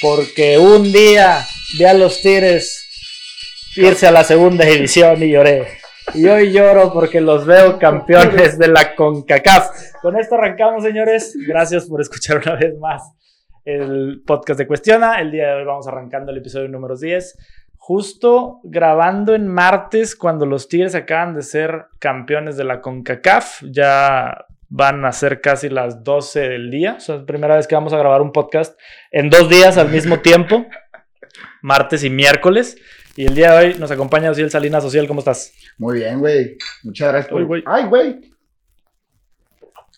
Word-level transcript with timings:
porque 0.00 0.58
un 0.58 0.92
día 0.92 1.44
vi 1.76 1.84
a 1.84 1.94
los 1.94 2.20
Tigres 2.20 2.84
irse 3.76 4.06
a 4.06 4.12
la 4.12 4.24
segunda 4.24 4.64
división 4.64 5.22
y 5.22 5.30
lloré. 5.30 5.78
Y 6.14 6.26
hoy 6.26 6.52
lloro 6.52 6.92
porque 6.92 7.20
los 7.20 7.44
veo 7.44 7.78
campeones 7.78 8.58
de 8.58 8.68
la 8.68 8.94
CONCACAF. 8.94 9.70
Con 10.00 10.18
esto 10.18 10.36
arrancamos, 10.36 10.82
señores. 10.82 11.36
Gracias 11.46 11.86
por 11.86 12.00
escuchar 12.00 12.38
una 12.38 12.56
vez 12.56 12.78
más 12.78 13.02
el 13.64 14.22
podcast 14.26 14.58
de 14.58 14.66
Cuestiona. 14.66 15.20
El 15.20 15.30
día 15.30 15.48
de 15.48 15.54
hoy 15.56 15.64
vamos 15.64 15.86
arrancando 15.86 16.32
el 16.32 16.38
episodio 16.38 16.68
número 16.68 16.96
10. 16.96 17.36
Justo 17.76 18.60
grabando 18.64 19.34
en 19.34 19.46
martes 19.46 20.16
cuando 20.16 20.46
los 20.46 20.68
Tigres 20.68 20.94
acaban 20.94 21.34
de 21.34 21.42
ser 21.42 21.86
campeones 21.98 22.56
de 22.56 22.64
la 22.64 22.80
CONCACAF. 22.80 23.62
Ya 23.70 24.46
van 24.68 25.04
a 25.04 25.12
ser 25.12 25.40
casi 25.40 25.68
las 25.68 26.04
12 26.04 26.40
del 26.40 26.70
día. 26.70 26.94
O 26.98 27.00
sea, 27.00 27.14
es 27.16 27.20
la 27.22 27.26
primera 27.26 27.56
vez 27.56 27.66
que 27.66 27.74
vamos 27.74 27.92
a 27.92 27.98
grabar 27.98 28.20
un 28.22 28.32
podcast 28.32 28.78
en 29.10 29.30
dos 29.30 29.48
días 29.48 29.78
al 29.78 29.88
mismo 29.90 30.18
tiempo. 30.20 30.66
martes 31.62 32.04
y 32.04 32.10
miércoles. 32.10 32.76
Y 33.16 33.26
el 33.26 33.34
día 33.34 33.52
de 33.52 33.66
hoy 33.66 33.78
nos 33.78 33.90
acompaña 33.90 34.30
Ociel 34.30 34.50
Salinas. 34.50 34.84
Ociel, 34.84 35.08
¿cómo 35.08 35.20
estás? 35.20 35.52
Muy 35.78 35.98
bien, 35.98 36.20
güey. 36.20 36.56
Muchas 36.84 37.08
gracias. 37.12 37.32
Uy, 37.32 37.44
güey. 37.44 37.62
Ay, 37.66 37.84
güey. 37.86 38.20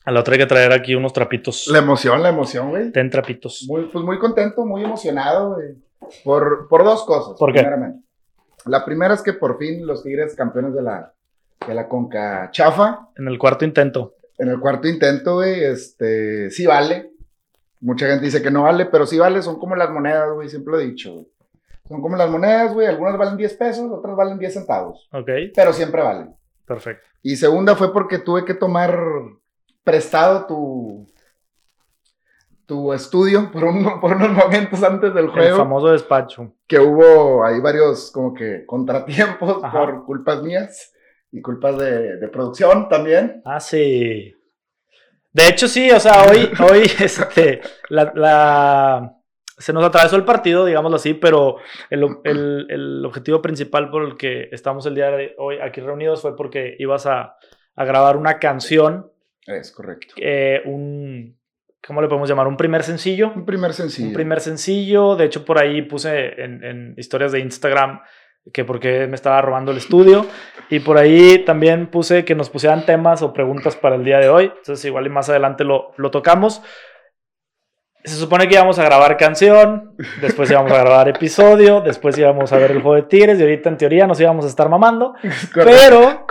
A 0.07 0.11
la 0.11 0.21
otra 0.21 0.33
hay 0.33 0.39
que 0.41 0.47
traer 0.47 0.73
aquí 0.73 0.95
unos 0.95 1.13
trapitos. 1.13 1.67
La 1.69 1.79
emoción, 1.79 2.23
la 2.23 2.31
emoción, 2.31 2.71
güey. 2.71 2.91
Ten 2.91 3.11
trapitos. 3.11 3.67
Muy, 3.69 3.85
pues 3.93 4.03
muy 4.05 4.19
contento, 4.19 4.65
muy 4.65 4.83
emocionado, 4.83 5.55
güey. 5.55 5.75
Por, 6.25 6.67
por 6.69 6.83
dos 6.85 7.05
cosas. 7.05 7.37
¿Por 7.39 7.53
qué? 7.53 7.67
La 8.65 8.85
primera 8.85 9.15
es 9.15 9.23
que 9.23 9.35
por 9.35 9.59
fin 9.59 9.87
los 9.87 10.03
Tigres 10.03 10.35
campeones 10.35 10.75
de 10.75 10.83
la, 10.83 11.13
de 11.67 11.75
la 11.75 11.87
Conca 11.87 12.49
Chafa. 12.51 13.09
En 13.17 13.29
el 13.29 13.39
cuarto 13.39 13.67
intento. 13.67 14.15
En 14.41 14.49
el 14.49 14.59
cuarto 14.59 14.89
intento, 14.89 15.35
güey, 15.35 15.63
este, 15.65 16.51
sí 16.51 16.67
vale. 16.67 17.13
Mucha 17.81 18.07
gente 18.07 18.25
dice 18.25 18.43
que 18.43 18.51
no 18.51 18.65
vale, 18.65 18.87
pero 18.87 19.07
sí 19.07 19.19
vale. 19.19 19.43
Son 19.43 19.59
como 19.59 19.77
las 19.77 19.91
monedas, 19.91 20.31
güey. 20.33 20.49
Siempre 20.49 20.73
lo 20.73 20.81
he 20.81 20.87
dicho, 20.87 21.13
güey. 21.15 21.27
Son 21.89 22.01
como 22.03 22.17
las 22.17 22.31
monedas, 22.31 22.73
güey. 22.73 22.87
Algunas 22.87 23.17
valen 23.19 23.37
10 23.37 23.55
pesos, 23.55 23.91
otras 23.91 24.17
valen 24.17 24.39
10 24.39 24.53
centavos. 24.55 25.09
Ok, 25.13 25.29
Pero 25.55 25.73
siempre 25.73 26.03
valen. 26.03 26.35
perfecto. 26.67 27.07
Y 27.23 27.37
segunda 27.37 27.75
fue 27.77 27.93
porque 27.93 28.19
tuve 28.19 28.45
que 28.45 28.55
tomar 28.55 28.99
prestado 29.85 30.47
tu, 30.47 31.07
tu 32.67 32.93
estudio 32.93 33.51
por, 33.53 33.65
un- 33.65 34.01
por 34.01 34.13
unos 34.17 34.31
momentos 34.31 34.83
antes 34.83 35.13
del 35.15 35.25
El 35.27 35.31
juego. 35.31 35.57
famoso 35.59 35.89
despacho. 35.89 36.53
Que 36.67 36.79
hubo 36.79 37.45
ahí 37.45 37.61
varios 37.61 38.11
como 38.13 38.33
que 38.35 38.65
contratiempos 38.67 39.63
Ajá. 39.63 39.79
por 39.79 40.05
culpas 40.05 40.43
mías 40.43 40.93
y 41.33 41.41
culpas 41.43 41.79
de, 41.79 42.17
de 42.17 42.29
producción 42.29 42.89
también. 42.89 43.41
Ah, 43.45 43.61
sí. 43.61 44.35
De 45.33 45.49
hecho, 45.49 45.69
sí, 45.69 45.91
o 45.91 46.01
sea, 46.01 46.25
hoy, 46.29 46.51
hoy, 46.71 46.83
este, 47.01 47.61
la, 47.89 48.13
la- 48.15 49.17
se 49.59 49.73
nos 49.75 49.85
atravesó 49.85 50.17
el 50.17 50.25
partido, 50.25 50.65
digámoslo 50.65 50.97
así, 50.97 51.15
pero 51.15 51.57
el, 51.91 52.05
el- 52.25 52.67
el 52.71 53.05
objetivo 53.05 53.41
principal 53.43 53.91
por 53.91 54.05
el 54.05 54.17
que 54.17 54.49
estamos 54.53 54.87
el 54.87 54.95
día 54.95 55.11
de 55.11 55.35
hoy 55.39 55.59
aquí 55.63 55.81
reunidos 55.81 56.23
fue 56.23 56.35
porque 56.35 56.75
ibas 56.79 57.07
a, 57.07 57.37
a 57.77 57.85
grabar 57.85 58.17
una 58.17 58.39
canción, 58.39 59.13
Es 59.47 59.71
correcto. 59.71 60.15
eh, 60.17 60.63
un, 60.65 61.39
¿cómo 61.87 62.01
le 62.03 62.09
podemos 62.09 62.29
llamar? 62.29 62.49
Un 62.49 62.57
primer 62.57 62.83
sencillo. 62.83 63.33
Un 63.37 63.45
primer 63.45 63.73
sencillo. 63.75 64.09
Un 64.09 64.15
primer 64.15 64.41
sencillo. 64.41 65.15
De 65.15 65.27
hecho, 65.27 65.45
por 65.45 65.59
ahí 65.59 65.83
puse 65.83 66.43
en, 66.43 66.65
en 66.65 66.95
historias 66.97 67.31
de 67.33 67.41
Instagram 67.41 68.01
que 68.53 68.65
porque 68.65 69.07
me 69.07 69.15
estaba 69.15 69.41
robando 69.43 69.73
el 69.73 69.79
estudio. 69.79 70.27
Y 70.69 70.81
por 70.81 70.99
ahí 70.99 71.45
también 71.45 71.89
puse 71.89 72.25
que 72.25 72.35
nos 72.35 72.51
pusieran 72.51 72.87
temas 72.87 73.23
o 73.23 73.33
preguntas 73.33 73.77
para 73.77 73.97
el 73.97 74.05
día 74.05 74.19
de 74.19 74.29
hoy. 74.29 74.53
Entonces, 74.57 74.85
igual 74.85 75.07
y 75.07 75.11
más 75.11 75.29
adelante 75.29 75.65
lo, 75.65 75.93
lo 75.97 76.11
tocamos. 76.11 76.63
Se 78.05 78.15
supone 78.17 78.49
que 78.49 78.55
íbamos 78.55 78.79
a 78.79 78.85
grabar 78.85 79.17
canción, 79.19 79.95
después 80.23 80.51
íbamos 80.51 80.73
a 80.73 80.79
grabar 80.79 81.09
episodio, 81.09 81.83
después 81.83 82.17
íbamos 82.17 82.51
a 82.53 82.57
ver 82.57 82.71
el 82.71 82.81
juego 82.81 82.95
de 82.95 83.03
Tigres 83.03 83.39
y 83.39 83.43
ahorita 83.43 83.69
en 83.69 83.77
teoría 83.77 84.07
nos 84.07 84.19
íbamos 84.21 84.47
a 84.47 84.49
estar 84.49 84.71
mamando. 84.71 85.15
Pero 85.55 86.25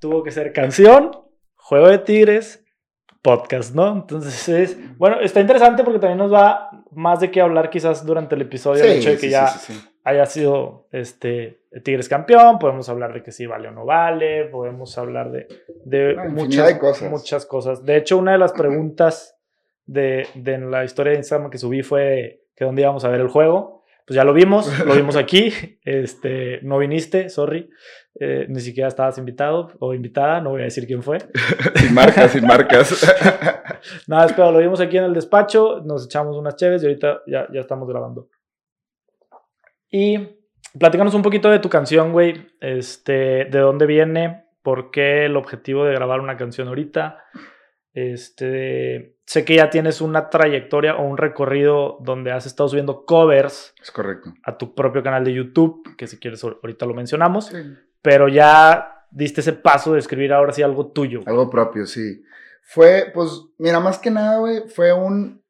tuvo 0.00 0.22
que 0.22 0.30
ser 0.30 0.52
canción, 0.52 1.10
juego 1.56 1.88
de 1.88 1.98
tigres, 1.98 2.64
podcast, 3.22 3.74
¿no? 3.74 3.92
Entonces 3.92 4.48
es, 4.48 4.98
bueno, 4.98 5.20
está 5.20 5.40
interesante 5.40 5.82
porque 5.82 5.98
también 5.98 6.18
nos 6.18 6.32
va 6.32 6.70
más 6.92 7.18
de 7.18 7.30
qué 7.30 7.40
hablar 7.40 7.70
quizás 7.70 8.06
durante 8.06 8.36
el 8.36 8.42
episodio, 8.42 8.84
el 8.84 8.98
hecho 8.98 9.10
de 9.10 9.14
que 9.16 9.20
sí, 9.22 9.30
ya 9.30 9.48
sí, 9.48 9.72
sí, 9.72 9.72
sí. 9.74 9.88
Haya 10.06 10.24
sido 10.26 10.86
este 10.92 11.62
Tigres 11.82 12.08
campeón, 12.08 12.60
podemos 12.60 12.88
hablar 12.88 13.12
de 13.12 13.24
que 13.24 13.32
sí 13.32 13.44
vale 13.44 13.68
o 13.68 13.72
no 13.72 13.84
vale, 13.84 14.44
podemos 14.44 14.96
hablar 14.98 15.32
de, 15.32 15.48
de 15.84 16.14
muchas, 16.28 16.68
de 16.68 16.78
cosas. 16.78 17.10
muchas 17.10 17.44
cosas. 17.44 17.84
De 17.84 17.96
hecho, 17.96 18.16
una 18.16 18.32
de 18.32 18.38
las 18.38 18.52
preguntas 18.52 19.36
de, 19.84 20.28
de 20.34 20.58
la 20.58 20.84
historia 20.84 21.10
de 21.10 21.18
Instagram 21.18 21.50
que 21.50 21.58
subí 21.58 21.82
fue 21.82 22.44
que 22.54 22.64
dónde 22.64 22.82
íbamos 22.82 23.04
a 23.04 23.08
ver 23.08 23.20
el 23.20 23.26
juego. 23.28 23.82
Pues 24.06 24.14
ya 24.14 24.22
lo 24.22 24.32
vimos, 24.32 24.70
lo 24.86 24.94
vimos 24.94 25.16
aquí. 25.16 25.52
Este, 25.84 26.60
no 26.62 26.78
viniste, 26.78 27.28
sorry. 27.28 27.68
Eh, 28.18 28.46
ni 28.48 28.60
siquiera 28.60 28.88
estabas 28.88 29.18
invitado 29.18 29.72
o 29.80 29.92
invitada, 29.92 30.40
no 30.40 30.50
voy 30.50 30.60
a 30.60 30.64
decir 30.64 30.86
quién 30.86 31.02
fue. 31.02 31.18
Sin 31.74 31.94
marcas, 31.94 32.30
sin 32.30 32.46
marcas. 32.46 33.04
Nada, 34.06 34.26
espero, 34.26 34.52
lo 34.52 34.58
vimos 34.58 34.80
aquí 34.80 34.96
en 34.98 35.04
el 35.04 35.14
despacho, 35.14 35.80
nos 35.84 36.06
echamos 36.06 36.36
unas 36.36 36.56
cheves 36.56 36.82
y 36.82 36.86
ahorita 36.86 37.22
ya, 37.26 37.48
ya 37.52 37.60
estamos 37.60 37.88
grabando. 37.88 38.28
Y 39.90 40.18
platícanos 40.78 41.14
un 41.14 41.22
poquito 41.22 41.50
de 41.50 41.58
tu 41.58 41.68
canción, 41.68 42.12
güey. 42.12 42.48
Este, 42.60 43.46
de 43.46 43.58
dónde 43.58 43.86
viene, 43.86 44.44
por 44.62 44.90
qué 44.90 45.24
el 45.26 45.36
objetivo 45.36 45.84
de 45.84 45.94
grabar 45.94 46.20
una 46.20 46.36
canción 46.36 46.68
ahorita. 46.68 47.22
Este, 47.92 49.16
sé 49.24 49.44
que 49.44 49.56
ya 49.56 49.70
tienes 49.70 50.00
una 50.02 50.28
trayectoria 50.28 50.96
o 50.96 51.02
un 51.06 51.16
recorrido 51.16 51.96
donde 52.02 52.30
has 52.30 52.44
estado 52.44 52.68
subiendo 52.68 53.06
covers 53.06 53.74
es 53.82 53.90
correcto. 53.90 54.34
a 54.44 54.58
tu 54.58 54.74
propio 54.74 55.02
canal 55.02 55.24
de 55.24 55.32
YouTube, 55.32 55.96
que 55.96 56.06
si 56.06 56.18
quieres 56.18 56.44
ahorita 56.44 56.84
lo 56.84 56.92
mencionamos, 56.94 57.46
Sí. 57.46 57.56
pero 58.02 58.28
ya 58.28 59.06
diste 59.10 59.40
ese 59.40 59.54
paso 59.54 59.94
de 59.94 60.00
escribir 60.00 60.32
ahora 60.34 60.52
sí 60.52 60.62
algo 60.62 60.92
tuyo. 60.92 61.20
Algo 61.24 61.48
propio, 61.48 61.86
sí. 61.86 62.22
Fue, 62.64 63.10
pues, 63.14 63.30
mira, 63.58 63.80
más 63.80 63.98
que 63.98 64.10
nada, 64.10 64.40
güey, 64.40 64.68
fue 64.68 64.92
un, 64.92 65.42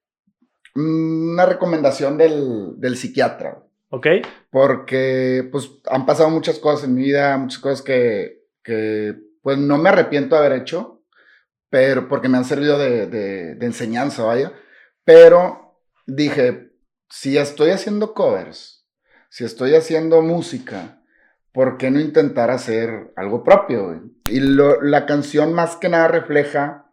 una 0.76 1.46
recomendación 1.46 2.16
del, 2.16 2.78
del 2.78 2.96
psiquiatra. 2.96 3.60
¿Ok? 3.90 4.06
Porque, 4.50 5.48
pues, 5.50 5.70
han 5.86 6.06
pasado 6.06 6.30
muchas 6.30 6.58
cosas 6.58 6.88
en 6.88 6.94
mi 6.94 7.02
vida, 7.02 7.36
muchas 7.36 7.60
cosas 7.60 7.82
que, 7.82 8.44
que 8.62 9.14
pues, 9.42 9.58
no 9.58 9.78
me 9.78 9.88
arrepiento 9.88 10.34
de 10.34 10.46
haber 10.46 10.60
hecho, 10.60 11.04
pero 11.70 12.08
porque 12.08 12.28
me 12.28 12.38
han 12.38 12.44
servido 12.44 12.78
de, 12.78 13.06
de, 13.06 13.54
de 13.54 13.66
enseñanza, 13.66 14.24
vaya. 14.24 14.52
Pero 15.04 15.80
dije, 16.06 16.72
si 17.08 17.38
estoy 17.38 17.70
haciendo 17.70 18.14
covers, 18.14 18.86
si 19.28 19.44
estoy 19.44 19.74
haciendo 19.74 20.22
música, 20.22 21.02
¿por 21.52 21.78
qué 21.78 21.90
no 21.90 22.00
intentar 22.00 22.50
hacer 22.50 23.12
algo 23.16 23.44
propio? 23.44 24.02
Y 24.28 24.40
la 24.40 25.06
canción 25.06 25.52
más 25.52 25.76
que 25.76 25.88
nada 25.88 26.08
refleja 26.08 26.90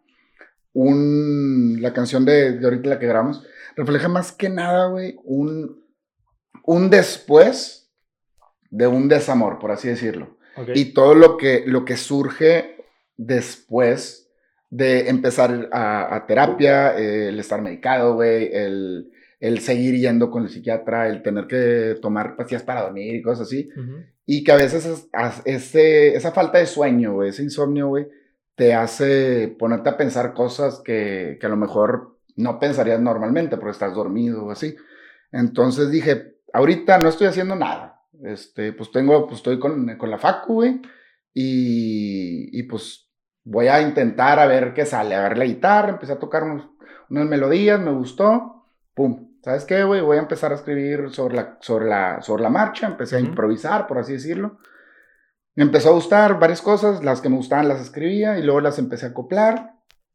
un, 0.73 1.81
la 1.81 1.93
canción 1.93 2.25
de, 2.25 2.53
de 2.57 2.65
ahorita 2.65 2.89
la 2.89 2.99
que 2.99 3.07
grabamos, 3.07 3.45
refleja 3.75 4.07
más 4.07 4.31
que 4.31 4.49
nada, 4.49 4.87
güey, 4.87 5.15
un, 5.23 5.82
un 6.63 6.89
después 6.89 7.91
de 8.69 8.87
un 8.87 9.07
desamor, 9.07 9.59
por 9.59 9.71
así 9.71 9.87
decirlo. 9.87 10.37
Y 10.75 10.93
todo 10.93 11.13
lo 11.15 11.37
que, 11.37 11.63
lo 11.65 11.83
que 11.85 11.97
surge 11.97 12.77
después 13.17 14.29
de 14.69 15.09
empezar 15.09 15.69
a, 15.71 16.15
a 16.15 16.25
terapia, 16.25 16.97
eh, 16.97 17.29
el 17.29 17.39
estar 17.39 17.61
medicado, 17.61 18.15
güey, 18.15 18.49
el, 18.53 19.11
el 19.39 19.59
seguir 19.59 19.95
yendo 19.95 20.31
con 20.31 20.43
el 20.43 20.49
psiquiatra, 20.49 21.07
el 21.09 21.21
tener 21.21 21.45
que 21.47 21.97
tomar 22.01 22.35
pastillas 22.35 22.63
para 22.63 22.81
dormir 22.83 23.15
y 23.15 23.21
cosas 23.21 23.47
así. 23.47 23.69
Y 24.25 24.43
que 24.43 24.51
a 24.51 24.55
veces 24.55 24.85
es- 24.85 25.07
ese, 25.45 26.15
esa 26.15 26.31
falta 26.31 26.57
de 26.57 26.65
sueño, 26.65 27.13
güey, 27.13 27.29
ese 27.29 27.43
insomnio, 27.43 27.87
güey, 27.89 28.07
te 28.55 28.73
hace 28.73 29.55
ponerte 29.59 29.89
a 29.89 29.97
pensar 29.97 30.33
cosas 30.33 30.81
que, 30.83 31.37
que 31.39 31.45
a 31.45 31.49
lo 31.49 31.57
mejor 31.57 32.17
no 32.35 32.59
pensarías 32.59 32.99
normalmente 32.99 33.57
porque 33.57 33.71
estás 33.71 33.93
dormido 33.93 34.45
o 34.45 34.51
así. 34.51 34.75
Entonces 35.31 35.89
dije, 35.91 36.32
ahorita 36.53 36.97
no 36.99 37.09
estoy 37.09 37.27
haciendo 37.27 37.55
nada. 37.55 38.01
Este, 38.23 38.71
pues 38.71 38.91
tengo, 38.91 39.25
pues 39.27 39.39
estoy 39.39 39.59
con, 39.59 39.97
con 39.97 40.09
la 40.09 40.17
facu, 40.17 40.53
güey, 40.53 40.81
y, 41.33 42.57
y 42.57 42.63
pues 42.63 43.09
voy 43.43 43.67
a 43.67 43.81
intentar 43.81 44.39
a 44.39 44.45
ver 44.45 44.73
qué 44.73 44.85
sale. 44.85 45.15
Agarré 45.15 45.37
la 45.37 45.45
guitarra, 45.45 45.89
empecé 45.89 46.13
a 46.13 46.19
tocar 46.19 46.43
unos- 46.43 46.69
unas 47.09 47.25
melodías, 47.25 47.79
me 47.79 47.91
gustó, 47.91 48.65
pum. 48.93 49.31
¿Sabes 49.43 49.65
qué, 49.65 49.83
güey? 49.83 49.99
Voy 49.99 50.15
a 50.15 50.21
empezar 50.21 50.53
a 50.53 50.55
escribir 50.55 51.09
sobre 51.09 51.35
la, 51.35 51.57
sobre 51.59 51.89
la, 51.89 52.21
sobre 52.21 52.43
la 52.43 52.49
marcha, 52.49 52.87
empecé 52.87 53.17
a 53.17 53.19
improvisar, 53.19 53.87
por 53.87 53.97
así 53.97 54.13
decirlo. 54.13 54.57
Me 55.55 55.63
empezó 55.63 55.89
a 55.89 55.93
gustar 55.93 56.39
varias 56.39 56.61
cosas, 56.61 57.03
las 57.03 57.19
que 57.19 57.27
me 57.27 57.35
gustaban 57.35 57.67
las 57.67 57.81
escribía 57.81 58.39
y 58.39 58.43
luego 58.43 58.61
las 58.61 58.79
empecé 58.79 59.07
a 59.07 59.09
acoplar. 59.09 59.73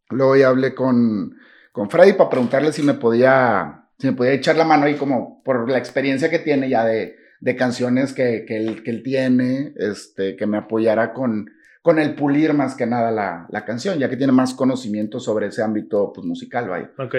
Luego 0.08 0.34
ya 0.34 0.49
hablé 0.49 0.75
con, 0.75 1.37
con 1.73 1.91
Freddy 1.91 2.14
para 2.14 2.31
preguntarle 2.31 2.73
si 2.73 2.82
me 2.82 2.94
podía, 2.94 3.88
si 3.98 4.06
me 4.06 4.12
podía 4.12 4.32
echar 4.32 4.56
la 4.56 4.64
mano 4.64 4.84
ahí 4.86 4.94
como 4.94 5.42
por 5.42 5.68
la 5.70 5.78
experiencia 5.78 6.30
que 6.30 6.38
tiene 6.38 6.68
ya 6.68 6.84
de, 6.84 7.16
de 7.40 7.56
canciones 7.56 8.12
que, 8.12 8.44
que, 8.46 8.56
él, 8.56 8.82
que 8.82 8.90
él 8.90 9.02
tiene, 9.02 9.72
este, 9.76 10.36
que 10.36 10.46
me 10.46 10.58
apoyara 10.58 11.12
con, 11.12 11.50
con 11.82 11.98
el 11.98 12.14
pulir 12.14 12.52
más 12.54 12.74
que 12.76 12.86
nada 12.86 13.10
la, 13.10 13.46
la 13.50 13.64
canción, 13.64 13.98
ya 13.98 14.08
que 14.08 14.16
tiene 14.16 14.32
más 14.32 14.54
conocimiento 14.54 15.18
sobre 15.18 15.48
ese 15.48 15.62
ámbito 15.62 16.12
pues, 16.12 16.26
musical, 16.26 16.68
vaya. 16.68 16.90
Ok. 16.98 17.16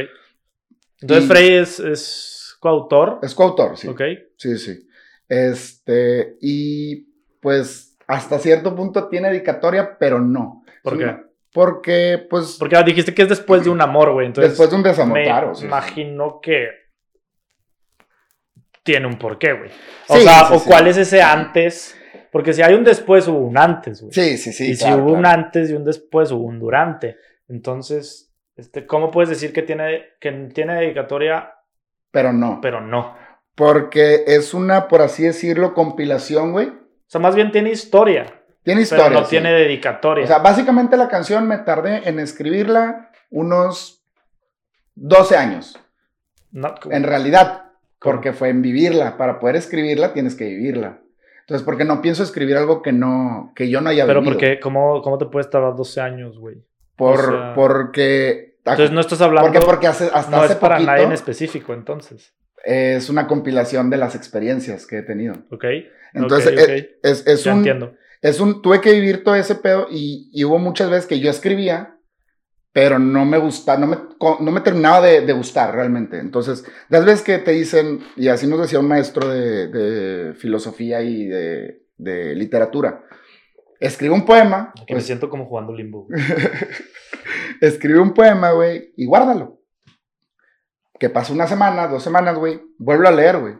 Entonces, 1.01 1.25
Y- 1.25 1.27
Frey 1.27 1.53
es, 1.55 1.79
es 1.79 2.55
coautor. 2.59 3.19
Es 3.23 3.33
coautor, 3.35 3.77
sí. 3.77 3.87
Ok. 3.87 4.01
Sí, 4.37 4.57
sí. 4.57 4.87
Este, 5.27 6.37
y 6.41 7.07
pues 7.41 7.97
hasta 8.07 8.39
cierto 8.39 8.75
punto 8.75 9.07
tiene 9.07 9.29
dedicatoria, 9.29 9.97
pero 9.99 10.19
no. 10.19 10.63
¿Por 10.81 10.97
qué? 10.97 11.28
Porque, 11.51 12.25
pues, 12.29 12.57
Porque 12.59 12.75
ah, 12.75 12.83
dijiste 12.83 13.13
que 13.13 13.23
es 13.23 13.29
después 13.29 13.63
de 13.63 13.69
un 13.69 13.81
amor, 13.81 14.11
güey. 14.13 14.27
Entonces, 14.27 14.51
después 14.51 14.69
de 14.69 14.75
un 14.75 14.83
desamor, 14.83 15.17
me 15.17 15.23
claro. 15.25 15.55
sí, 15.55 15.61
sí. 15.61 15.67
imagino 15.67 16.39
que 16.41 16.67
tiene 18.83 19.07
un 19.07 19.17
porqué, 19.17 19.53
güey. 19.53 19.69
O 20.07 20.15
Sí, 20.15 20.21
sea, 20.21 20.45
sí, 20.45 20.53
o 20.55 20.63
cuál 20.63 20.87
es 20.87 20.97
ese 20.97 21.21
antes. 21.21 21.95
Porque 22.31 22.53
si 22.53 22.61
hay 22.61 22.75
un 22.75 22.83
después, 22.83 23.27
hubo 23.27 23.39
un 23.39 23.57
antes, 23.57 24.01
güey. 24.01 24.13
Sí, 24.13 24.37
sí, 24.37 24.53
sí. 24.53 24.71
y 24.71 24.77
claro, 24.77 24.95
si 24.95 25.01
hubo 25.01 25.13
un 25.13 25.25
antes 25.25 25.69
y 25.69 25.73
un 25.73 25.83
después, 25.83 26.31
hubo 26.31 26.43
un 26.45 26.59
durante. 26.59 27.17
Entonces, 27.47 28.31
este, 28.55 28.85
¿cómo 28.85 29.09
puedes 29.09 29.29
decir 29.29 29.51
que 29.51 29.63
tiene, 29.63 30.03
que 30.19 30.31
tiene 30.53 30.75
dedicatoria, 30.75 31.53
Pero 32.11 32.31
no. 32.31 32.59
pero 32.61 32.81
no? 32.81 33.15
Porque 33.55 34.23
es 34.27 34.53
una, 34.53 34.87
por 34.87 35.01
así 35.01 35.23
decirlo, 35.23 35.73
compilación, 35.73 36.51
güey. 36.51 36.67
O 36.67 36.77
sea, 37.07 37.19
más 37.19 37.35
bien 37.35 37.51
tiene 37.51 37.71
historia, 37.71 38.38
Tiene 38.63 38.81
historia. 38.81 39.05
pero 39.05 39.19
no 39.19 39.25
sí. 39.25 39.31
tiene 39.31 39.51
dedicatoria. 39.53 40.23
O 40.25 40.27
sea, 40.27 40.39
básicamente 40.39 40.97
la 40.97 41.07
canción 41.07 41.47
me 41.47 41.57
tardé 41.59 42.07
en 42.09 42.19
escribirla 42.19 43.11
unos 43.29 44.03
12 44.95 45.37
años. 45.37 45.79
No, 46.51 46.75
En 46.89 47.03
realidad, 47.03 47.71
porque 47.99 48.33
fue 48.33 48.49
en 48.49 48.61
vivirla. 48.61 49.17
Para 49.17 49.39
poder 49.39 49.55
escribirla 49.55 50.13
tienes 50.13 50.35
que 50.35 50.45
vivirla. 50.45 50.99
Entonces, 51.41 51.65
porque 51.65 51.85
no 51.85 52.01
pienso 52.01 52.21
escribir 52.23 52.57
algo 52.57 52.81
que 52.81 52.91
no, 52.91 53.53
que 53.55 53.69
yo 53.69 53.81
no 53.81 53.89
haya 53.89 54.05
pero 54.05 54.21
vivido. 54.21 54.35
porque, 54.37 54.59
¿cómo, 54.59 55.01
¿cómo 55.01 55.17
te 55.17 55.25
puedes 55.25 55.49
tardar 55.49 55.75
12 55.75 56.01
años, 56.01 56.37
güey? 56.37 56.63
Por, 56.95 57.19
o 57.19 57.31
sea, 57.31 57.53
porque. 57.55 58.57
Entonces 58.65 58.91
no 58.91 58.99
estás 59.01 59.21
hablando, 59.21 59.49
porque, 59.51 59.65
porque 59.65 59.87
hace- 59.87 60.11
hasta 60.13 60.29
no 60.35 60.43
hace 60.43 60.53
es 60.53 60.59
para 60.59 60.75
poquito 60.75 60.91
nadie 60.91 61.05
en 61.05 61.11
específico, 61.13 61.73
entonces. 61.73 62.35
es 62.63 63.09
una 63.09 63.25
compilación 63.25 63.89
de 63.89 63.97
las 63.97 64.13
experiencias 64.15 64.85
que 64.85 64.99
he 64.99 65.01
tenido. 65.01 65.35
¿Ok? 65.49 65.65
Entonces, 66.13 66.53
es, 66.53 66.89
es, 67.01 67.27
es 67.27 67.45
un, 67.47 67.59
entiendo. 67.59 67.93
Es 68.21 68.39
un. 68.39 68.61
Tuve 68.61 68.81
que 68.81 68.93
vivir 68.93 69.23
todo 69.23 69.35
ese 69.35 69.55
pedo 69.55 69.87
y, 69.89 70.29
y 70.33 70.43
hubo 70.43 70.59
muchas 70.59 70.89
veces 70.89 71.05
que 71.05 71.19
yo 71.19 71.29
escribía, 71.29 71.97
pero 72.73 72.99
no 72.99 73.25
me 73.25 73.37
gustaba, 73.37 73.79
no 73.79 73.87
me, 73.87 73.97
no 74.39 74.51
me 74.51 74.61
terminaba 74.61 75.01
de, 75.01 75.21
de 75.21 75.33
gustar 75.33 75.73
realmente. 75.73 76.19
Entonces, 76.19 76.65
las 76.89 77.05
veces 77.05 77.21
que 77.21 77.37
te 77.39 77.51
dicen, 77.51 78.01
y 78.15 78.27
así 78.27 78.47
nos 78.47 78.61
decía 78.61 78.79
un 78.79 78.87
maestro 78.87 79.27
de, 79.29 79.67
de 79.67 80.33
filosofía 80.35 81.01
y 81.01 81.27
de, 81.27 81.83
de 81.97 82.35
literatura, 82.35 83.03
escribe 83.79 84.13
un 84.13 84.25
poema, 84.25 84.73
Que 84.75 84.93
me 84.93 84.97
pues, 84.97 85.05
siento 85.05 85.29
como 85.29 85.45
jugando 85.45 85.73
limbo. 85.73 86.07
escribe 87.61 87.99
un 87.99 88.13
poema, 88.13 88.51
güey, 88.51 88.93
y 88.97 89.05
guárdalo. 89.05 89.61
Que 90.99 91.09
pasa 91.09 91.31
una 91.31 91.47
semana, 91.47 91.87
dos 91.87 92.03
semanas, 92.03 92.37
güey, 92.37 92.61
vuelve 92.77 93.07
a 93.07 93.11
leer, 93.11 93.37
güey. 93.39 93.55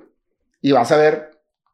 Y 0.62 0.74
vas 0.74 0.92
a 0.92 0.98
ver 0.98 1.29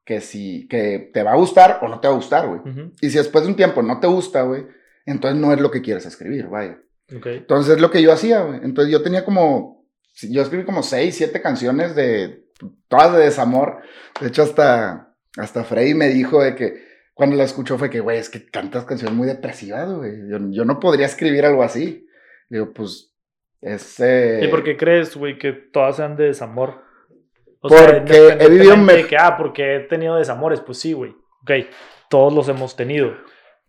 que 0.05 0.21
si, 0.21 0.67
que 0.67 1.09
te 1.13 1.23
va 1.23 1.33
a 1.33 1.37
gustar 1.37 1.79
o 1.81 1.87
no 1.87 1.99
te 1.99 2.07
va 2.07 2.13
a 2.13 2.17
gustar, 2.17 2.47
güey. 2.47 2.59
Ujú, 2.61 2.91
Y 3.01 3.09
si 3.09 3.17
después 3.17 3.43
de 3.43 3.49
un 3.49 3.55
tiempo 3.57 3.81
no 3.81 3.99
te 3.99 4.07
gusta, 4.07 4.43
güey, 4.43 4.65
entonces 5.05 5.39
no 5.39 5.51
es 5.51 5.59
lo 5.59 5.71
que 5.71 5.81
quieres 5.81 6.05
escribir, 6.05 6.47
vaya. 6.47 6.79
ok. 7.15 7.25
Entonces 7.27 7.75
es 7.75 7.81
lo 7.81 7.89
que 7.91 8.01
yo 8.01 8.11
hacía, 8.13 8.41
güey. 8.41 8.59
Entonces 8.63 8.91
yo 8.91 9.01
tenía 9.01 9.25
como, 9.25 9.85
yo 10.29 10.41
escribí 10.41 10.63
como 10.63 10.83
seis, 10.83 11.15
siete 11.17 11.41
canciones 11.41 11.95
de, 11.95 12.45
todas 12.87 13.13
de 13.13 13.23
desamor. 13.23 13.81
De 14.21 14.27
hecho, 14.27 14.43
hasta, 14.43 15.15
hasta 15.37 15.63
Freddy 15.63 15.93
me 15.95 16.07
dijo 16.09 16.41
de 16.41 16.55
que 16.55 16.85
cuando 17.13 17.35
la 17.35 17.43
escuchó 17.43 17.77
fue 17.77 17.89
que, 17.89 17.99
güey, 17.99 18.17
es 18.19 18.29
que 18.29 18.45
cantas 18.45 18.85
canciones 18.85 19.15
muy 19.15 19.27
depresivas, 19.27 19.91
güey. 19.91 20.29
Yo, 20.29 20.37
yo 20.51 20.65
no 20.65 20.79
podría 20.79 21.05
escribir 21.07 21.45
algo 21.45 21.63
así. 21.63 22.07
Digo, 22.49 22.73
pues, 22.73 23.11
es... 23.61 23.99
eh, 23.99 24.41
¿Y 24.43 24.47
por 24.49 24.63
qué 24.63 24.77
crees, 24.77 25.15
güey, 25.15 25.37
que 25.39 25.51
todas 25.53 25.95
sean 25.95 26.15
de 26.15 26.25
desamor? 26.25 26.84
O 27.65 27.69
Porque 27.69 28.37
he 28.39 28.49
vivido 28.49 28.75
de 28.85 29.07
que, 29.07 29.17
ah, 29.17 29.35
porque 29.37 29.75
he 29.75 29.79
tenido 29.81 30.15
desamores, 30.17 30.59
pues 30.61 30.77
sí, 30.77 30.93
güey. 30.93 31.11
Ok, 31.41 31.51
todos 32.09 32.33
los 32.33 32.47
hemos 32.47 32.75
tenido. 32.75 33.11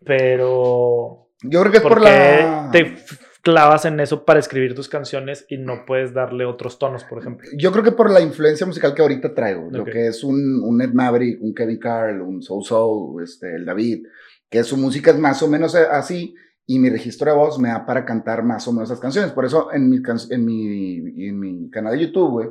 Pero, 0.04 1.28
Yo 1.42 1.60
creo 1.60 1.72
que 1.72 1.78
es 1.78 1.82
¿por 1.82 2.00
la... 2.00 2.68
te 2.72 2.96
clavas 3.42 3.84
en 3.84 4.00
eso 4.00 4.24
para 4.24 4.40
escribir 4.40 4.74
tus 4.74 4.88
canciones 4.88 5.46
y 5.48 5.56
no 5.58 5.84
puedes 5.86 6.12
darle 6.12 6.44
otros 6.44 6.78
tonos, 6.78 7.04
por 7.04 7.18
ejemplo? 7.20 7.48
Yo 7.56 7.70
creo 7.70 7.84
que 7.84 7.92
por 7.92 8.10
la 8.10 8.20
influencia 8.20 8.66
musical 8.66 8.92
que 8.94 9.02
ahorita 9.02 9.34
traigo, 9.34 9.68
lo 9.70 9.82
Ok. 9.82 9.90
que 9.90 10.06
es 10.08 10.24
un, 10.24 10.60
un 10.64 10.82
Ed 10.82 10.92
Maverick, 10.92 11.40
un 11.40 11.54
Kevin 11.54 11.78
Carl, 11.78 12.20
un 12.22 12.42
Soul 12.42 12.64
Soul, 12.64 13.22
este, 13.22 13.54
el 13.54 13.64
David, 13.64 14.06
que 14.50 14.64
su 14.64 14.76
música 14.76 15.10
es 15.12 15.18
más 15.18 15.42
o 15.42 15.48
menos 15.48 15.74
así 15.74 16.34
y 16.66 16.80
mi 16.80 16.90
registro 16.90 17.30
de 17.30 17.36
voz 17.36 17.58
me 17.60 17.68
da 17.68 17.86
para 17.86 18.04
cantar 18.04 18.42
más 18.42 18.66
o 18.66 18.72
menos 18.72 18.90
esas 18.90 19.00
canciones. 19.00 19.30
Por 19.30 19.44
eso 19.44 19.72
en 19.72 19.88
mi, 19.90 19.98
en 20.30 20.44
mi, 20.44 21.26
en 21.28 21.38
mi 21.38 21.70
canal 21.70 21.96
de 21.96 22.04
YouTube, 22.06 22.30
güey, 22.30 22.48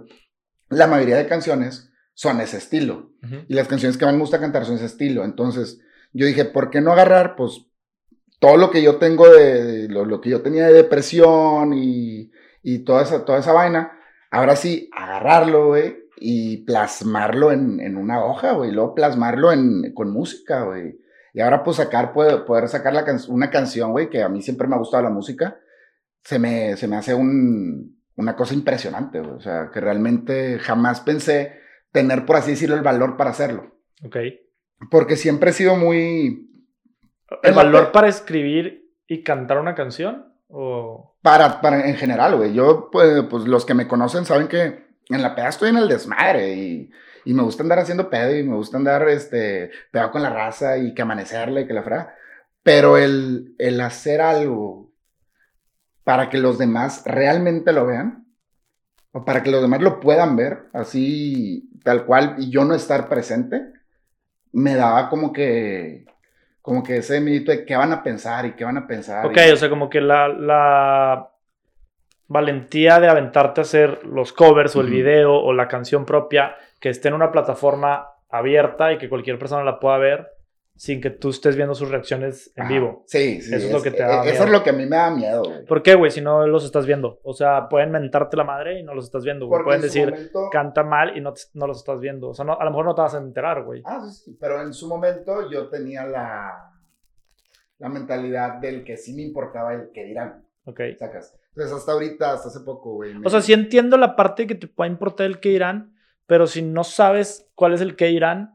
la 0.70 0.88
mayoría 0.88 1.18
de 1.18 1.28
canciones 1.28 1.92
son 2.14 2.40
ese 2.42 2.58
estilo. 2.58 3.12
Y 3.48 3.54
las 3.54 3.68
canciones 3.68 3.98
que 3.98 4.06
más 4.06 4.14
me 4.14 4.22
gusta 4.22 4.40
cantar 4.40 4.66
son 4.66 4.76
ese 4.76 4.86
estilo. 4.86 5.24
Entonces 5.26 5.80
yo 6.14 6.26
dije, 6.26 6.46
¿por 6.46 6.70
qué 6.70 6.82
no 6.82 6.92
agarrar, 6.92 7.36
pues, 7.36 7.66
todo 8.40 8.58
lo 8.58 8.70
que 8.72 8.82
yo 8.84 8.98
tengo 8.98 9.28
de, 9.30 9.88
lo, 9.90 10.06
lo 10.06 10.22
que 10.22 10.30
yo 10.30 10.42
tenía 10.42 10.68
de 10.68 10.74
depresión 10.74 11.74
y, 11.74 12.32
y 12.62 12.80
toda, 12.80 13.04
esa, 13.04 13.26
toda 13.26 13.40
esa 13.40 13.54
vaina? 13.54 13.92
Ahora 14.32 14.56
sí, 14.56 14.90
agarrarlo, 14.96 15.68
güey, 15.68 15.98
y 16.18 16.58
plasmarlo 16.66 17.52
en, 17.52 17.80
en 17.80 17.98
una 17.98 18.24
hoja, 18.24 18.54
güey, 18.54 18.70
y 18.70 18.74
luego 18.74 18.96
plasmarlo 18.96 19.52
en, 19.52 19.94
con 19.94 20.12
música, 20.12 20.64
güey. 20.64 21.00
Y 21.34 21.42
ahora 21.42 21.64
pues 21.64 21.78
sacar, 21.78 22.14
poder, 22.14 22.46
poder 22.46 22.70
sacar 22.70 22.94
la 22.94 23.04
can- 23.04 23.20
una 23.28 23.50
canción, 23.50 23.92
güey, 23.92 24.10
que 24.10 24.22
a 24.24 24.30
mí 24.30 24.42
siempre 24.42 24.68
me 24.68 24.76
ha 24.76 24.80
gustado 24.80 25.04
la 25.04 25.10
música, 25.10 25.58
se 26.24 26.40
me, 26.40 26.78
se 26.78 26.88
me 26.88 26.96
hace 26.96 27.14
un, 27.14 27.95
una 28.16 28.36
cosa 28.36 28.54
impresionante. 28.54 29.20
O 29.20 29.40
sea, 29.40 29.70
que 29.74 29.80
realmente 29.80 30.60
jamás 30.60 31.02
pensé 31.02 31.60
tener, 31.92 32.26
por 32.26 32.36
así 32.36 32.52
decirlo, 32.52 32.76
el 32.76 32.82
valor 32.82 33.18
para 33.18 33.30
hacerlo. 33.30 33.76
Ok. 34.04 34.18
Porque 34.90 35.16
siempre 35.16 35.52
he 35.52 35.54
sido 35.54 35.76
muy... 35.76 36.52
¿El 37.42 37.54
valor 37.54 37.92
para 37.92 38.08
escribir 38.08 38.92
y 39.08 39.24
cantar 39.24 39.60
una 39.60 39.76
canción? 39.76 40.34
¿O 40.48 41.18
Para, 41.22 41.62
para 41.62 41.88
en 41.88 41.96
general, 41.96 42.36
güey. 42.36 42.54
Yo, 42.54 42.90
pues, 42.92 43.24
pues, 43.30 43.46
los 43.46 43.66
que 43.66 43.74
me 43.74 43.88
conocen 43.88 44.26
saben 44.26 44.48
que 44.48 44.86
en 45.10 45.22
la 45.22 45.36
peda 45.36 45.50
estoy 45.50 45.70
en 45.70 45.78
el 45.78 45.88
desmadre 45.88 46.54
y, 46.54 46.92
y 47.26 47.34
me 47.34 47.44
gusta 47.44 47.64
andar 47.64 47.80
haciendo 47.80 48.10
pedo 48.10 48.36
y 48.36 48.44
me 48.44 48.56
gusta 48.56 48.78
andar, 48.78 49.08
este, 49.10 49.72
pegado 49.92 50.12
con 50.12 50.22
la 50.22 50.30
raza 50.30 50.78
y 50.78 50.94
que 50.94 51.02
amanecerle 51.02 51.62
y 51.62 51.68
que 51.68 51.74
la 51.74 51.84
fra. 51.84 52.16
Pero 52.62 52.98
el, 52.98 53.56
el 53.58 53.82
hacer 53.82 54.22
algo 54.22 54.92
para 56.06 56.30
que 56.30 56.38
los 56.38 56.58
demás 56.58 57.04
realmente 57.06 57.74
lo 57.74 57.86
vean, 57.88 58.26
o 59.12 59.26
para 59.26 59.44
que 59.44 59.52
los 59.52 59.62
demás 59.62 59.82
lo 59.82 60.00
puedan 60.00 60.36
ver, 60.38 60.66
así, 60.74 61.70
tal 61.84 62.06
cual, 62.06 62.36
y 62.38 62.50
yo 62.50 62.64
no 62.66 62.76
estar 62.76 63.10
presente, 63.10 63.62
me 64.54 64.76
daba 64.76 65.10
como 65.10 65.34
que, 65.34 66.06
como 66.62 66.84
que 66.84 66.98
ese 66.98 67.20
mito 67.22 67.52
de 67.52 67.66
qué 67.66 67.76
van 67.76 67.92
a 67.92 68.04
pensar 68.04 68.46
y 68.46 68.54
qué 68.54 68.64
van 68.66 68.78
a 68.78 68.88
pensar. 68.88 69.26
Ok, 69.26 69.38
y- 69.38 69.52
o 69.52 69.56
sea, 69.58 69.70
como 69.70 69.90
que 69.90 70.02
la, 70.02 70.28
la 70.30 71.30
valentía 72.28 73.00
de 73.00 73.08
aventarte 73.08 73.62
a 73.62 73.64
hacer 73.64 74.06
los 74.06 74.34
covers 74.34 74.76
o 74.76 74.82
el 74.82 74.90
video 74.90 75.34
o 75.34 75.54
la 75.54 75.68
canción 75.68 76.06
propia 76.06 76.56
que 76.80 76.90
esté 76.90 77.08
en 77.10 77.14
una 77.16 77.32
plataforma 77.32 78.10
abierta 78.30 78.92
y 78.94 78.98
que 78.98 79.10
cualquier 79.10 79.38
persona 79.40 79.64
la 79.64 79.80
pueda 79.80 79.98
ver 79.98 80.35
sin 80.78 81.00
que 81.00 81.10
tú 81.10 81.30
estés 81.30 81.56
viendo 81.56 81.74
sus 81.74 81.90
reacciones 81.90 82.52
en 82.56 82.64
Ajá. 82.64 82.74
vivo. 82.74 83.04
Sí, 83.08 83.42
sí. 83.42 83.56
Eso 83.56 83.68
es 83.68 83.72
lo 83.72 83.82
que 83.82 83.92
te 83.92 84.04
da 84.04 84.24
Eso 84.24 84.32
miedo. 84.32 84.44
es 84.46 84.50
lo 84.52 84.64
que 84.64 84.70
a 84.72 84.74
mí 84.74 84.86
me 84.86 84.98
da 84.98 85.10
miedo, 85.10 85.44
güey. 85.44 85.66
¿Por 85.66 85.82
qué, 85.82 85.96
güey? 85.96 86.12
Si 86.12 86.20
no 86.22 86.46
los 86.48 86.66
estás 86.66 86.86
viendo. 86.86 87.20
O 87.24 87.34
sea, 87.34 87.70
pueden 87.70 87.92
mentarte 87.92 88.36
la 88.36 88.44
madre 88.44 88.80
y 88.80 88.84
no 88.84 88.94
los 88.94 89.06
estás 89.06 89.24
viendo, 89.24 89.48
güey. 89.48 89.64
Pueden 89.64 89.82
decir, 89.82 90.10
momento- 90.12 90.50
canta 90.52 90.84
mal 90.84 91.18
y 91.18 91.22
no, 91.22 91.32
te- 91.34 91.42
no 91.54 91.66
los 91.68 91.78
estás 91.78 92.00
viendo. 92.02 92.28
O 92.30 92.34
sea, 92.34 92.44
no- 92.44 92.60
a 92.60 92.64
lo 92.66 92.72
mejor 92.72 92.86
no 92.86 92.94
te 92.96 93.02
vas 93.02 93.16
a 93.16 93.20
enterar, 93.20 93.64
güey. 93.64 93.82
Ah, 93.86 94.02
sí, 94.06 94.12
sí. 94.26 94.38
Pero 94.40 94.62
en 94.62 94.74
su 94.74 94.88
momento 94.90 95.50
yo 95.50 95.70
tenía 95.70 96.04
la, 96.06 96.72
la 97.80 97.90
mentalidad 97.90 98.56
del 98.56 98.84
que 98.84 98.98
sí 98.98 99.14
me 99.14 99.22
importaba 99.22 99.74
el 99.74 99.92
que 99.94 100.04
dirán, 100.04 100.46
Ok. 100.66 100.82
sacas. 101.00 101.38
Entonces 101.50 101.74
hasta 101.78 101.94
ahorita, 101.94 102.34
hasta 102.34 102.50
hace 102.50 102.60
poco, 102.62 102.96
güey. 102.96 103.14
me- 103.14 103.26
O 103.26 103.30
sea, 103.30 103.40
sí 103.42 103.54
entiendo 103.54 103.96
la 103.98 104.18
parte 104.18 104.46
que 104.46 104.56
te 104.56 104.68
pueda 104.68 104.90
importar 104.90 105.26
el 105.28 105.40
que 105.40 105.50
irán, 105.50 105.96
pero 106.28 106.48
si 106.48 106.62
no 106.62 106.84
sabes 106.84 107.50
cuál 107.56 107.74
es 107.74 107.80
el 107.82 107.96
que 107.96 108.10
irán, 108.12 108.55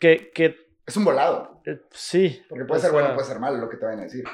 que, 0.00 0.32
que 0.34 0.56
Es 0.86 0.96
un 0.96 1.04
volado. 1.04 1.60
eh, 1.66 1.80
sí. 1.92 2.42
Porque 2.48 2.64
puede 2.64 2.80
ser 2.80 2.90
sea, 2.90 2.98
bueno, 3.00 3.14
puede 3.14 3.28
ser 3.28 3.38
malo 3.38 3.58
lo 3.58 3.68
que 3.68 3.76
te 3.76 3.84
vayan 3.86 4.00
a 4.00 4.04
decir. 4.04 4.24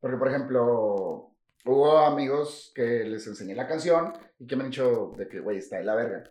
Porque, 0.00 0.16
por 0.16 0.28
ejemplo, 0.28 1.30
hubo 1.64 1.98
amigos 1.98 2.72
que 2.74 3.04
les 3.04 3.26
enseñé 3.26 3.54
la 3.54 3.68
canción 3.68 4.12
y 4.38 4.46
que 4.46 4.56
me 4.56 4.64
han 4.64 4.70
dicho 4.70 5.12
de 5.16 5.28
que, 5.28 5.40
güey, 5.40 5.58
está 5.58 5.76
de 5.78 5.84
la 5.84 5.94
verga. 5.94 6.24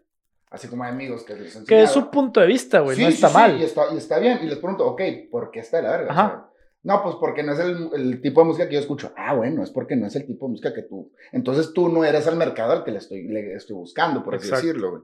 Así 0.52 0.68
como 0.68 0.84
hay 0.84 0.92
amigos 0.92 1.24
que 1.24 1.34
les 1.34 1.46
enseñé. 1.56 1.66
Que 1.66 1.82
es 1.84 1.90
su 1.90 2.12
punto 2.12 2.40
de 2.40 2.46
vista, 2.48 2.82
güey, 2.82 2.98
no 3.00 3.08
Sí, 3.08 3.14
está 3.14 3.28
sí, 3.30 3.34
sí, 3.34 3.40
mal. 3.40 3.60
y, 3.60 3.64
está, 3.64 3.94
y 3.94 3.98
está 3.98 4.20
bien. 4.20 4.40
Y 4.44 4.48
les 4.48 4.58
pregunto, 4.60 4.86
ok, 4.86 5.02
¿por 5.32 5.50
qué 5.50 5.62
está 5.62 5.78
de 5.78 5.84
la 5.84 5.92
verga? 5.92 6.08
O 6.10 6.12
Ajá. 6.12 6.30
sea, 6.30 6.50
no, 6.84 7.02
pues 7.02 7.16
porque 7.16 7.42
no 7.44 7.54
es 7.54 7.60
el, 7.60 7.90
el 7.96 8.22
tipo 8.22 8.42
de 8.42 8.48
música 8.48 8.68
que 8.68 8.76
yo 8.76 8.80
escucho. 8.82 9.14
Ah, 9.16 9.34
bueno, 9.34 9.64
es 9.64 9.72
porque 9.72 9.96
no 9.96 10.06
es 10.06 10.16
el 10.16 10.28
tipo 10.28 10.46
de 10.46 10.52
música 10.52 10.74
que 10.74 10.84
tú. 10.84 11.12
Entonces 11.32 11.72
tú 11.74 11.90
no 11.90 12.04
eres 12.04 12.28
el 12.28 12.36
mercado 12.36 12.74
al 12.74 12.84
que 12.84 12.92
le 12.92 12.98
estoy, 13.00 13.24
le 13.28 13.54
estoy 13.56 13.76
buscando, 13.76 14.24
por 14.24 14.36
así 14.36 14.52
decirlo, 14.52 14.92
güey. 14.92 15.04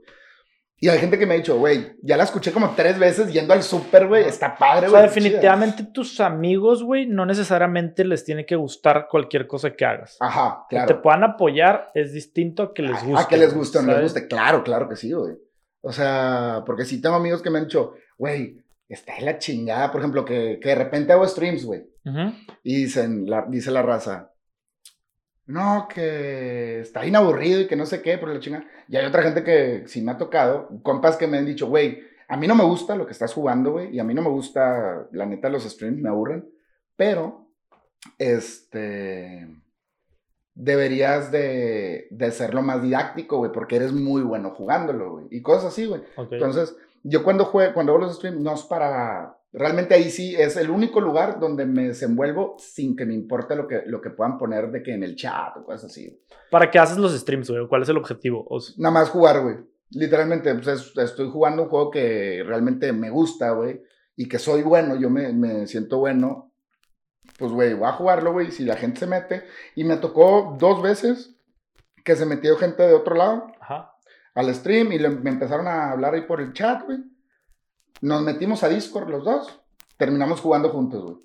Y 0.82 0.88
hay 0.88 0.98
gente 1.00 1.20
que 1.20 1.26
me 1.26 1.34
ha 1.34 1.38
dicho, 1.38 1.58
güey, 1.58 1.98
ya 2.02 2.16
la 2.16 2.24
escuché 2.24 2.54
como 2.54 2.70
tres 2.76 2.98
veces 2.98 3.34
yendo 3.34 3.54
al 3.54 3.64
súper, 3.64 4.08
güey, 4.08 4.24
está 4.24 4.56
padre, 4.56 4.88
O 4.88 4.92
güey. 4.92 5.02
sea, 5.04 5.10
qué 5.10 5.16
chida". 5.16 5.24
definitivamente 5.30 5.84
tus 5.94 6.20
amigos, 6.22 6.84
güey, 6.84 7.06
no 7.06 7.26
necesariamente 7.26 8.06
les 8.06 8.24
tiene 8.24 8.46
que 8.46 8.56
gustar 8.56 9.08
cualquier 9.10 9.46
cosa 9.46 9.72
que 9.72 9.84
hagas. 9.86 10.16
Ajá, 10.22 10.66
Que 10.70 10.78
te 10.78 10.86
claro. 10.86 11.02
puedan 11.02 11.24
apoyar 11.26 11.92
es 11.94 12.14
distinto 12.14 12.64
a 12.64 12.74
que 12.74 12.82
les 12.84 13.04
guste. 13.04 13.24
A 13.24 13.28
que 13.28 13.38
les 13.38 13.54
guste 13.54 13.80
o 13.80 13.82
no 13.82 13.92
les 13.94 14.04
guste. 14.04 14.28
Claro, 14.28 14.64
claro 14.64 14.88
que 14.88 14.96
sí, 14.96 15.12
güey. 15.12 15.36
O 15.82 15.92
sea, 15.92 16.64
porque 16.66 16.86
sí 16.86 17.02
tengo 17.02 17.16
amigos 17.18 17.42
que 17.42 17.50
me 17.50 17.58
han 17.60 17.66
dicho, 17.66 17.94
güey, 18.18 18.58
está 18.88 19.18
en 19.18 19.26
la 19.26 19.38
chingada. 19.38 19.92
Por 19.92 20.00
ejemplo, 20.02 20.24
que, 20.24 20.60
que 20.62 20.70
de 20.70 20.76
repente 20.76 21.12
hago 21.14 21.28
streams, 21.28 21.66
güey. 21.66 21.82
Ujú. 22.06 22.34
Y 22.64 22.84
dicen, 22.84 23.30
la, 23.30 23.46
dice 23.50 23.70
la 23.72 23.82
raza, 23.82 24.32
no, 25.50 25.88
que 25.92 26.82
está 26.82 27.02
bien 27.02 27.16
aburrido 27.16 27.62
y 27.62 27.68
que 27.68 27.76
no 27.76 27.88
sé 27.88 28.04
qué, 28.04 28.20
por 28.20 28.30
la 28.30 28.40
chingada. 28.40 28.66
Y 28.88 28.96
hay 28.98 29.06
otra 29.06 29.24
gente 29.24 29.44
que 29.44 29.84
sí 29.88 30.00
me 30.00 30.12
ha 30.12 30.18
tocado, 30.18 30.70
compas 30.84 31.18
que 31.18 31.26
me 31.26 31.40
han 31.40 31.46
dicho, 31.46 31.68
güey, 31.68 32.04
a 32.28 32.38
mí 32.38 32.48
no 32.48 32.54
me 32.54 32.64
gusta 32.64 32.96
lo 32.96 33.08
que 33.08 33.14
estás 33.14 33.34
jugando, 33.34 33.72
güey, 33.72 33.96
y 33.96 34.00
a 34.00 34.04
mí 34.04 34.14
no 34.14 34.22
me 34.22 34.30
gusta, 34.30 35.08
la 35.12 35.26
neta, 35.26 35.50
los 35.50 35.64
streams 35.64 36.00
me 36.00 36.10
aburren, 36.10 36.48
pero, 36.96 37.48
este, 38.20 39.48
deberías 40.54 41.32
de, 41.32 42.08
de 42.12 42.32
serlo 42.32 42.62
más 42.62 42.84
didáctico, 42.84 43.38
güey, 43.38 43.52
porque 43.52 43.78
eres 43.78 43.92
muy 43.92 44.22
bueno 44.22 44.52
jugándolo, 44.52 45.14
güey, 45.14 45.26
y 45.32 45.42
cosas 45.42 45.74
así, 45.74 45.88
güey. 45.88 46.04
Entonces, 46.30 46.76
yo 47.02 47.24
cuando 47.24 47.46
juego, 47.46 47.74
cuando 47.74 47.94
hago 47.94 48.04
los 48.04 48.18
streams, 48.18 48.40
no 48.40 48.54
es 48.54 48.62
para. 48.62 49.36
Realmente 49.52 49.96
ahí 49.96 50.12
sí 50.12 50.36
es 50.36 50.58
el 50.58 50.70
único 50.70 51.02
lugar 51.02 51.40
donde 51.40 51.66
me 51.66 51.88
desenvuelvo 51.88 52.56
sin 52.60 52.96
que 52.96 53.06
me 53.06 53.16
importe 53.16 53.56
lo 53.56 53.68
que, 53.68 53.82
lo 53.88 54.00
que 54.00 54.12
puedan 54.12 54.38
poner 54.38 54.70
de 54.72 54.84
que 54.84 54.94
en 54.94 55.04
el 55.04 55.16
chat 55.16 55.58
o 55.58 55.64
cosas 55.66 55.86
así. 55.92 56.22
¿Para 56.52 56.70
qué 56.70 56.78
haces 56.78 56.98
los 56.98 57.18
streams, 57.18 57.50
güey? 57.50 57.68
¿Cuál 57.68 57.82
es 57.82 57.90
el 57.90 57.98
objetivo? 57.98 58.46
O 58.48 58.60
sea, 58.60 58.76
Nada 58.78 58.94
más 58.94 59.10
jugar, 59.10 59.42
güey. 59.42 59.56
Literalmente, 59.92 60.54
pues 60.54 60.68
es- 60.68 60.98
estoy 60.98 61.30
jugando 61.32 61.64
un 61.64 61.70
juego 61.70 61.90
que 61.90 62.44
realmente 62.46 62.94
me 62.94 63.10
gusta, 63.10 63.52
güey. 63.52 63.82
Y 64.16 64.28
que 64.28 64.38
soy 64.38 64.62
bueno, 64.62 64.96
yo 65.00 65.10
me, 65.10 65.34
me 65.34 65.66
siento 65.66 65.98
bueno. 65.98 66.52
Pues, 67.40 67.52
güey, 67.52 67.74
voy 67.74 67.88
a 67.88 67.94
jugarlo, 67.94 68.34
güey. 68.34 68.52
Si 68.52 68.66
la 68.66 68.76
gente 68.76 69.00
se 69.00 69.08
mete. 69.08 69.44
Y 69.76 69.84
me 69.84 69.98
tocó 69.98 70.56
dos 70.60 70.82
veces 70.84 71.36
que 72.04 72.16
se 72.16 72.26
metió 72.28 72.56
gente 72.58 72.84
de 72.84 72.94
otro 72.94 73.16
lado. 73.16 73.48
Ajá. 73.62 73.94
al 74.36 74.54
stream 74.54 74.92
y 74.94 75.00
le- 75.00 75.10
me 75.10 75.32
empezaron 75.32 75.68
a 75.68 75.92
hablar 75.92 76.14
ahí 76.14 76.22
por 76.22 76.40
el 76.40 76.54
chat, 76.54 76.86
güey. 76.86 77.00
Nos 78.02 78.22
metimos 78.22 78.64
a 78.64 78.70
Discord 78.70 79.10
los 79.10 79.24
dos. 79.24 79.62
Terminamos 79.98 80.42
jugando 80.42 80.70
juntos, 80.70 81.04
güey. 81.04 81.18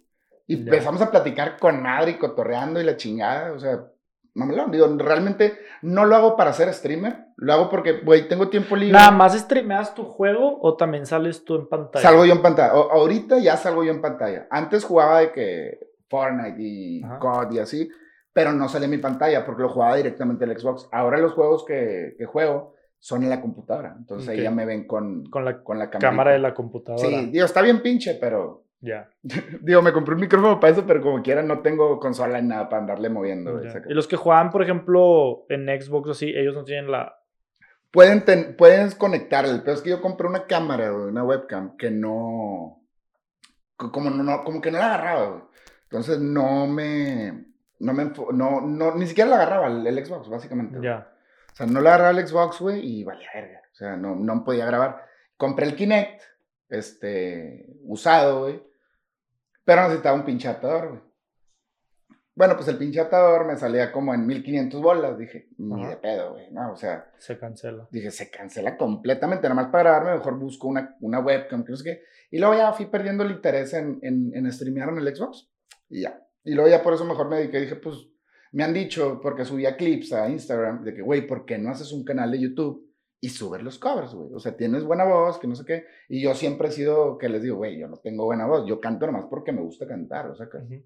Y 0.47 0.54
empezamos 0.57 1.00
a 1.00 1.11
platicar 1.11 1.59
con 1.59 1.83
madre 1.83 2.12
y 2.12 2.19
cotorreando 2.19 2.81
y 2.81 2.85
la 2.85 2.97
chingada. 2.97 3.52
O 3.52 3.59
sea, 3.59 3.87
mamelón. 4.35 4.71
Digo, 4.71 4.87
realmente 4.99 5.59
no 5.83 6.04
lo 6.04 6.16
hago 6.16 6.37
para 6.37 6.52
ser 6.52 6.73
streamer. 6.75 7.26
Lo 7.37 7.52
hago 7.52 7.71
porque, 7.71 8.00
güey, 8.00 8.28
tengo 8.28 8.49
tiempo 8.49 8.76
libre. 8.76 8.93
¿Nada 8.93 9.11
más 9.11 9.38
streameas 9.38 9.95
tu 9.95 10.04
juego 10.04 10.59
o 10.61 10.76
también 10.76 11.07
sales 11.07 11.45
tú 11.45 11.54
en 11.57 11.69
pantalla? 11.69 12.02
Salgo 12.02 12.25
yo 12.26 12.33
en 12.35 12.43
pantalla. 12.43 12.75
O- 12.75 12.90
ahorita 12.90 13.38
ya 13.38 13.57
salgo 13.57 13.85
yo 13.85 13.93
en 13.93 14.02
pantalla. 14.02 14.47
Antes 14.50 14.85
jugaba 14.85 15.21
de 15.21 15.33
que 15.33 15.78
Fortnite 16.11 16.57
y 16.62 17.02
Ajá. 17.04 17.19
COD 17.19 17.52
y 17.52 17.59
así, 17.61 17.88
pero 18.33 18.52
no 18.52 18.69
salía 18.69 18.85
en 18.87 18.90
mi 18.90 18.99
pantalla 18.99 19.45
porque 19.47 19.62
lo 19.62 19.69
jugaba 19.71 19.97
directamente 19.97 20.45
en 20.45 20.50
el 20.50 20.59
Xbox. 20.61 20.88
Ahora 20.93 21.19
los 21.19 21.33
juegos 21.33 21.64
que, 21.64 22.14
que 22.19 22.26
juego 22.26 22.74
son 23.04 23.23
en 23.23 23.28
la 23.28 23.38
computadora. 23.42 23.94
Entonces 23.99 24.30
ahí 24.30 24.42
ya 24.44 24.50
me 24.50 24.64
ven 24.64 24.87
con, 24.87 25.26
Con 25.26 25.44
la 25.44 25.62
con 25.62 25.78
la 25.78 25.90
cámara 25.90 26.32
de 26.32 26.38
la 26.38 26.54
computadora. 26.54 27.04
Sí, 27.06 27.26
digo, 27.30 27.44
está 27.44 27.61
bien 27.61 27.82
pinche, 27.82 28.14
pero... 28.18 28.64
Ya. 28.80 29.11
Digo, 29.61 29.82
me 29.82 29.92
compré 29.92 30.14
un 30.14 30.23
micrófono 30.23 30.58
para 30.58 30.73
eso, 30.73 30.84
pero 30.87 31.02
como 31.02 31.23
quiera 31.23 31.42
no 31.42 31.61
tengo 31.61 32.00
consola 32.00 32.40
ni 32.40 32.49
nada 32.49 32.70
para 32.70 32.80
andarle 32.80 33.11
moviendo. 33.11 33.61
Y 33.90 33.92
los 33.92 34.08
que 34.08 34.16
juegan, 34.16 34.50
por 34.50 34.62
ejemplo, 34.62 35.44
en 35.50 35.66
Xbox 35.78 36.08
o 36.08 36.12
así, 36.12 36.30
ellos 36.34 36.54
no 36.54 36.64
tienen 36.64 36.90
la. 36.90 37.14
Pueden, 37.90 38.25
ten- 38.25 38.56
pueden 38.56 38.90
conectar, 38.92 39.44
el 39.44 39.62
peor 39.62 39.76
es 39.76 39.82
que 39.82 39.90
yo 39.90 40.00
compré 40.00 40.26
una 40.26 40.46
cámara, 40.46 40.88
güey, 40.90 41.08
una 41.08 41.25
webcam, 41.25 41.76
que 41.76 41.90
no... 41.90 42.80
co- 43.76 43.92
Como, 43.92 44.08
no, 44.08 44.23
no- 44.23 44.42
como 44.44 44.61
que 44.62 44.70
no 44.70 44.78
la 44.78 44.94
agarraba, 44.94 45.26
güey. 45.28 45.42
Entonces 45.84 46.18
no 46.20 46.66
me... 46.66 47.44
No 47.80 47.92
me... 47.92 48.11
No, 48.32 48.61
no, 48.62 48.94
ni 48.96 49.06
siquiera 49.06 49.28
la 49.28 49.37
agarraba 49.37 49.66
el, 49.68 49.87
el 49.87 50.04
Xbox, 50.06 50.28
básicamente. 50.30 50.78
Ya. 50.82 51.11
O 51.54 51.56
sea, 51.56 51.66
no 51.66 51.80
la 51.80 51.94
agarraba 51.94 52.18
el 52.20 52.26
Xbox, 52.26 52.61
güey, 52.61 52.80
y 52.84 53.04
valía 53.04 53.28
verga. 53.32 53.62
O 53.73 53.75
sea, 53.75 53.96
no, 53.96 54.14
no 54.16 54.44
podía 54.44 54.66
grabar. 54.66 55.04
Compré 55.37 55.66
el 55.66 55.76
Kinect, 55.76 56.20
este, 56.68 57.66
usado, 57.84 58.40
güey. 58.42 58.62
Pero 59.64 59.82
necesitaba 59.84 60.16
un 60.16 60.25
pinche 60.25 60.49
adaptador, 60.49 60.88
güey. 60.90 61.00
Bueno, 62.37 62.56
pues 62.56 62.66
el 62.66 62.76
pinche 62.76 62.99
adaptador 62.99 63.46
me 63.46 63.56
salía 63.56 63.92
como 63.92 64.12
en 64.12 64.26
1500 64.26 64.82
bolas. 64.82 65.16
Dije, 65.16 65.49
ni 65.56 65.80
Ajá. 65.80 65.90
de 65.90 65.96
pedo, 65.99 66.32
güey. 66.32 66.50
No, 66.50 66.73
o 66.73 66.76
sea, 66.76 67.12
Se 67.18 67.38
cancela. 67.38 67.87
dije, 67.92 68.11
se 68.11 68.28
cancela 68.30 68.76
completamente. 68.76 69.44
Nada 69.49 69.54
más 69.62 69.70
para 69.70 69.90
grabarme, 69.90 70.18
mejor 70.18 70.37
busco 70.38 70.66
una, 70.66 70.96
una 71.00 71.20
webcam, 71.20 71.64
que 71.64 71.70
no 71.70 71.76
sé 71.76 71.84
qué. 71.84 72.02
Y 72.32 72.38
luego 72.40 72.54
ya 72.56 72.73
fui 72.73 72.87
perdiendo 72.87 73.23
el 73.23 73.30
interés 73.30 73.73
en, 73.75 74.00
en, 74.02 74.32
en 74.34 74.52
streamear 74.52 74.88
en 74.88 74.99
el 74.99 75.14
Xbox. 75.16 75.49
Y 75.88 76.02
ya. 76.02 76.20
Y 76.42 76.54
luego 76.54 76.68
ya 76.68 76.82
por 76.82 76.94
eso 76.94 77.04
mejor 77.04 77.28
me 77.28 77.37
dediqué. 77.37 77.61
Dije, 77.61 77.76
pues, 77.76 77.96
me 78.54 78.64
han 78.64 78.73
dicho, 78.73 79.20
porque 79.23 79.44
subía 79.44 79.76
clips 79.76 80.12
a 80.12 80.28
Instagram, 80.28 80.82
de 80.84 80.94
que, 80.94 81.02
güey, 81.02 81.26
¿por 81.26 81.44
qué 81.44 81.58
no 81.58 81.70
haces 81.70 81.92
un 81.92 82.04
canal 82.04 82.30
de 82.30 82.40
YouTube 82.40 82.88
y 83.20 83.28
subes 83.28 83.62
los 83.62 83.78
covers, 83.78 84.14
güey? 84.14 84.30
O 84.32 84.38
sea, 84.38 84.56
tienes 84.56 84.84
buena 84.84 85.04
voz, 85.04 85.38
que 85.38 85.46
no 85.46 85.54
sé 85.56 85.64
qué. 85.64 85.84
Y 86.08 86.23
yo 86.23 86.34
siempre 86.34 86.68
he 86.68 86.70
sido 86.70 87.18
que 87.18 87.28
les 87.28 87.42
digo, 87.42 87.56
güey, 87.56 87.78
yo 87.78 87.88
no 87.88 87.96
tengo 87.99 88.25
buena 88.25 88.46
voz. 88.46 88.64
Yo 88.66 88.80
canto 88.80 89.06
nomás 89.06 89.26
porque 89.28 89.52
me 89.52 89.61
gusta 89.61 89.87
cantar, 89.87 90.28
o 90.28 90.34
sea, 90.34 90.46
que... 90.49 90.84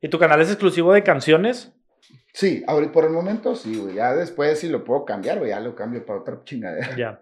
¿Y 0.00 0.08
tu 0.08 0.18
canal 0.18 0.40
es 0.42 0.48
exclusivo 0.50 0.92
de 0.92 1.02
canciones? 1.02 1.72
Sí, 2.34 2.62
ahorita 2.66 2.92
por 2.92 3.04
el 3.04 3.10
momento 3.12 3.54
sí, 3.54 3.78
güey. 3.78 3.94
Ya 3.94 4.14
después 4.14 4.58
si 4.60 4.68
lo 4.68 4.84
puedo 4.84 5.04
cambiar, 5.06 5.38
güey, 5.38 5.50
ya 5.50 5.60
lo 5.60 5.74
cambio 5.74 6.04
para 6.04 6.20
otra 6.20 6.42
chingadera. 6.44 6.94
Ya. 6.96 7.20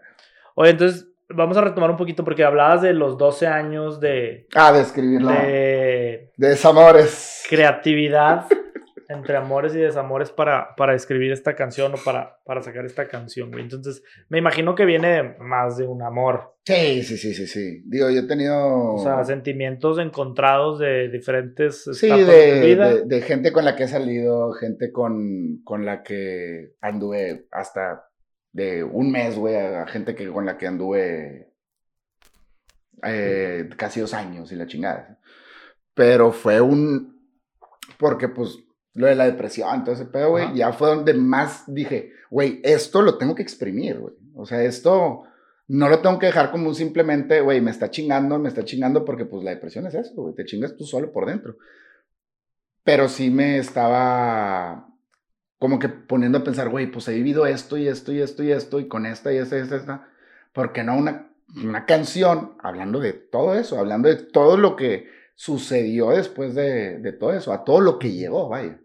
Oye, 0.57 0.71
entonces 0.73 1.07
vamos 1.29 1.57
a 1.57 1.61
retomar 1.61 1.91
un 1.91 1.97
poquito 1.97 2.25
porque 2.25 2.43
hablabas 2.45 2.83
de 2.83 2.93
los 2.93 3.17
12 3.19 3.47
años 3.47 4.01
de, 4.01 4.49
Ah, 4.55 4.73
de 4.73 4.81
escribirlo. 4.81 5.31
De, 5.31 6.33
de 6.37 6.49
desamores. 6.49 7.45
creatividad 7.49 8.47
entre 9.13 9.37
amores 9.37 9.75
y 9.75 9.79
desamores 9.79 10.31
para, 10.31 10.75
para 10.77 10.95
escribir 10.95 11.31
esta 11.33 11.55
canción 11.55 11.93
o 11.95 11.97
para, 12.05 12.39
para 12.45 12.63
sacar 12.63 12.85
esta 12.85 13.07
canción, 13.09 13.51
güey. 13.51 13.63
Entonces, 13.65 14.03
me 14.29 14.39
imagino 14.39 14.75
que 14.75 14.85
viene 14.85 15.37
más 15.39 15.77
de 15.77 15.87
un 15.87 16.03
amor. 16.03 16.57
Sí, 16.65 17.03
sí, 17.03 17.17
sí, 17.17 17.35
sí, 17.35 17.47
sí. 17.47 17.83
Digo, 17.87 18.11
yo 18.11 18.21
he 18.21 18.27
tenido... 18.27 18.95
O 18.95 19.03
sea, 19.03 19.25
sentimientos 19.25 19.99
encontrados 19.99 20.79
de 20.79 21.09
diferentes 21.09 21.85
Sí, 21.93 22.09
de, 22.09 22.25
de 22.25 22.67
vida. 22.67 22.95
de- 22.95 23.05
de 23.05 23.21
gente 23.23 23.53
con 23.53 23.65
la 23.65 23.77
que 23.77 23.85
he 23.85 23.89
salido, 23.89 24.53
gente 24.53 24.91
con, 24.93 25.61
con 25.65 25.85
la 25.85 26.03
que 26.03 26.75
anduve 26.81 27.47
hasta 27.53 28.09
de 28.53 28.85
un 28.85 29.11
mes, 29.11 29.37
güey, 29.37 29.57
a 29.57 29.87
gente 29.87 30.15
que, 30.15 30.29
con 30.29 30.45
la 30.47 30.59
que 30.59 30.67
anduve 30.67 31.49
eh, 33.03 33.69
casi 33.77 34.01
dos 34.01 34.15
años 34.15 34.53
y 34.53 34.57
la 34.57 34.67
chingada. 34.67 35.19
Pero 35.95 36.33
fue 36.33 36.61
un... 36.61 37.13
Porque 37.99 38.29
pues 38.29 38.59
lo 38.95 39.07
de 39.07 39.15
la 39.15 39.25
depresión, 39.25 39.75
entonces, 39.75 40.07
pero, 40.13 40.31
güey, 40.31 40.45
Ajá. 40.45 40.55
ya 40.55 40.73
fue 40.73 40.89
donde 40.89 41.15
más 41.15 41.65
dije, 41.67 42.13
güey, 42.31 42.61
esto 42.63 43.03
lo 43.03 43.17
tengo 43.19 43.35
que 43.35 43.43
exprimir, 43.43 43.99
güey. 43.99 44.15
O 44.35 44.47
sea, 44.47 44.63
esto 44.63 45.25
no 45.69 45.89
lo 45.89 46.01
tengo 46.01 46.19
que 46.19 46.27
dejar 46.27 46.51
como 46.51 46.69
un 46.69 46.75
simplemente, 46.75 47.41
güey, 47.41 47.61
me 47.61 47.71
está 47.71 47.91
chingando, 47.91 48.39
me 48.39 48.49
está 48.49 48.65
chingando 48.65 49.05
porque 49.05 49.25
pues 49.25 49.43
la 49.45 49.51
depresión 49.51 49.87
es 49.87 49.95
eso, 49.95 50.15
güey, 50.15 50.35
te 50.35 50.45
chingas 50.45 50.77
tú 50.77 50.85
solo 50.85 51.13
por 51.13 51.27
dentro. 51.27 51.57
Pero 52.85 53.09
sí 53.09 53.31
me 53.31 53.59
estaba 53.59 54.89
como 55.59 55.79
que 55.79 55.89
poniendo 55.89 56.39
a 56.39 56.45
pensar, 56.45 56.69
güey, 56.69 56.91
pues 56.91 57.07
he 57.09 57.15
vivido 57.15 57.47
esto 57.47 57.77
y 57.77 57.87
esto 57.87 58.13
y 58.13 58.21
esto 58.21 58.43
y 58.43 58.51
esto 58.51 58.81
y 58.81 58.89
con 58.89 59.07
esta 59.07 59.33
y 59.33 59.37
esta 59.37 59.57
y 59.57 59.61
esta, 59.61 59.77
esta. 59.77 60.09
¿por 60.53 60.73
qué 60.73 60.85
no 60.85 60.97
una, 60.97 61.31
una 61.63 61.87
canción 61.87 62.57
hablando 62.63 63.01
de 63.01 63.13
todo 63.13 63.55
eso, 63.55 63.79
hablando 63.79 64.09
de 64.09 64.17
todo 64.17 64.57
lo 64.57 64.77
que 64.77 65.09
sucedió 65.35 66.11
después 66.11 66.55
de, 66.55 66.99
de 66.99 67.13
todo 67.13 67.33
eso, 67.33 67.53
a 67.53 67.65
todo 67.65 67.81
lo 67.81 67.99
que 67.99 68.13
llegó, 68.13 68.49
vaya? 68.49 68.79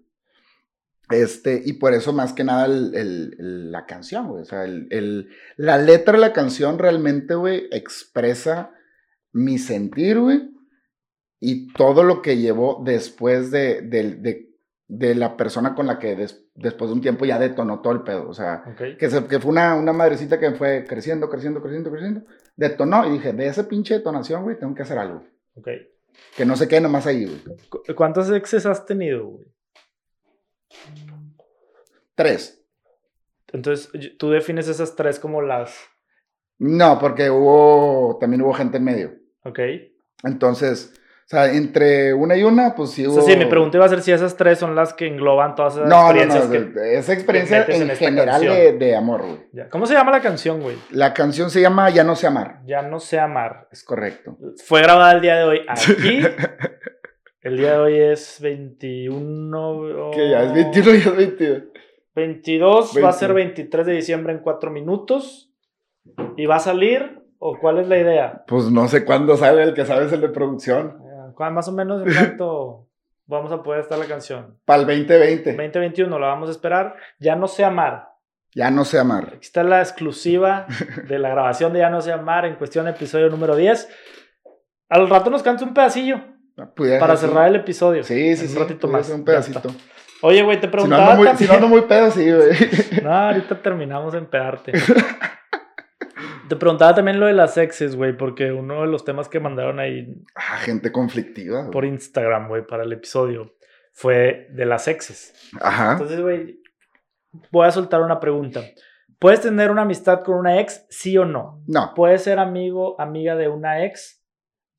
Este, 1.10 1.62
y 1.66 1.74
por 1.74 1.94
eso 1.94 2.12
más 2.12 2.34
que 2.34 2.44
nada 2.44 2.66
el- 2.66 2.94
el- 2.94 3.36
el- 3.40 3.72
la 3.72 3.86
canción, 3.86 4.28
güey. 4.28 4.42
O 4.42 4.46
sea, 4.46 4.66
el, 4.66 4.88
el- 4.92 5.30
la 5.56 5.78
letra 5.78 6.14
de 6.14 6.20
la 6.20 6.34
canción 6.34 6.78
realmente, 6.78 7.34
güey, 7.36 7.68
expresa 7.72 8.72
mi 9.32 9.58
sentir, 9.58 10.20
güey. 10.20 10.50
Y 11.40 11.72
todo 11.74 12.04
lo 12.04 12.22
que 12.22 12.38
llevó 12.38 12.82
después 12.84 13.52
de, 13.52 13.82
de, 13.84 14.16
de- 14.16 14.48
de 14.90 15.16
la 15.16 15.38
persona 15.38 15.76
con 15.76 15.86
la 15.88 15.98
que 16.00 16.16
des- 16.16 16.44
después 16.56 16.90
de 16.90 16.96
un 16.96 17.02
tiempo 17.02 17.24
ya 17.26 17.40
detonó 17.40 17.80
todo 17.82 17.94
el 17.94 18.02
pedo. 18.02 18.28
O 18.28 18.34
sea, 18.34 18.64
que, 18.98 19.10
se- 19.10 19.28
que 19.28 19.40
fue 19.40 19.52
una, 19.52 19.76
una 19.76 19.94
madrecita 19.94 20.40
que 20.40 20.52
fue 20.52 20.84
creciendo, 20.88 21.30
creciendo, 21.30 21.62
creciendo, 21.62 21.90
creciendo. 21.90 22.24
Detonó 22.58 23.06
y 23.08 23.12
dije, 23.14 23.32
de 23.32 23.48
esa 23.48 23.68
pinche 23.70 23.94
detonación, 23.94 24.44
güey, 24.44 24.58
tengo 24.60 24.76
que 24.76 24.82
hacer 24.82 24.98
algo. 24.98 25.24
ok. 25.56 25.68
Que 26.36 26.46
no 26.46 26.56
se 26.56 26.68
quede 26.68 26.82
nomás 26.82 27.08
ahí, 27.08 27.26
güey. 27.26 27.58
¿Cu- 27.70 27.84
¿Cuántas 27.96 28.30
exes 28.32 28.66
has 28.66 28.86
tenido, 28.86 29.26
güey? 29.26 29.48
Tres. 32.16 32.64
Entonces, 33.54 33.90
tú 34.18 34.32
defines 34.32 34.68
esas 34.68 34.96
tres 34.96 35.20
como 35.20 35.42
las. 35.42 35.76
No, 36.60 37.00
porque 37.00 37.30
hubo, 37.30 38.18
también 38.20 38.42
hubo 38.42 38.54
gente 38.54 38.78
en 38.78 38.84
medio. 38.84 39.16
Ok. 39.44 39.60
Entonces, 40.24 40.97
O 41.28 41.30
sea, 41.30 41.52
entre 41.52 42.14
una 42.14 42.38
y 42.38 42.44
una, 42.44 42.74
pues 42.74 42.92
sí 42.92 43.06
O 43.06 43.12
sea, 43.12 43.22
sí, 43.22 43.36
mi 43.36 43.44
pregunta 43.48 43.76
iba 43.76 43.86
a 43.86 43.90
ser 43.90 44.02
si 44.02 44.14
esas 44.14 44.38
tres 44.38 44.60
son 44.60 44.76
las 44.76 44.94
que 44.94 45.08
engloban 45.08 45.56
todas 45.56 45.76
esas 45.76 45.90
No, 45.90 46.10
experiencias 46.10 46.46
no, 46.46 46.74
que... 46.74 46.98
esa 46.98 47.12
experiencia 47.12 47.66
en 47.68 47.90
general 47.90 48.40
de, 48.40 48.72
de 48.78 48.96
amor, 48.96 49.24
güey. 49.24 49.68
¿Cómo 49.70 49.86
se 49.86 49.94
llama 49.94 50.12
la 50.12 50.22
canción, 50.22 50.62
güey? 50.62 50.78
La 50.90 51.14
canción 51.14 51.50
se 51.50 51.60
llama 51.60 51.90
Ya 51.90 52.06
no 52.06 52.16
sé 52.16 52.28
amar. 52.28 52.62
Ya 52.66 52.82
no 52.82 53.02
sé 53.02 53.20
amar. 53.20 53.68
Es 53.74 53.84
correcto. 53.84 54.38
Fue 54.66 54.82
grabada 54.82 55.12
el 55.12 55.22
día 55.22 55.36
de 55.36 55.44
hoy 55.44 55.62
aquí. 55.68 56.22
El 57.42 57.58
día 57.58 57.74
de 57.74 57.78
hoy 57.78 58.00
es 58.00 58.40
21. 58.40 60.12
Que 60.14 60.30
ya 60.30 60.44
es 60.44 60.54
21 60.54 60.94
y 60.94 60.98
es 60.98 61.18
22. 61.18 61.64
22, 62.16 63.04
va 63.04 63.10
a 63.10 63.14
ser 63.14 63.34
20. 63.34 63.64
23 63.64 63.86
de 63.86 63.94
diciembre 63.94 64.32
en 64.32 64.40
4 64.40 64.72
minutos. 64.72 65.52
¿Y 66.38 66.46
va 66.46 66.56
a 66.56 66.60
salir? 66.60 67.22
¿O 67.40 67.58
cuál 67.60 67.80
es 67.80 67.88
la 67.88 68.00
idea? 68.00 68.44
Pues 68.48 68.72
no 68.72 68.88
sé 68.88 69.06
cuándo 69.06 69.38
sale, 69.38 69.62
el 69.62 69.74
que 69.74 69.86
sabe 69.86 70.06
es 70.06 70.14
el 70.14 70.22
de 70.22 70.30
producción. 70.30 70.98
Eh, 71.38 71.40
¿cuál- 71.40 71.54
Más 71.54 71.68
o 71.68 71.72
menos 71.72 72.06
en 72.06 72.14
cuánto 72.14 72.88
vamos 73.28 73.52
a 73.52 73.62
poder 73.62 73.82
estar 73.82 73.98
la 74.00 74.06
canción. 74.06 74.58
Para 74.66 74.82
el 74.82 74.88
2020. 74.88 75.52
2021 75.52 76.20
la 76.20 76.28
vamos 76.28 76.50
a 76.50 76.52
esperar. 76.52 76.96
Ya 77.20 77.36
no 77.36 77.48
sé 77.48 77.64
amar. 77.64 78.10
Ya 78.56 78.72
no 78.72 78.86
sé 78.86 78.98
amar. 78.98 79.26
Aquí 79.28 79.38
está 79.42 79.64
la 79.64 79.82
exclusiva 79.82 80.66
de 81.08 81.20
la 81.20 81.30
grabación 81.30 81.74
de 81.74 81.80
Ya 81.80 81.90
no 81.90 82.02
sé 82.02 82.12
amar 82.12 82.46
en 82.46 82.56
cuestión 82.56 82.88
episodio 82.88 83.30
número 83.30 83.56
10. 83.56 83.88
Al 84.90 85.10
rato 85.10 85.30
nos 85.30 85.44
canta 85.44 85.64
un 85.66 85.74
pedacillo 85.74 86.22
Pudiera 86.76 87.00
para 87.00 87.18
cerrar 87.18 87.50
el 87.50 87.58
episodio. 87.58 88.04
Sí, 88.04 88.36
sí, 88.36 88.46
Un 88.46 88.50
sí. 88.52 88.58
ratito 88.58 88.88
más. 88.88 89.10
Un 89.10 89.24
pedacito. 89.24 89.70
Oye, 90.24 90.42
güey, 90.42 90.58
te 90.60 90.62
Si 90.62 90.68
no, 90.68 90.72
preguntaba 90.72 91.12
ando 91.12 91.24
muy, 91.24 91.38
si 91.38 91.46
no 91.46 91.54
ando 91.54 91.68
muy 91.68 91.82
pedo, 91.82 92.10
sí, 92.10 92.32
güey. 92.32 92.50
No, 93.04 93.14
ahorita 93.14 93.62
terminamos 93.62 94.16
en 94.16 94.26
pedarte. 94.26 94.72
Te 96.50 96.56
preguntaba 96.56 96.96
también 96.96 97.20
lo 97.20 97.26
de 97.26 97.34
las 97.34 97.58
exes, 97.58 97.96
güey, 97.96 98.16
porque 98.16 98.52
uno 98.52 98.82
de 98.82 98.88
los 98.88 99.04
temas 99.04 99.28
que 99.30 99.40
mandaron 99.40 99.80
ahí 99.80 100.16
Ah, 100.36 100.58
gente 100.58 100.92
conflictiva. 100.92 101.70
por 101.72 101.86
Instagram, 101.86 102.48
güey, 102.48 102.66
para 102.66 102.84
el 102.84 102.94
episodio, 102.94 103.56
fue 103.94 104.48
de 104.52 104.66
las 104.66 104.88
exes. 104.88 105.34
Ajá. 105.60 105.94
Entonces, 105.94 106.22
güey, 106.22 106.62
voy 107.52 107.68
a 107.68 107.72
soltar 107.72 108.02
una 108.02 108.20
pregunta. 108.20 108.62
¿Puedes 109.20 109.42
tener 109.42 109.72
una 109.72 109.82
amistad 109.82 110.24
con 110.24 110.36
una 110.36 110.60
ex, 110.60 110.86
sí 110.90 111.18
o 111.18 111.26
no? 111.26 111.64
No, 111.68 111.94
¿Puedes 111.96 112.24
ser 112.24 112.38
amigo, 112.40 113.00
amiga 113.02 113.36
de 113.36 113.48
una 113.50 113.84
ex? 113.86 114.24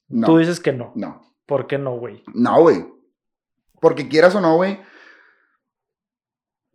no. 0.08 0.26
Tú 0.26 0.38
dices 0.38 0.60
que 0.60 0.72
no. 0.72 0.92
No. 0.94 1.20
¿Por 1.44 1.66
qué 1.66 1.76
no, 1.78 1.96
güey? 1.98 2.22
No, 2.34 2.60
güey. 2.60 2.87
Porque 3.80 4.08
quieras 4.08 4.34
o 4.34 4.40
no, 4.40 4.56
güey. 4.56 4.78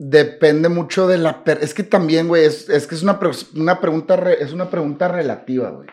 Depende 0.06 0.68
mucho 0.68 1.08
de 1.08 1.18
la... 1.18 1.44
per- 1.46 1.60
Es 1.62 1.74
que 1.74 1.84
también, 1.84 2.28
güey, 2.28 2.44
es, 2.46 2.68
es 2.70 2.88
que 2.88 2.96
es 2.96 3.04
una, 3.04 3.20
pre- 3.20 3.30
una 3.56 3.80
pregunta 3.80 4.18
re- 4.18 4.44
es 4.44 4.52
una 4.52 4.70
pregunta 4.70 5.08
relativa, 5.08 5.70
güey. 5.70 5.88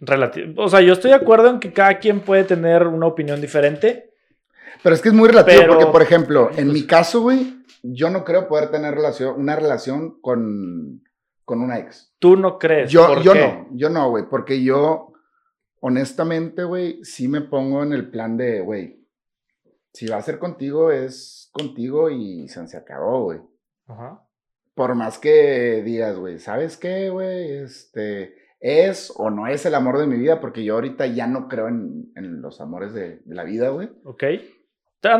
Relati- 0.00 0.54
o 0.56 0.68
sea, 0.68 0.80
yo 0.82 0.92
estoy 0.92 1.10
de 1.10 1.16
acuerdo 1.16 1.48
en 1.50 1.58
que 1.60 1.72
cada 1.72 1.98
quien 1.98 2.20
puede 2.20 2.44
tener 2.44 2.86
una 2.86 3.06
opinión 3.06 3.40
diferente. 3.40 4.10
Pero 4.84 4.94
es 4.94 5.00
que 5.02 5.08
es 5.08 5.14
muy 5.14 5.28
relativo 5.28 5.60
Pero- 5.60 5.72
porque, 5.74 5.86
por 5.92 6.02
ejemplo, 6.02 6.48
en 6.50 6.66
pues- 6.66 6.66
mi 6.66 6.86
caso, 6.86 7.22
güey, 7.22 7.56
yo 7.82 8.08
no 8.10 8.24
creo 8.24 8.46
poder 8.46 8.70
tener 8.70 8.94
relación, 8.94 9.34
una 9.40 9.56
relación 9.56 10.20
con, 10.20 11.02
con 11.44 11.60
una 11.60 11.78
ex. 11.80 12.14
Tú 12.20 12.36
no 12.36 12.56
crees. 12.58 12.90
Yo, 12.90 13.06
¿Por 13.08 13.22
yo 13.22 13.32
qué? 13.32 13.40
no, 13.40 13.68
yo 13.72 13.90
no, 13.90 14.10
güey, 14.10 14.24
porque 14.30 14.62
yo, 14.62 15.12
honestamente, 15.80 16.62
güey, 16.62 17.04
sí 17.04 17.26
me 17.26 17.40
pongo 17.40 17.82
en 17.82 17.92
el 17.92 18.08
plan 18.10 18.36
de, 18.36 18.60
güey, 18.60 19.00
si 19.92 20.06
va 20.06 20.18
a 20.18 20.22
ser 20.22 20.38
contigo, 20.38 20.92
es 20.92 21.41
contigo 21.52 22.10
y 22.10 22.48
se, 22.48 22.66
se 22.66 22.76
acabó, 22.76 23.24
güey. 23.24 23.40
Ajá. 23.86 24.22
Por 24.74 24.94
más 24.94 25.18
que 25.18 25.82
digas, 25.84 26.16
güey, 26.18 26.38
¿sabes 26.38 26.76
qué, 26.78 27.10
güey? 27.10 27.52
Este, 27.58 28.34
es 28.58 29.12
o 29.16 29.30
no 29.30 29.46
es 29.46 29.66
el 29.66 29.74
amor 29.74 29.98
de 29.98 30.06
mi 30.06 30.16
vida, 30.16 30.40
porque 30.40 30.64
yo 30.64 30.74
ahorita 30.74 31.06
ya 31.06 31.26
no 31.26 31.46
creo 31.48 31.68
en, 31.68 32.10
en 32.16 32.40
los 32.40 32.60
amores 32.60 32.94
de, 32.94 33.18
de 33.24 33.34
la 33.34 33.44
vida, 33.44 33.68
güey. 33.68 33.90
Ok. 34.04 34.24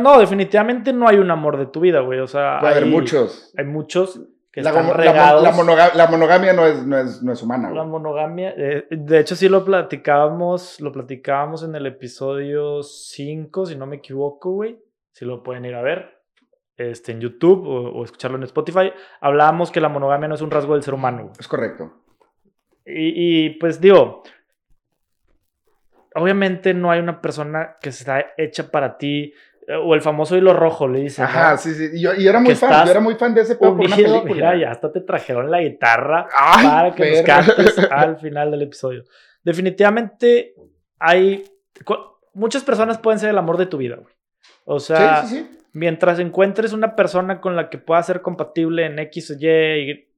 No, 0.00 0.18
definitivamente 0.20 0.92
no 0.92 1.08
hay 1.08 1.16
un 1.16 1.30
amor 1.30 1.58
de 1.58 1.66
tu 1.66 1.80
vida, 1.80 2.00
güey. 2.00 2.20
O 2.20 2.26
sea, 2.28 2.58
Puede 2.60 2.72
haber 2.74 2.84
hay- 2.84 2.90
muchos. 2.90 3.52
Hay 3.58 3.64
muchos 3.64 4.20
que 4.52 4.62
La, 4.62 4.70
están 4.70 4.86
la, 4.86 4.92
regados. 4.94 5.42
la 5.42 5.50
monoga- 5.52 5.92
la 5.94 6.06
monogamia 6.06 6.52
no 6.52 6.64
es, 6.66 6.86
no 6.86 6.98
es, 6.98 7.20
no 7.22 7.32
es 7.32 7.42
humana, 7.42 7.68
La 7.70 7.80
güey. 7.80 7.90
monogamia. 7.90 8.54
eh, 8.56 8.86
de 8.90 9.18
hecho, 9.18 9.34
sí 9.34 9.48
lo 9.48 9.64
platicábamos. 9.64 10.80
Lo 10.80 10.92
platicábamos 10.92 11.64
en 11.64 11.74
el 11.74 11.86
episodio 11.86 12.82
5, 12.82 13.66
si 13.66 13.76
no 13.76 13.86
me 13.86 13.96
equivoco, 13.96 14.52
güey. 14.52 14.78
Si 15.10 15.24
lo 15.24 15.42
pueden 15.42 15.64
ir 15.64 15.74
a 15.74 15.82
ver. 15.82 16.21
Este, 16.76 17.12
en 17.12 17.20
YouTube 17.20 17.66
o, 17.66 17.92
o 17.92 18.04
escucharlo 18.04 18.36
en 18.38 18.44
Spotify. 18.44 18.92
Hablábamos 19.20 19.70
que 19.70 19.80
la 19.80 19.88
monogamia 19.88 20.28
no 20.28 20.34
es 20.34 20.40
un 20.40 20.50
rasgo 20.50 20.74
del 20.74 20.82
ser 20.82 20.94
humano. 20.94 21.32
Es 21.38 21.46
correcto. 21.46 21.92
Y, 22.84 23.46
y, 23.46 23.50
pues 23.50 23.80
digo, 23.80 24.22
obviamente 26.14 26.74
no 26.74 26.90
hay 26.90 27.00
una 27.00 27.20
persona 27.20 27.76
que 27.80 27.90
está 27.90 28.32
hecha 28.36 28.70
para 28.70 28.96
ti, 28.98 29.32
eh, 29.68 29.76
o 29.76 29.94
el 29.94 30.00
famoso 30.00 30.36
hilo 30.36 30.52
rojo, 30.52 30.88
le 30.88 31.00
dicen. 31.00 31.24
Ajá, 31.24 31.52
¿no? 31.52 31.58
sí, 31.58 31.74
sí. 31.74 31.90
Y 31.94 32.00
Yo, 32.02 32.14
yo 32.14 32.30
era 32.30 32.40
muy 32.40 32.48
Que 32.48 32.56
fan, 32.56 32.84
yo 32.84 32.90
era 32.90 33.00
muy 33.00 33.14
fan 33.14 33.34
de 33.34 33.42
ese 33.42 33.54
pedo 33.54 33.76
por 33.76 33.86
una 33.86 33.96
película. 33.96 34.24
mira, 34.24 34.56
ya 34.56 34.70
hasta 34.72 34.90
te 34.90 35.00
trajeron 35.02 35.50
la 35.50 35.60
guitarra 35.60 36.26
Ay, 36.36 36.66
para 36.66 36.94
que 36.94 37.10
nos 37.10 37.22
cantes 37.22 37.78
al 37.90 38.18
final 38.18 38.50
del 38.50 38.62
episodio. 38.62 39.04
Definitivamente 39.44 40.54
hay... 40.98 41.44
Muchas 42.34 42.64
personas 42.64 42.98
pueden 42.98 43.20
ser 43.20 43.30
el 43.30 43.38
amor 43.38 43.58
de 43.58 43.66
tu 43.66 43.76
vida, 43.76 43.96
güey. 43.96 44.14
O 44.64 44.80
sea, 44.80 45.22
sí, 45.26 45.36
sí, 45.36 45.48
sí. 45.50 45.58
Mientras 45.72 46.18
encuentres 46.18 46.72
una 46.72 46.94
persona 46.96 47.40
con 47.40 47.56
la 47.56 47.68
que 47.70 47.78
pueda 47.78 48.02
ser 48.02 48.20
compatible 48.22 48.86
en 48.86 48.98
X 48.98 49.36
Y, 49.38 49.46
Y, 49.46 50.08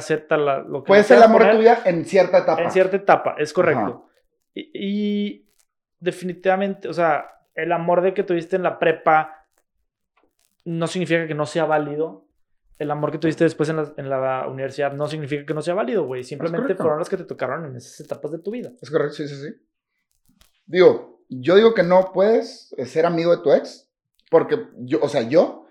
Z, 0.00 0.36
la- 0.36 0.58
lo 0.60 0.82
que 0.82 0.88
Puede 0.88 1.02
ser 1.04 1.16
el 1.18 1.22
amor 1.24 1.44
de 1.44 1.52
tu 1.52 1.58
vida 1.58 1.80
en 1.84 2.04
cierta 2.04 2.38
etapa. 2.38 2.62
en 2.62 2.70
cierta 2.70 2.96
etapa, 2.96 3.36
es 3.38 3.52
correcto. 3.52 4.08
Y, 4.54 4.70
y 4.74 5.48
definitivamente, 6.00 6.88
o 6.88 6.92
sea, 6.92 7.26
el 7.54 7.72
amor 7.72 8.02
de 8.02 8.12
que 8.14 8.22
tuviste 8.22 8.56
en 8.56 8.62
la 8.62 8.78
prepa 8.78 9.46
no 10.64 10.86
significa 10.86 11.26
que 11.26 11.34
no 11.34 11.46
sea 11.46 11.64
válido. 11.64 12.24
El 12.78 12.90
amor 12.90 13.10
que 13.10 13.18
tuviste 13.18 13.44
después 13.44 13.68
en 13.70 13.76
la, 13.76 13.94
en 13.96 14.10
la 14.10 14.46
universidad 14.48 14.92
no 14.92 15.06
significa 15.06 15.46
que 15.46 15.54
no 15.54 15.62
sea 15.62 15.72
válido, 15.74 16.04
güey. 16.04 16.22
Simplemente 16.24 16.74
fueron 16.74 16.98
las 16.98 17.08
que 17.08 17.16
te 17.16 17.24
tocaron 17.24 17.64
en 17.64 17.76
esas 17.76 17.98
etapas 18.00 18.32
de 18.32 18.38
tu 18.40 18.50
vida. 18.50 18.70
Es 18.82 18.90
correcto, 18.90 19.14
sí, 19.14 19.26
sí, 19.28 19.36
sí. 19.36 19.54
Digo, 20.66 21.22
yo 21.30 21.56
digo 21.56 21.72
que 21.72 21.82
no 21.82 22.12
puedes 22.12 22.74
ser 22.84 23.06
amigo 23.06 23.34
de 23.34 23.42
tu 23.42 23.52
ex, 23.52 23.85
porque 24.30 24.68
yo, 24.78 25.00
o 25.02 25.08
sea, 25.08 25.22
yo, 25.22 25.66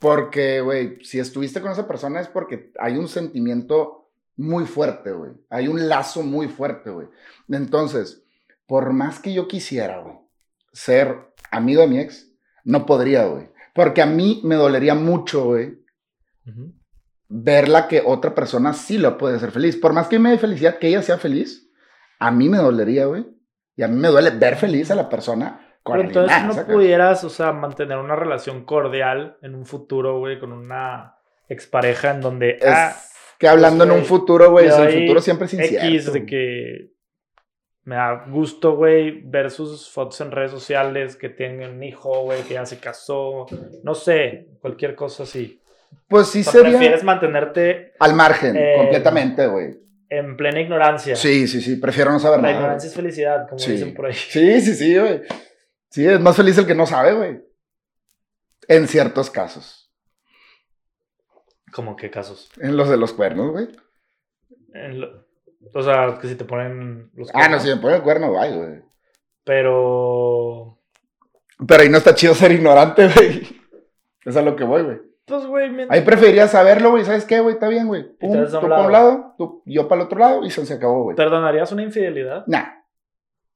porque, 0.00 0.60
güey, 0.60 1.04
si 1.04 1.18
estuviste 1.18 1.60
con 1.60 1.72
esa 1.72 1.86
persona 1.86 2.20
es 2.20 2.28
porque 2.28 2.72
hay 2.78 2.96
un 2.96 3.08
sentimiento 3.08 4.10
muy 4.36 4.66
fuerte, 4.66 5.12
güey. 5.12 5.32
Hay 5.50 5.68
un 5.68 5.88
lazo 5.88 6.22
muy 6.22 6.48
fuerte, 6.48 6.90
güey. 6.90 7.08
Entonces, 7.48 8.24
por 8.66 8.92
más 8.92 9.20
que 9.20 9.32
yo 9.32 9.48
quisiera, 9.48 9.98
güey, 9.98 10.16
ser 10.72 11.32
amigo 11.50 11.82
de 11.82 11.88
mi 11.88 11.98
ex, 12.00 12.32
no 12.64 12.86
podría, 12.86 13.26
güey. 13.26 13.50
Porque 13.74 14.02
a 14.02 14.06
mí 14.06 14.40
me 14.44 14.56
dolería 14.56 14.94
mucho, 14.94 15.44
güey, 15.44 15.82
verla 17.28 17.88
que 17.88 18.02
otra 18.04 18.34
persona 18.34 18.72
sí 18.72 18.98
la 18.98 19.16
puede 19.16 19.36
hacer 19.36 19.50
feliz. 19.50 19.76
Por 19.76 19.92
más 19.92 20.08
que 20.08 20.18
me 20.18 20.30
dé 20.30 20.38
felicidad 20.38 20.78
que 20.78 20.88
ella 20.88 21.02
sea 21.02 21.18
feliz, 21.18 21.70
a 22.18 22.30
mí 22.30 22.48
me 22.48 22.58
dolería, 22.58 23.06
güey. 23.06 23.26
Y 23.76 23.82
a 23.82 23.88
mí 23.88 23.98
me 23.98 24.08
duele 24.08 24.30
ver 24.30 24.56
feliz 24.56 24.90
a 24.90 24.94
la 24.94 25.08
persona 25.08 25.71
con 25.82 25.96
Pero 25.96 26.08
entonces 26.08 26.42
más, 26.44 26.56
no 26.56 26.66
pudieras, 26.66 27.24
o 27.24 27.30
sea, 27.30 27.52
mantener 27.52 27.98
una 27.98 28.14
relación 28.16 28.64
cordial 28.64 29.36
en 29.42 29.54
un 29.54 29.66
futuro, 29.66 30.18
güey, 30.18 30.38
con 30.38 30.52
una 30.52 31.16
expareja 31.48 32.10
en 32.12 32.20
donde... 32.20 32.50
Es 32.60 32.66
ah, 32.66 32.96
que 33.38 33.48
hablando 33.48 33.78
pues, 33.84 33.88
en 33.88 33.92
un 33.94 33.98
güey, 34.00 34.08
futuro, 34.08 34.50
güey, 34.52 34.66
el 34.68 35.00
futuro 35.02 35.20
siempre 35.20 35.46
es 35.46 35.54
incierto. 35.54 35.86
X 35.88 36.12
de 36.12 36.26
que 36.26 36.92
me 37.84 37.96
da 37.96 38.24
gusto, 38.28 38.76
güey, 38.76 39.22
ver 39.24 39.50
sus 39.50 39.90
fotos 39.90 40.20
en 40.20 40.30
redes 40.30 40.52
sociales, 40.52 41.16
que 41.16 41.28
tiene 41.28 41.68
un 41.68 41.82
hijo, 41.82 42.22
güey, 42.22 42.42
que 42.42 42.54
ya 42.54 42.64
se 42.64 42.78
casó, 42.78 43.46
no 43.82 43.94
sé, 43.96 44.46
cualquier 44.60 44.94
cosa 44.94 45.24
así. 45.24 45.60
Pues 46.06 46.28
sí 46.28 46.40
O 46.40 46.44
sea, 46.44 46.52
sería 46.52 46.70
prefieres 46.70 47.02
mantenerte 47.02 47.92
al 47.98 48.14
margen, 48.14 48.56
Eh, 48.56 48.74
completamente, 48.76 49.46
güey. 49.48 49.80
en 50.08 50.36
plena 50.36 50.60
ignorancia. 50.60 51.16
Sí, 51.16 51.48
sí, 51.48 51.60
sí, 51.60 51.76
prefiero 51.76 52.12
no 52.12 52.20
saber 52.20 52.36
La 52.38 52.42
nada. 52.42 52.54
ignorancia 52.54 52.88
es 52.88 52.94
felicidad, 52.94 53.48
como 53.48 53.58
Sí. 53.58 53.72
dicen 53.72 53.94
por 53.94 54.06
ahí. 54.06 54.12
Sí, 54.14 54.60
sí, 54.60 54.74
sí, 54.74 54.96
güey. 54.98 55.22
Sí, 55.92 56.06
es 56.06 56.18
más 56.20 56.34
feliz 56.36 56.56
el 56.58 56.66
que 56.66 56.74
no 56.74 56.86
sabe, 56.86 57.12
güey. 57.12 57.44
En 58.66 58.88
ciertos 58.88 59.30
casos. 59.30 59.92
¿Cómo 61.72 61.96
qué 61.96 62.10
casos? 62.10 62.50
En 62.60 62.76
los 62.76 62.88
de 62.88 62.96
los 62.96 63.12
cuernos, 63.12 63.50
güey. 63.52 63.68
Lo- 64.72 65.26
o 65.74 65.82
sea, 65.82 66.18
que 66.20 66.26
si 66.28 66.34
te 66.34 66.44
ponen 66.44 67.10
los 67.14 67.28
Ah, 67.30 67.32
no, 67.32 67.38
cuernos. 67.58 67.62
si 67.62 67.68
me 67.68 67.76
pone 67.76 67.96
el 67.96 68.02
cuerno, 68.02 68.40
ay, 68.40 68.56
güey. 68.56 68.82
Pero... 69.44 70.78
Pero 71.66 71.82
ahí 71.82 71.88
no 71.88 71.98
está 71.98 72.14
chido 72.14 72.34
ser 72.34 72.52
ignorante, 72.52 73.08
güey. 73.14 73.60
Es 74.24 74.36
a 74.36 74.42
lo 74.42 74.56
que 74.56 74.64
voy, 74.64 74.82
güey. 74.82 74.98
Pues, 75.24 75.46
güey, 75.46 75.70
mien- 75.70 75.88
Ahí 75.90 76.00
preferiría 76.02 76.48
saberlo, 76.48 76.90
güey. 76.90 77.04
¿Sabes 77.04 77.24
qué, 77.24 77.40
güey? 77.40 77.54
Está 77.54 77.68
bien, 77.68 77.86
güey. 77.86 78.02
Pum, 78.18 78.32
Tú 78.46 78.52
para 78.60 78.64
un 78.64 78.70
lado. 78.70 78.90
lado, 78.90 79.34
tú- 79.38 79.62
yo 79.66 79.88
para 79.88 80.00
el 80.02 80.06
otro 80.06 80.18
lado 80.18 80.44
y 80.44 80.50
se, 80.50 80.66
se 80.66 80.74
acabó, 80.74 81.04
güey. 81.04 81.16
¿perdonarías 81.16 81.70
una 81.72 81.82
infidelidad? 81.84 82.44
Nah, 82.48 82.64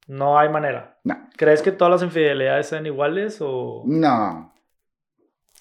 No 0.07 0.39
hay 0.39 0.49
manera. 0.49 0.97
nah, 1.03 1.29
¿Crees 1.37 1.61
que 1.61 1.71
todas 1.71 1.91
las 1.91 2.03
infidelidades 2.03 2.67
sean 2.67 2.85
iguales 2.85 3.37
o...? 3.41 3.83
no. 3.85 4.53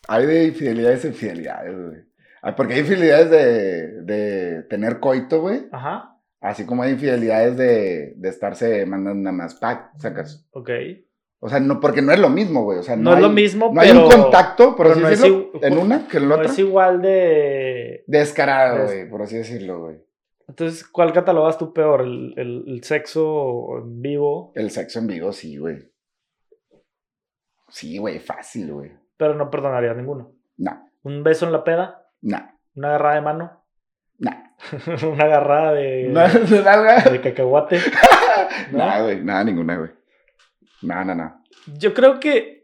Hay 0.08 0.24
de 0.24 0.44
infidelidades 0.44 1.04
a 1.04 1.08
infidelidades, 1.08 1.74
güey. 1.76 1.98
Ah, 2.40 2.54
Porque 2.54 2.74
hay 2.74 2.80
infidelidades 2.80 3.28
de, 3.28 4.02
de 4.02 4.62
tener 4.64 5.00
coito, 5.00 5.40
güey. 5.40 5.66
Ajá, 5.72 6.12
Así 6.40 6.64
como 6.64 6.84
hay 6.84 6.92
infidelidades 6.92 7.56
de, 7.56 8.12
de 8.16 8.28
estarse 8.28 8.86
mandando 8.86 9.20
nada 9.24 9.36
más 9.36 9.56
pack, 9.56 9.90
sacas. 9.98 10.46
ok. 10.52 10.70
O 11.40 11.48
sea, 11.48 11.58
no, 11.60 11.80
porque 11.80 12.02
no 12.02 12.12
es 12.12 12.20
lo 12.20 12.28
mismo, 12.30 12.62
güey. 12.62 12.78
O 12.78 12.82
sea, 12.84 12.94
No, 12.94 13.10
no, 13.10 13.16
es 13.16 13.22
lo 13.22 13.30
mismo, 13.30 13.72
No 13.74 13.80
pero... 13.80 13.92
hay 13.92 13.98
un 14.04 14.08
contacto, 14.10 14.76
por 14.76 14.86
así 14.86 15.00
no 15.00 15.08
es 15.08 15.18
decirlo, 15.20 15.52
igu- 15.54 15.64
en 15.66 15.78
una 15.78 16.06
que 16.06 16.18
en 16.18 16.22
la 16.28 16.28
No 16.28 16.34
otra. 16.42 16.52
es 16.52 16.58
igual 16.60 17.02
de... 17.02 18.04
Descarado, 18.06 18.78
Des- 18.82 18.86
güey, 18.92 19.10
por 19.10 19.22
así 19.22 19.36
decirlo, 19.38 19.80
güey. 19.80 19.96
Entonces, 20.48 20.86
¿cuál 20.86 21.12
catalogas 21.12 21.58
tú 21.58 21.72
peor? 21.72 22.02
¿El, 22.02 22.34
el, 22.36 22.64
el 22.68 22.84
sexo 22.84 23.78
en 23.78 24.00
vivo? 24.00 24.52
El 24.54 24.70
sexo 24.70 25.00
en 25.00 25.06
vivo, 25.08 25.32
sí, 25.32 25.56
güey. 25.56 25.90
Sí, 27.68 27.98
güey, 27.98 28.18
fácil, 28.20 28.72
güey. 28.72 28.92
Pero 29.16 29.34
no 29.34 29.50
perdonarías 29.50 29.96
ninguno. 29.96 30.32
No, 30.58 30.88
¿Un 31.02 31.22
beso 31.22 31.46
en 31.46 31.52
la 31.52 31.64
peda? 31.64 32.06
no, 32.22 32.38
¿Una 32.74 32.88
agarrada 32.88 33.14
de 33.16 33.20
mano? 33.22 33.64
no. 34.18 34.30
¿Una 35.12 35.24
agarrada 35.24 35.72
de, 35.72 36.04
No, 36.10 36.26
de 36.28 36.62
nada. 36.62 37.00
de 37.10 37.20
cacahuate? 37.20 37.78
¿No? 38.72 38.78
Nada, 38.78 39.02
güey, 39.02 39.22
nada, 39.22 39.44
ninguna, 39.44 39.76
güey. 39.78 39.90
No, 40.82 41.04
no. 41.04 41.42
Yo 41.78 41.92
creo 41.92 42.20
que... 42.20 42.56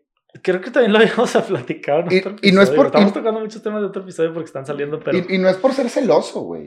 Creo 0.43 0.63
que 0.63 0.71
también 0.71 0.93
lo 0.95 0.99
habíamos 0.99 1.31
platicado 1.47 2.01
en 2.09 2.39
Y- 2.43 2.53
no 2.53 2.63
es 2.63 2.71
por- 2.71 2.87
Estamos 2.87 3.11
y- 3.11 3.15
tocando 3.15 3.41
muchos 3.41 3.63
temas 3.63 3.81
de 3.83 3.89
otro 3.89 4.03
episodio 4.03 4.33
porque 4.33 4.47
están 4.47 4.65
saliendo, 4.65 4.99
pero... 5.01 5.19
Y, 5.19 5.35
y 5.35 5.39
no 5.39 5.49
es 5.51 5.57
por 5.59 5.73
ser 5.75 5.91
celoso, 5.91 6.41
güey. 6.41 6.65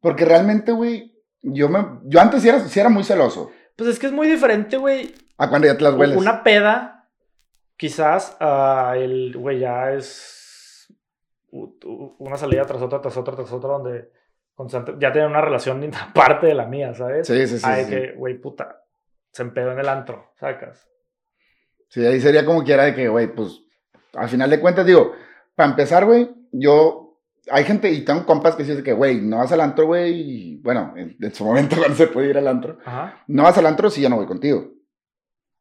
Porque 0.00 0.24
realmente, 0.24 0.72
güey, 0.72 1.14
yo 1.42 1.68
me. 1.68 2.00
Yo 2.04 2.20
antes 2.20 2.42
sí 2.42 2.48
era, 2.48 2.60
sí 2.60 2.80
era 2.80 2.88
muy 2.88 3.04
celoso. 3.04 3.50
Pues 3.76 3.90
es 3.90 3.98
que 3.98 4.06
es 4.06 4.12
muy 4.12 4.28
diferente, 4.28 4.76
güey. 4.76 5.14
A 5.38 5.48
cuando 5.48 5.66
ya 5.66 5.76
te 5.76 5.84
las 5.84 5.94
hueles. 5.94 6.16
Una 6.16 6.42
peda, 6.42 7.08
quizás, 7.76 8.36
ah, 8.40 8.94
el, 8.96 9.36
güey, 9.36 9.60
ya 9.60 9.92
es 9.92 10.40
una 11.52 12.36
salida 12.36 12.64
tras 12.64 12.82
otra, 12.82 13.00
tras 13.00 13.16
otra, 13.16 13.34
tras 13.34 13.52
otra, 13.52 13.70
donde 13.70 14.10
constante, 14.54 14.94
ya 14.98 15.12
tienen 15.12 15.30
una 15.30 15.40
relación 15.40 15.90
aparte 16.00 16.46
de 16.46 16.54
la 16.54 16.66
mía, 16.66 16.94
¿sabes? 16.94 17.26
Sí, 17.26 17.46
sí, 17.46 17.58
sí. 17.58 17.70
De 17.70 17.84
sí. 17.84 17.90
que, 17.90 18.12
güey, 18.12 18.38
puta, 18.38 18.84
se 19.32 19.42
empedó 19.42 19.72
en 19.72 19.78
el 19.78 19.88
antro, 19.88 20.32
sacas. 20.38 20.86
Sí, 21.88 22.04
ahí 22.04 22.20
sería 22.20 22.44
como 22.44 22.62
quiera 22.62 22.84
de 22.84 22.94
que, 22.94 23.08
güey, 23.08 23.34
pues, 23.34 23.62
al 24.14 24.28
final 24.28 24.50
de 24.50 24.60
cuentas, 24.60 24.86
digo, 24.86 25.12
para 25.54 25.70
empezar, 25.70 26.04
güey, 26.04 26.30
yo, 26.52 27.09
hay 27.50 27.64
gente, 27.64 27.90
y 27.92 28.04
tengo 28.04 28.24
compas 28.26 28.54
que 28.56 28.64
dicen 28.64 28.82
que, 28.84 28.92
güey, 28.92 29.20
no 29.20 29.38
vas 29.38 29.52
al 29.52 29.60
antro, 29.60 29.86
güey, 29.86 30.12
y, 30.20 30.56
bueno, 30.62 30.94
en, 30.96 31.16
en 31.20 31.34
su 31.34 31.44
momento 31.44 31.76
cuando 31.78 31.96
se 31.96 32.06
puede 32.06 32.30
ir 32.30 32.38
al 32.38 32.48
antro, 32.48 32.78
Ajá. 32.84 33.22
no 33.28 33.42
vas 33.44 33.56
al 33.58 33.66
antro 33.66 33.90
si 33.90 34.00
ya 34.02 34.08
no 34.08 34.16
voy 34.16 34.26
contigo. 34.26 34.72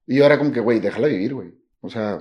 Y 0.08 0.18
yo 0.18 0.26
era 0.26 0.38
como 0.38 0.52
que, 0.52 0.60
güey, 0.60 0.80
déjala 0.80 1.08
vivir, 1.08 1.34
güey. 1.36 1.54
O 1.82 1.90
sea, 1.90 2.14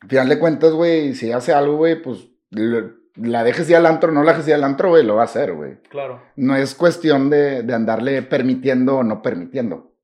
al 0.00 0.08
final 0.08 0.28
de 0.28 0.38
cuentas, 0.38 0.72
güey, 0.72 1.14
si 1.14 1.30
hace 1.32 1.52
algo, 1.52 1.76
güey, 1.76 2.00
pues, 2.02 2.28
le- 2.50 3.00
la 3.16 3.44
dejes 3.44 3.68
ir 3.68 3.76
al 3.76 3.86
antro, 3.86 4.10
no 4.10 4.22
la 4.24 4.32
dejes 4.32 4.48
ir 4.48 4.54
al 4.54 4.64
antro, 4.64 4.88
güey, 4.88 5.04
lo 5.04 5.16
va 5.16 5.22
a 5.22 5.26
hacer, 5.26 5.52
güey. 5.52 5.80
Claro. 5.90 6.22
No 6.36 6.56
es 6.56 6.74
cuestión 6.74 7.28
de, 7.30 7.62
de 7.62 7.74
andarle 7.74 8.22
permitiendo 8.22 8.96
o 8.96 9.02
no 9.04 9.20
permitiendo. 9.22 9.94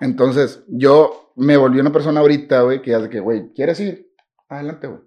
Entonces, 0.00 0.64
yo 0.68 1.32
me 1.36 1.56
volví 1.56 1.80
una 1.80 1.92
persona 1.92 2.20
ahorita, 2.20 2.62
güey, 2.62 2.80
que 2.80 2.92
ya 2.92 3.00
de 3.00 3.08
que, 3.10 3.18
güey, 3.20 3.52
¿quieres 3.54 3.80
ir? 3.80 4.12
Adelante, 4.48 4.86
güey. 4.86 5.00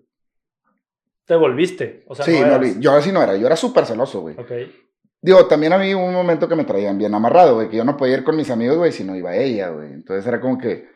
Te 1.31 1.37
volviste, 1.37 2.03
o 2.07 2.13
sea, 2.13 2.25
Sí, 2.25 2.37
no 2.41 2.57
no, 2.57 2.79
yo 2.81 2.91
así 2.91 3.09
no 3.09 3.23
era, 3.23 3.37
yo 3.37 3.47
era 3.47 3.55
súper 3.55 3.85
celoso, 3.85 4.19
güey. 4.19 4.35
Ok. 4.37 4.51
Digo, 5.21 5.45
también 5.45 5.71
a 5.71 5.77
mí 5.77 5.95
hubo 5.95 6.03
un 6.03 6.13
momento 6.13 6.45
que 6.45 6.57
me 6.57 6.65
traían 6.65 6.97
bien 6.97 7.15
amarrado, 7.15 7.55
güey, 7.55 7.69
que 7.69 7.77
yo 7.77 7.85
no 7.85 7.95
podía 7.95 8.17
ir 8.17 8.25
con 8.25 8.35
mis 8.35 8.51
amigos, 8.51 8.75
güey, 8.75 8.91
si 8.91 9.05
no 9.05 9.15
iba 9.15 9.33
ella, 9.33 9.69
güey. 9.69 9.93
Entonces 9.93 10.27
era 10.27 10.41
como 10.41 10.57
que, 10.57 10.89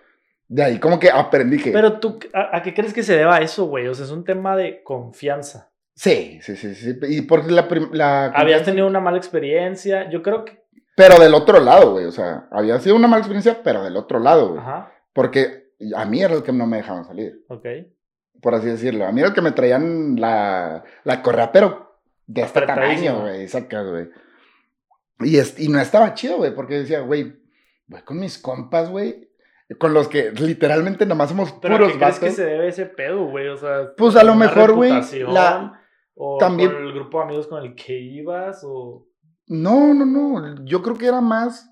de 0.49 0.61
ahí 0.61 0.77
como 0.77 0.99
que 0.99 1.09
aprendí 1.09 1.57
que... 1.57 1.71
Pero 1.71 2.01
tú, 2.01 2.19
¿a, 2.33 2.57
a 2.57 2.61
qué 2.61 2.73
crees 2.73 2.93
que 2.93 3.01
se 3.01 3.15
deba 3.15 3.37
eso, 3.37 3.67
güey? 3.67 3.87
O 3.87 3.93
sea, 3.93 4.03
es 4.03 4.11
un 4.11 4.25
tema 4.25 4.57
de 4.57 4.83
confianza. 4.83 5.71
Sí, 5.93 6.39
sí, 6.41 6.57
sí, 6.57 6.75
sí. 6.75 6.97
Y 7.07 7.21
porque 7.21 7.53
la... 7.53 7.65
la 7.93 8.25
Habías 8.25 8.63
tenido 8.63 8.87
una 8.87 8.99
mala 8.99 9.15
experiencia, 9.15 10.09
yo 10.09 10.21
creo 10.21 10.43
que... 10.43 10.65
Pero 10.97 11.17
del 11.17 11.33
otro 11.33 11.61
lado, 11.61 11.93
güey, 11.93 12.03
o 12.03 12.11
sea, 12.11 12.49
había 12.51 12.77
sido 12.81 12.97
una 12.97 13.07
mala 13.07 13.19
experiencia, 13.21 13.61
pero 13.63 13.85
del 13.85 13.95
otro 13.95 14.19
lado, 14.19 14.49
güey. 14.49 14.59
Ajá, 14.59 14.91
Porque 15.13 15.69
a 15.95 16.03
mí 16.03 16.21
era 16.21 16.33
el 16.33 16.43
que 16.43 16.51
no 16.51 16.67
me 16.67 16.75
dejaban 16.75 17.05
salir. 17.05 17.41
ok. 17.47 17.65
Por 18.41 18.55
así 18.55 18.67
decirlo. 18.67 19.05
A 19.05 19.11
mí 19.11 19.19
era 19.21 19.29
el 19.29 19.35
que 19.35 19.41
me 19.41 19.51
traían 19.51 20.15
la, 20.19 20.83
la 21.03 21.21
correa, 21.21 21.51
pero 21.51 21.97
de 22.27 22.41
este 22.41 22.59
Apretadísima. 22.59 23.11
tamaño, 23.13 23.21
güey, 23.27 23.47
sacas, 23.47 23.87
güey. 23.87 24.09
Y, 25.21 25.37
es, 25.37 25.59
y 25.59 25.69
no 25.69 25.79
estaba 25.79 26.13
chido, 26.13 26.37
güey, 26.37 26.53
porque 26.53 26.79
decía, 26.79 26.99
güey, 27.01 27.35
voy 27.87 28.01
con 28.01 28.19
mis 28.19 28.37
compas, 28.37 28.89
güey, 28.89 29.29
con 29.79 29.93
los 29.93 30.07
que 30.07 30.31
literalmente 30.31 31.05
nomás 31.05 31.29
somos 31.29 31.53
Pero 31.61 31.75
¿a 31.75 31.77
puros 31.77 31.93
qué 31.93 31.99
crees 31.99 32.19
que 32.19 32.31
se 32.31 32.45
debe 32.45 32.67
ese 32.67 32.85
pedo, 32.85 33.25
güey? 33.25 33.47
O 33.47 33.57
sea, 33.57 33.93
Pues, 33.95 34.15
a 34.15 34.23
lo 34.23 34.33
¿una 34.33 34.45
mejor, 34.47 34.73
güey, 34.73 34.91
la- 35.27 35.81
O 36.15 36.37
también- 36.37 36.71
con 36.71 36.83
el 36.85 36.93
grupo 36.93 37.17
de 37.19 37.23
amigos 37.25 37.47
con 37.47 37.63
el 37.63 37.75
que 37.75 37.97
ibas, 37.99 38.61
o... 38.65 39.07
No, 39.47 39.93
no, 39.93 40.05
no, 40.05 40.65
yo 40.65 40.81
creo 40.81 40.95
que 40.97 41.05
era 41.07 41.21
más 41.21 41.69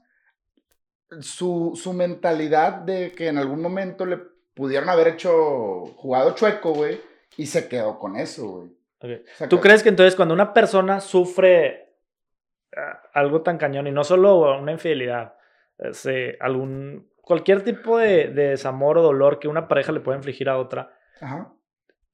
su, 1.22 1.74
su 1.76 1.94
mentalidad 1.94 2.74
de 2.74 3.12
que 3.12 3.28
en 3.28 3.38
algún 3.38 3.62
momento 3.62 4.06
le 4.06 4.20
pudieron 4.54 4.90
haber 4.90 5.08
hecho, 5.10 5.86
jugado 5.96 6.36
chueco, 6.36 6.74
güey, 6.74 7.00
y 7.38 7.46
se 7.48 7.68
quedó 7.68 8.00
con 8.00 8.16
eso, 8.18 8.48
güey. 8.48 8.70
¿Tú 9.50 9.60
crees 9.60 9.84
que 9.84 9.90
entonces 9.90 10.16
cuando 10.16 10.34
una 10.34 10.54
persona 10.54 11.02
sufre 11.02 11.98
ah, 12.78 13.02
algo 13.14 13.42
tan 13.42 13.58
cañón, 13.58 13.88
y 13.88 13.92
no 13.92 14.04
solo 14.04 14.58
una 14.60 14.72
infidelidad, 14.72 15.36
este, 15.78 16.38
algún, 16.40 17.10
cualquier 17.22 17.64
tipo 17.64 17.98
de, 17.98 18.28
de 18.30 18.50
desamor 18.50 18.98
o 18.98 19.02
dolor 19.02 19.40
que 19.40 19.48
una 19.50 19.68
pareja 19.68 19.92
le 19.92 20.00
pueda 20.00 20.18
infligir 20.18 20.48
a 20.50 20.58
otra, 20.58 20.94
Ajá. 21.20 21.52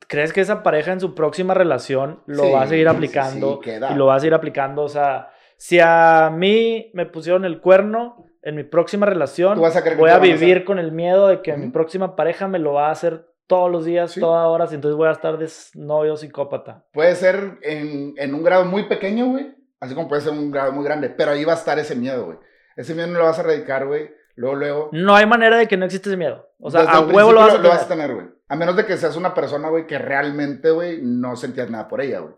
¿crees 0.07 0.33
que 0.33 0.41
esa 0.41 0.63
pareja 0.63 0.91
en 0.91 0.99
su 0.99 1.13
próxima 1.13 1.53
relación 1.53 2.23
lo 2.25 2.45
Sí, 2.45 2.51
va 2.51 2.61
a 2.63 2.67
seguir 2.67 2.87
sí, 2.87 2.91
sí, 2.91 2.95
aplicando 2.97 3.59
queda. 3.59 3.91
y 3.91 3.95
lo 3.95 4.07
va 4.07 4.15
a 4.15 4.19
seguir 4.19 4.33
aplicando? 4.33 4.81
O 4.83 4.89
sea, 4.89 5.31
si 5.57 5.79
a 5.79 6.31
mí 6.33 6.89
me 6.93 7.05
pusieron 7.05 7.45
el 7.45 7.59
cuerno 7.61 8.25
en 8.41 8.55
mi 8.55 8.63
próxima 8.63 9.05
relación, 9.05 9.59
vas 9.59 9.75
a 9.75 9.81
voy 9.95 10.09
a 10.09 10.13
lo 10.13 10.19
a 10.19 10.19
vivir 10.19 10.63
con 10.65 10.79
el 10.79 10.91
miedo 10.91 11.27
de 11.27 11.41
que 11.41 11.55
mi 11.57 11.69
próxima 11.69 12.15
pareja 12.15 12.47
me 12.47 12.59
lo 12.59 12.73
va 12.73 12.87
a 12.87 12.91
hacer 12.91 13.27
todos 13.47 13.71
los 13.71 13.83
días, 13.85 14.11
Sí. 14.11 14.19
todas 14.19 14.45
horas, 14.47 14.71
y 14.71 14.75
entonces 14.75 14.95
voy 14.95 15.07
a 15.07 15.11
estar 15.11 15.37
de 15.37 15.49
novio 15.75 16.15
psicópata. 16.15 16.85
Puede 16.93 17.15
ser 17.15 17.57
en, 17.63 18.13
en 18.17 18.33
un 18.35 18.43
grado 18.43 18.65
muy 18.65 18.83
pequeño, 18.87 19.25
güey. 19.27 19.55
Así 19.79 19.95
como 19.95 20.07
puede 20.07 20.21
ser 20.21 20.33
un 20.33 20.51
grado 20.51 20.71
muy 20.71 20.83
grande. 20.83 21.09
Pero 21.09 21.31
ahí 21.31 21.43
va 21.45 21.53
a 21.53 21.55
estar 21.55 21.79
ese 21.79 21.95
miedo, 21.95 22.25
güey. 22.25 22.37
Ese 22.75 22.93
miedo 22.93 23.07
no 23.07 23.17
lo 23.19 23.25
vas 23.25 23.39
a 23.39 23.41
erradicar, 23.41 23.87
güey. 23.87 24.11
Luego, 24.35 24.55
luego. 24.55 24.89
No 24.91 25.15
hay 25.15 25.25
manera 25.25 25.57
de 25.57 25.67
que 25.67 25.77
no 25.77 25.85
existe 25.85 26.09
ese 26.09 26.17
miedo. 26.17 26.47
O 26.59 26.69
sea, 26.69 26.81
desde 26.81 26.93
a 26.95 26.99
huevo 27.01 27.31
lo 27.31 27.39
vas 27.39 27.49
principio 27.53 27.73
a 27.73 27.87
tener. 27.87 28.07
tener, 28.07 28.15
güey. 28.15 28.27
A 28.49 28.55
menos 28.55 28.75
de 28.75 28.85
que 28.85 28.97
seas 28.97 29.15
una 29.15 29.33
persona, 29.33 29.69
güey, 29.69 29.87
que 29.87 29.97
realmente, 29.97 30.69
güey, 30.71 30.99
no 31.01 31.35
sentías 31.35 31.69
nada 31.69 31.87
por 31.87 32.01
ella, 32.01 32.19
güey. 32.19 32.35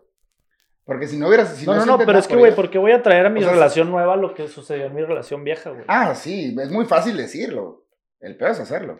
Porque 0.84 1.06
si 1.06 1.16
no 1.16 1.28
hubieras. 1.28 1.56
Si 1.56 1.64
no, 1.66 1.74
no, 1.76 1.86
no, 1.86 1.98
pero 1.98 2.18
es 2.18 2.26
que, 2.26 2.34
güey, 2.34 2.48
ella- 2.48 2.56
¿por 2.56 2.70
qué 2.70 2.78
voy 2.78 2.92
a 2.92 3.02
traer 3.02 3.26
a 3.26 3.30
mi 3.30 3.40
O 3.40 3.44
sea, 3.44 3.52
relación 3.52 3.90
nueva 3.90 4.16
lo 4.16 4.34
que 4.34 4.48
sucedió 4.48 4.86
en 4.86 4.94
mi 4.94 5.02
relación 5.02 5.44
vieja, 5.44 5.70
güey? 5.70 5.84
Ah, 5.88 6.14
sí. 6.14 6.56
Es 6.60 6.70
muy 6.70 6.84
fácil 6.86 7.16
decirlo. 7.16 7.86
El 8.20 8.36
peor 8.36 8.50
es 8.52 8.60
hacerlo. 8.60 8.98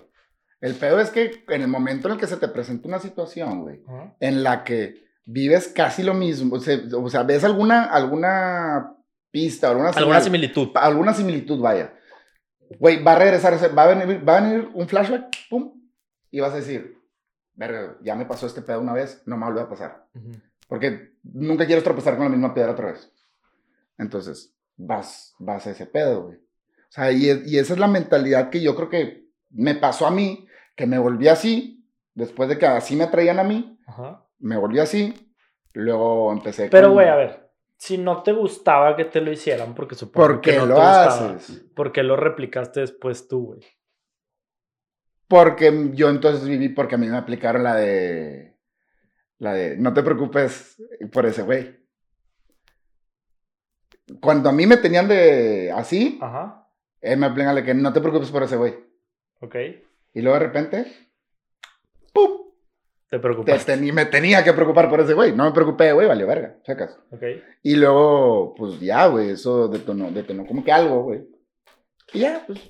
El 0.60 0.74
peor 0.76 1.00
es 1.00 1.10
que 1.10 1.44
en 1.48 1.62
el 1.62 1.68
momento 1.68 2.06
en 2.08 2.14
el 2.14 2.20
que 2.20 2.28
se 2.28 2.36
te 2.36 2.46
presenta 2.48 2.86
una 2.86 3.00
situación, 3.00 3.62
güey, 3.62 3.82
Ajá. 3.88 4.14
en 4.20 4.44
la 4.44 4.62
que 4.62 5.04
vives 5.24 5.66
casi 5.68 6.04
lo 6.04 6.14
mismo, 6.14 6.54
o 6.56 6.60
sea, 6.60 6.78
o 6.96 7.10
sea, 7.10 7.24
ves 7.24 7.42
alguna, 7.42 7.84
alguna 7.84 8.94
pista 9.32 9.66
o 9.68 9.70
alguna, 9.72 9.88
Alguna 9.88 10.04
señal, 10.20 10.22
similitud. 10.22 10.68
alguna 10.76 11.14
similitud, 11.14 11.60
vaya. 11.60 11.94
Güey, 12.78 13.02
va 13.02 13.12
a 13.14 13.18
regresar, 13.18 13.54
va 13.76 13.82
a, 13.82 13.94
venir, 13.94 14.28
va 14.28 14.38
a 14.38 14.40
venir 14.40 14.68
un 14.74 14.86
flashback, 14.88 15.30
pum, 15.50 15.72
y 16.30 16.38
vas 16.40 16.52
a 16.52 16.56
decir, 16.56 16.96
verga, 17.54 17.96
ya 18.02 18.14
me 18.14 18.24
pasó 18.24 18.46
este 18.46 18.62
pedo 18.62 18.80
una 18.80 18.92
vez, 18.92 19.22
no 19.26 19.36
me 19.36 19.44
vuelve 19.46 19.62
a 19.62 19.68
pasar. 19.68 20.06
Ujú. 20.14 20.30
Porque 20.72 21.12
nunca 21.22 21.66
quieres 21.66 21.84
tropezar 21.84 22.14
con 22.16 22.24
la 22.24 22.30
misma 22.30 22.54
piedra 22.54 22.72
otra 22.72 22.92
vez. 22.92 23.12
Entonces, 23.98 24.54
vas, 24.74 25.34
vas 25.38 25.66
a 25.66 25.72
ese 25.72 25.84
pedo, 25.84 26.22
güey. 26.28 26.36
O 26.38 26.88
sea, 26.88 27.12
y, 27.12 27.26
y 27.44 27.58
esa 27.58 27.74
es 27.74 27.78
la 27.78 27.88
mentalidad 27.88 28.48
que 28.48 28.62
yo 28.62 28.74
creo 28.74 28.88
que 28.88 29.26
me 29.50 29.74
pasó 29.74 30.06
a 30.06 30.10
mí, 30.10 30.46
que 30.74 30.86
me 30.86 30.98
volví 30.98 31.28
así, 31.28 31.84
después 32.14 32.48
de 32.48 32.56
que 32.56 32.64
así 32.64 32.96
me 32.96 33.06
traían 33.08 33.38
a 33.38 33.44
mí, 33.44 33.78
Ajá. 33.86 34.26
me 34.38 34.56
volví 34.56 34.78
así, 34.78 35.34
luego 35.74 36.32
empecé 36.32 36.70
Pero, 36.70 36.86
con- 36.86 36.94
güey, 36.94 37.08
a 37.08 37.16
ver. 37.16 37.50
Si 37.76 37.98
no 37.98 38.22
te 38.22 38.32
gustaba 38.32 38.96
que 38.96 39.04
te 39.04 39.20
lo 39.20 39.30
hicieran, 39.30 39.74
porque 39.74 39.94
supongo 39.94 40.26
¿Por 40.26 40.40
que 40.40 40.52
qué 40.52 40.56
no 40.56 40.64
lo 40.64 40.74
te 40.76 40.80
gustaba, 40.80 41.04
haces? 41.34 41.64
¿por 41.76 41.92
qué 41.92 42.02
lo 42.02 42.16
replicaste 42.16 42.80
después 42.80 43.28
tú, 43.28 43.44
güey? 43.48 43.60
Porque 45.28 45.90
yo 45.92 46.08
entonces 46.08 46.48
viví 46.48 46.68
porque 46.70 46.94
a 46.94 46.98
mí 46.98 47.08
me 47.08 47.16
aplicaron 47.18 47.62
la 47.62 47.74
de. 47.74 48.51
La 49.42 49.54
de. 49.54 49.76
No 49.76 49.92
te 49.92 50.04
preocupes 50.04 50.80
por 51.12 51.26
ese 51.26 51.42
güey. 51.42 51.76
Cuando 54.20 54.48
a 54.48 54.52
mí 54.52 54.66
me 54.66 54.76
tenían 54.76 55.08
de. 55.08 55.72
Así, 55.74 56.18
Ajá. 56.22 56.68
él 57.00 57.18
me 57.18 57.26
aplican 57.26 57.54
la 57.54 57.60
de 57.60 57.66
que 57.66 57.74
no 57.74 57.92
te 57.92 58.00
preocupes 58.00 58.30
por 58.30 58.44
ese 58.44 58.56
güey. 58.56 58.74
Ok. 59.40 59.56
Y 60.14 60.20
luego 60.22 60.38
de 60.38 60.44
repente. 60.44 61.10
¡Pum! 62.12 62.50
Te 63.08 63.16
Te 63.16 63.18
preocupaste. 63.18 63.74
teni- 63.76 63.92
me 63.92 64.06
tenía 64.06 64.44
que 64.44 64.52
preocupar 64.52 64.88
por 64.88 65.00
ese 65.00 65.14
güey. 65.14 65.34
No 65.34 65.44
me 65.44 65.52
preocupé, 65.52 65.92
güey, 65.92 66.06
valió 66.06 66.26
verga. 66.26 66.56
Sacas. 66.64 66.96
Ok. 67.10 67.22
Y 67.64 67.74
luego, 67.76 68.54
pues 68.54 68.78
ya, 68.80 69.06
güey, 69.06 69.30
eso 69.30 69.66
detonó, 69.68 70.10
detonó 70.12 70.46
como 70.46 70.62
que 70.64 70.72
algo, 70.72 71.02
güey. 71.02 71.26
Y 72.12 72.20
ya, 72.20 72.44
pues. 72.46 72.60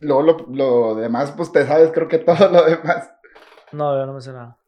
Luego 0.00 0.22
lo, 0.22 0.46
lo 0.50 0.94
demás, 0.94 1.32
pues 1.36 1.52
te 1.52 1.66
sabes, 1.66 1.90
creo 1.92 2.08
que 2.08 2.18
todo 2.18 2.48
lo 2.50 2.64
demás. 2.64 3.10
No, 3.72 3.94
yo 3.98 4.06
no 4.06 4.14
me 4.14 4.20
sé 4.20 4.32
nada. 4.32 4.58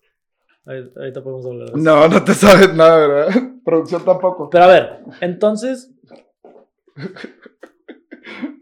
Ahí- 0.67 0.93
Ahorita 0.97 1.23
podemos 1.23 1.47
hablar 1.47 1.71
de 1.71 1.73
eso. 1.73 1.77
No, 1.79 2.09
no 2.09 2.25
te 2.25 2.35
sabes 2.35 2.75
nada, 2.75 2.97
¿verdad? 3.07 3.43
Producción 3.65 4.05
tampoco. 4.05 4.51
Pero 4.51 4.65
a 4.65 4.69
ver, 4.69 4.99
entonces. 5.21 5.91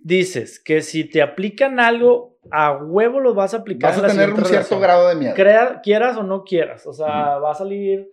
Dices 0.03 0.61
que 0.61 0.83
si 0.83 1.05
te 1.05 1.23
aplican 1.23 1.81
algo 1.81 2.37
a 2.51 2.73
huevo 2.77 3.21
los 3.21 3.35
vas 3.35 3.55
a 3.55 3.59
aplicar. 3.59 3.91
Vas 3.91 3.99
en 3.99 4.05
a 4.05 4.09
la 4.09 4.13
tener 4.15 4.29
un 4.31 4.37
cierto 4.37 4.51
relación. 4.53 4.81
grado 4.81 5.09
de 5.09 5.15
miedo. 5.15 5.35
Crea- 5.35 5.81
quieras 5.83 6.17
o 6.19 6.23
no 6.23 6.45
quieras. 6.45 6.87
O 6.87 6.93
sea, 6.93 7.39
va 7.39 7.53
a 7.53 7.55
salir 7.55 8.11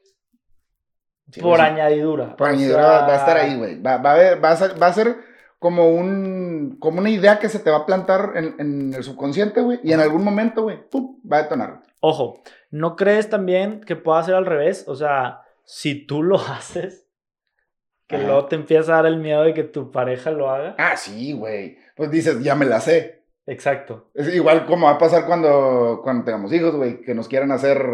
Sí, 1.32 1.42
por 1.42 1.60
añadidura. 1.62 2.36
Por 2.38 2.48
añadidura 2.48 2.82
sea, 2.84 3.08
va 3.08 3.14
a 3.14 3.18
estar 3.18 3.38
ahí, 3.38 3.58
güey. 3.58 3.82
Va, 3.82 3.98
va 3.98 4.12
a 4.12 4.14
haber- 4.16 4.44
va 4.44 4.52
a 4.52 4.56
ser, 4.56 4.82
va 4.82 4.88
a 4.88 4.94
ser 4.94 5.16
como 5.62 5.90
un 5.92 6.78
como 6.80 7.00
una 7.02 7.12
idea 7.12 7.38
que 7.38 7.48
se 7.48 7.60
te 7.60 7.70
va 7.70 7.78
a 7.78 7.86
plantar 7.86 8.32
en, 8.34 8.56
en 8.58 8.94
el 8.96 9.04
subconsciente, 9.04 9.62
güey. 9.62 9.80
Y 9.84 9.94
en 9.94 10.00
algún 10.00 10.24
momento, 10.24 10.64
güey, 10.64 10.80
¡pum! 10.90 11.20
va 11.32 11.38
a 11.38 11.44
detonar. 11.44 11.84
Ojo, 12.00 12.42
¿no 12.72 12.96
crees 12.96 13.30
también 13.30 13.82
que 13.82 13.96
pueda 13.96 14.24
ser 14.24 14.34
al 14.34 14.48
revés? 14.48 14.86
O 14.88 14.96
sea, 14.96 15.42
si 15.64 16.08
tú 16.08 16.24
lo 16.24 16.38
haces, 16.40 17.08
que 18.08 18.16
Ajá. 18.16 18.26
luego 18.26 18.46
te 18.48 18.56
empieza 18.56 18.94
a 18.94 18.96
dar 18.96 19.06
el 19.06 19.18
miedo 19.18 19.44
de 19.44 19.54
que 19.54 19.64
tu 19.64 19.92
pareja 19.92 20.32
lo 20.32 20.50
haga. 20.50 20.74
Ah, 20.80 20.98
sí, 20.98 21.34
güey. 21.34 21.78
Pues 21.96 22.10
dices, 22.10 22.42
ya 22.42 22.56
me 22.56 22.66
la 22.66 22.80
sé. 22.80 23.22
Exacto. 23.46 24.10
Es 24.16 24.34
igual 24.34 24.66
como 24.66 24.88
va 24.88 24.94
a 24.94 24.98
pasar 24.98 25.28
cuando, 25.28 26.02
cuando 26.04 26.24
tengamos 26.26 26.52
hijos, 26.54 26.76
güey, 26.76 27.02
que 27.02 27.14
nos 27.14 27.28
quieran 27.28 27.52
hacer, 27.52 27.86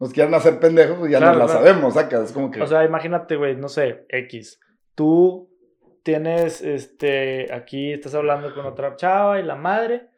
nos 0.00 0.12
quieran 0.12 0.34
hacer 0.34 0.58
pendejos, 0.58 0.98
pues 0.98 1.12
ya 1.12 1.18
Claro, 1.18 1.38
nos 1.38 1.46
la 1.48 1.54
claro. 1.54 1.66
sabemos, 1.66 1.94
sacas, 1.94 2.24
es 2.24 2.32
como 2.32 2.50
que... 2.50 2.60
O 2.60 2.66
sea, 2.66 2.84
imagínate, 2.84 3.36
güey, 3.36 3.54
no 3.54 3.68
sé, 3.68 4.06
X. 4.08 4.58
Tú 4.96 5.49
tienes, 6.02 6.62
este, 6.62 7.52
aquí 7.52 7.92
estás 7.92 8.14
hablando 8.14 8.54
con 8.54 8.66
otra 8.66 8.96
chava 8.96 9.40
y 9.40 9.42
la 9.42 9.54
madre. 9.56 10.08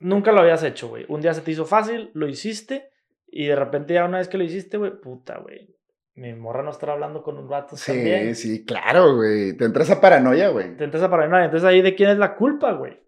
Nunca 0.00 0.32
lo 0.32 0.40
habías 0.40 0.62
hecho, 0.62 0.88
güey. 0.88 1.04
Un 1.08 1.20
día 1.20 1.32
se 1.34 1.40
te 1.40 1.50
hizo 1.50 1.64
fácil, 1.64 2.10
lo 2.14 2.28
hiciste 2.28 2.90
y 3.26 3.46
de 3.46 3.56
repente 3.56 3.94
ya 3.94 4.04
una 4.04 4.18
vez 4.18 4.28
que 4.28 4.38
lo 4.38 4.44
hiciste, 4.44 4.76
güey, 4.76 4.92
puta, 5.00 5.38
güey. 5.38 5.74
Mi 6.14 6.32
morra 6.34 6.62
no 6.62 6.70
estará 6.70 6.94
hablando 6.94 7.22
con 7.22 7.36
un 7.38 7.48
vato 7.48 7.76
sí, 7.76 7.92
también. 7.92 8.34
sí, 8.34 8.64
claro, 8.64 9.16
güey. 9.16 9.54
Te 9.56 9.64
entra 9.66 9.82
esa 9.82 10.00
paranoia, 10.00 10.48
güey. 10.48 10.76
Te 10.76 10.84
entras 10.84 11.02
a 11.02 11.10
paranoia. 11.10 11.44
Entonces 11.44 11.66
ahí 11.68 11.82
de 11.82 11.94
quién 11.94 12.08
es 12.10 12.18
la 12.18 12.36
culpa, 12.36 12.72
güey. 12.72 12.98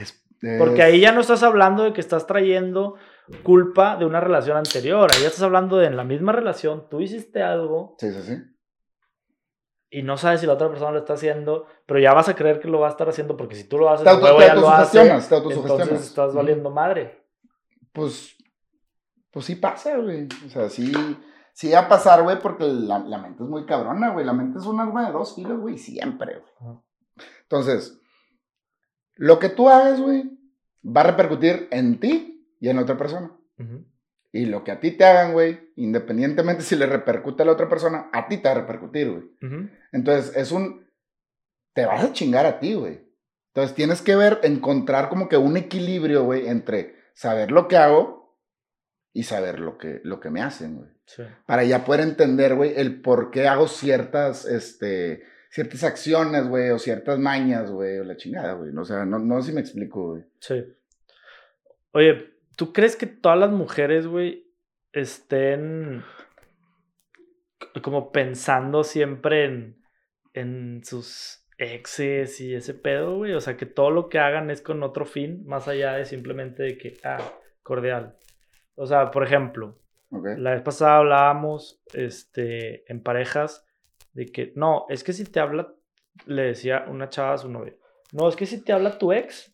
Es- 0.00 0.24
Porque 0.58 0.82
ahí 0.82 1.00
ya 1.00 1.10
no 1.12 1.20
estás 1.20 1.42
hablando 1.42 1.84
de 1.84 1.92
que 1.92 2.00
estás 2.00 2.26
trayendo 2.26 2.96
culpa 3.42 3.96
de 3.96 4.04
una 4.04 4.20
relación 4.20 4.56
anterior. 4.56 5.10
Ahí 5.12 5.22
ya 5.22 5.28
estás 5.28 5.42
hablando 5.42 5.78
de 5.78 5.86
en 5.86 5.96
la 5.96 6.04
misma 6.04 6.32
relación, 6.32 6.88
tú 6.90 7.00
hiciste 7.00 7.42
algo 7.42 7.96
Sí, 7.98 8.12
sí, 8.12 8.22
sí. 8.22 8.36
Y 9.94 10.02
no 10.02 10.16
sabes 10.16 10.40
si 10.40 10.46
la 10.46 10.54
otra 10.54 10.68
persona 10.68 10.90
lo 10.90 10.98
está 10.98 11.12
haciendo, 11.12 11.66
pero 11.86 12.00
ya 12.00 12.12
vas 12.12 12.28
a 12.28 12.34
creer 12.34 12.58
que 12.58 12.66
lo 12.66 12.80
va 12.80 12.88
a 12.88 12.90
estar 12.90 13.08
haciendo 13.08 13.36
porque 13.36 13.54
si 13.54 13.68
tú 13.68 13.78
lo 13.78 13.88
haces, 13.88 14.02
Te, 14.02 14.10
auto, 14.10 14.24
huevo 14.24 14.38
te 14.40 14.46
ya 14.46 14.54
lo 14.56 14.68
hace, 14.68 15.08
entonces 15.08 16.00
estás 16.00 16.34
valiendo 16.34 16.68
madre. 16.68 17.24
Pues, 17.92 18.36
pues 19.30 19.46
sí 19.46 19.54
pasa, 19.54 19.96
güey. 19.98 20.26
O 20.46 20.48
sea, 20.48 20.68
sí, 20.68 20.92
sí 21.52 21.70
va 21.70 21.78
a 21.78 21.88
pasar, 21.88 22.24
güey, 22.24 22.40
porque 22.40 22.66
la, 22.66 22.98
la 22.98 23.18
mente 23.18 23.44
es 23.44 23.48
muy 23.48 23.66
cabrona, 23.66 24.10
güey. 24.10 24.26
La 24.26 24.32
mente 24.32 24.58
es 24.58 24.66
un 24.66 24.80
arma 24.80 25.06
de 25.06 25.12
dos 25.12 25.36
filos, 25.36 25.60
güey, 25.60 25.78
siempre, 25.78 26.40
güey. 26.40 26.76
Entonces, 27.42 28.00
lo 29.14 29.38
que 29.38 29.48
tú 29.48 29.68
hagas, 29.68 30.00
güey, 30.00 30.28
va 30.84 31.02
a 31.02 31.04
repercutir 31.04 31.68
en 31.70 32.00
ti 32.00 32.48
y 32.58 32.68
en 32.68 32.76
la 32.76 32.82
otra 32.82 32.98
persona. 32.98 33.30
Y 34.34 34.46
lo 34.46 34.64
que 34.64 34.72
a 34.72 34.80
ti 34.80 34.90
te 34.90 35.04
hagan, 35.04 35.32
güey, 35.32 35.70
independientemente 35.76 36.64
si 36.64 36.74
le 36.74 36.86
repercute 36.86 37.44
a 37.44 37.46
la 37.46 37.52
otra 37.52 37.68
persona, 37.68 38.10
a 38.12 38.26
ti 38.26 38.38
te 38.38 38.48
va 38.48 38.56
a 38.56 38.58
repercutir, 38.62 39.08
güey. 39.08 39.22
Ujú. 39.40 39.70
Entonces, 39.92 40.36
es 40.36 40.50
un... 40.50 40.88
Te 41.72 41.86
vas 41.86 42.02
a 42.02 42.12
chingar 42.12 42.44
a 42.44 42.58
ti, 42.58 42.74
güey. 42.74 43.00
Entonces, 43.52 43.76
tienes 43.76 44.02
que 44.02 44.16
ver, 44.16 44.40
encontrar 44.42 45.08
como 45.08 45.28
que 45.28 45.36
un 45.36 45.56
equilibrio, 45.56 46.24
güey, 46.24 46.48
entre 46.48 46.96
saber 47.14 47.52
lo 47.52 47.68
que 47.68 47.76
hago 47.76 48.36
y 49.12 49.22
saber 49.22 49.60
lo 49.60 49.78
que, 49.78 50.00
lo 50.02 50.18
que 50.18 50.30
me 50.30 50.42
hacen, 50.42 50.78
güey. 50.78 50.90
Sí. 51.06 51.22
Para 51.46 51.62
ya 51.62 51.84
poder 51.84 52.00
entender, 52.00 52.56
güey, 52.56 52.72
el 52.74 53.02
por 53.02 53.30
qué 53.30 53.46
hago 53.46 53.68
ciertas, 53.68 54.46
este, 54.46 55.22
ciertas 55.48 55.84
acciones, 55.84 56.48
güey, 56.48 56.70
o 56.70 56.80
ciertas 56.80 57.20
mañas, 57.20 57.70
güey, 57.70 57.98
o 57.98 58.04
la 58.04 58.16
chingada, 58.16 58.54
güey. 58.54 58.76
O 58.76 58.84
sea, 58.84 59.04
no, 59.04 59.20
no 59.20 59.40
sé 59.40 59.50
si 59.50 59.54
me 59.54 59.60
explico, 59.60 60.08
güey. 60.08 60.24
Sí. 60.40 60.74
Oye, 61.92 62.33
¿tú 62.56 62.72
crees 62.72 62.96
que 62.96 63.06
todas 63.06 63.38
las 63.38 63.50
mujeres, 63.50 64.06
güey, 64.06 64.50
estén 64.92 66.02
como 67.82 68.12
pensando 68.12 68.84
siempre 68.84 69.44
en, 69.44 69.82
en 70.32 70.84
sus 70.84 71.46
exes 71.58 72.40
y 72.40 72.54
ese 72.54 72.74
pedo, 72.74 73.16
güey? 73.16 73.32
O 73.32 73.40
sea, 73.40 73.56
que 73.56 73.66
todo 73.66 73.90
lo 73.90 74.08
que 74.08 74.18
hagan 74.18 74.50
es 74.50 74.62
con 74.62 74.82
otro 74.82 75.06
fin, 75.06 75.44
más 75.46 75.68
allá 75.68 75.94
de 75.94 76.04
simplemente 76.04 76.62
de 76.62 76.78
que, 76.78 76.98
ah, 77.04 77.18
cordial. 77.62 78.16
O 78.76 78.86
sea, 78.86 79.10
por 79.10 79.24
ejemplo, 79.24 79.78
la 80.10 80.52
vez 80.52 80.62
pasada 80.62 80.98
hablábamos 80.98 81.82
este, 81.92 82.90
en 82.90 83.02
parejas 83.02 83.64
de 84.12 84.26
que, 84.26 84.52
no, 84.54 84.86
es 84.88 85.02
que 85.02 85.12
si 85.12 85.24
te 85.24 85.40
habla, 85.40 85.74
le 86.26 86.42
decía 86.42 86.84
una 86.88 87.08
chava 87.08 87.34
a 87.34 87.38
su 87.38 87.50
novio, 87.50 87.76
no, 88.12 88.28
es 88.28 88.36
que 88.36 88.46
si 88.46 88.62
te 88.62 88.72
habla 88.72 88.98
tu 88.98 89.12
ex, 89.12 89.53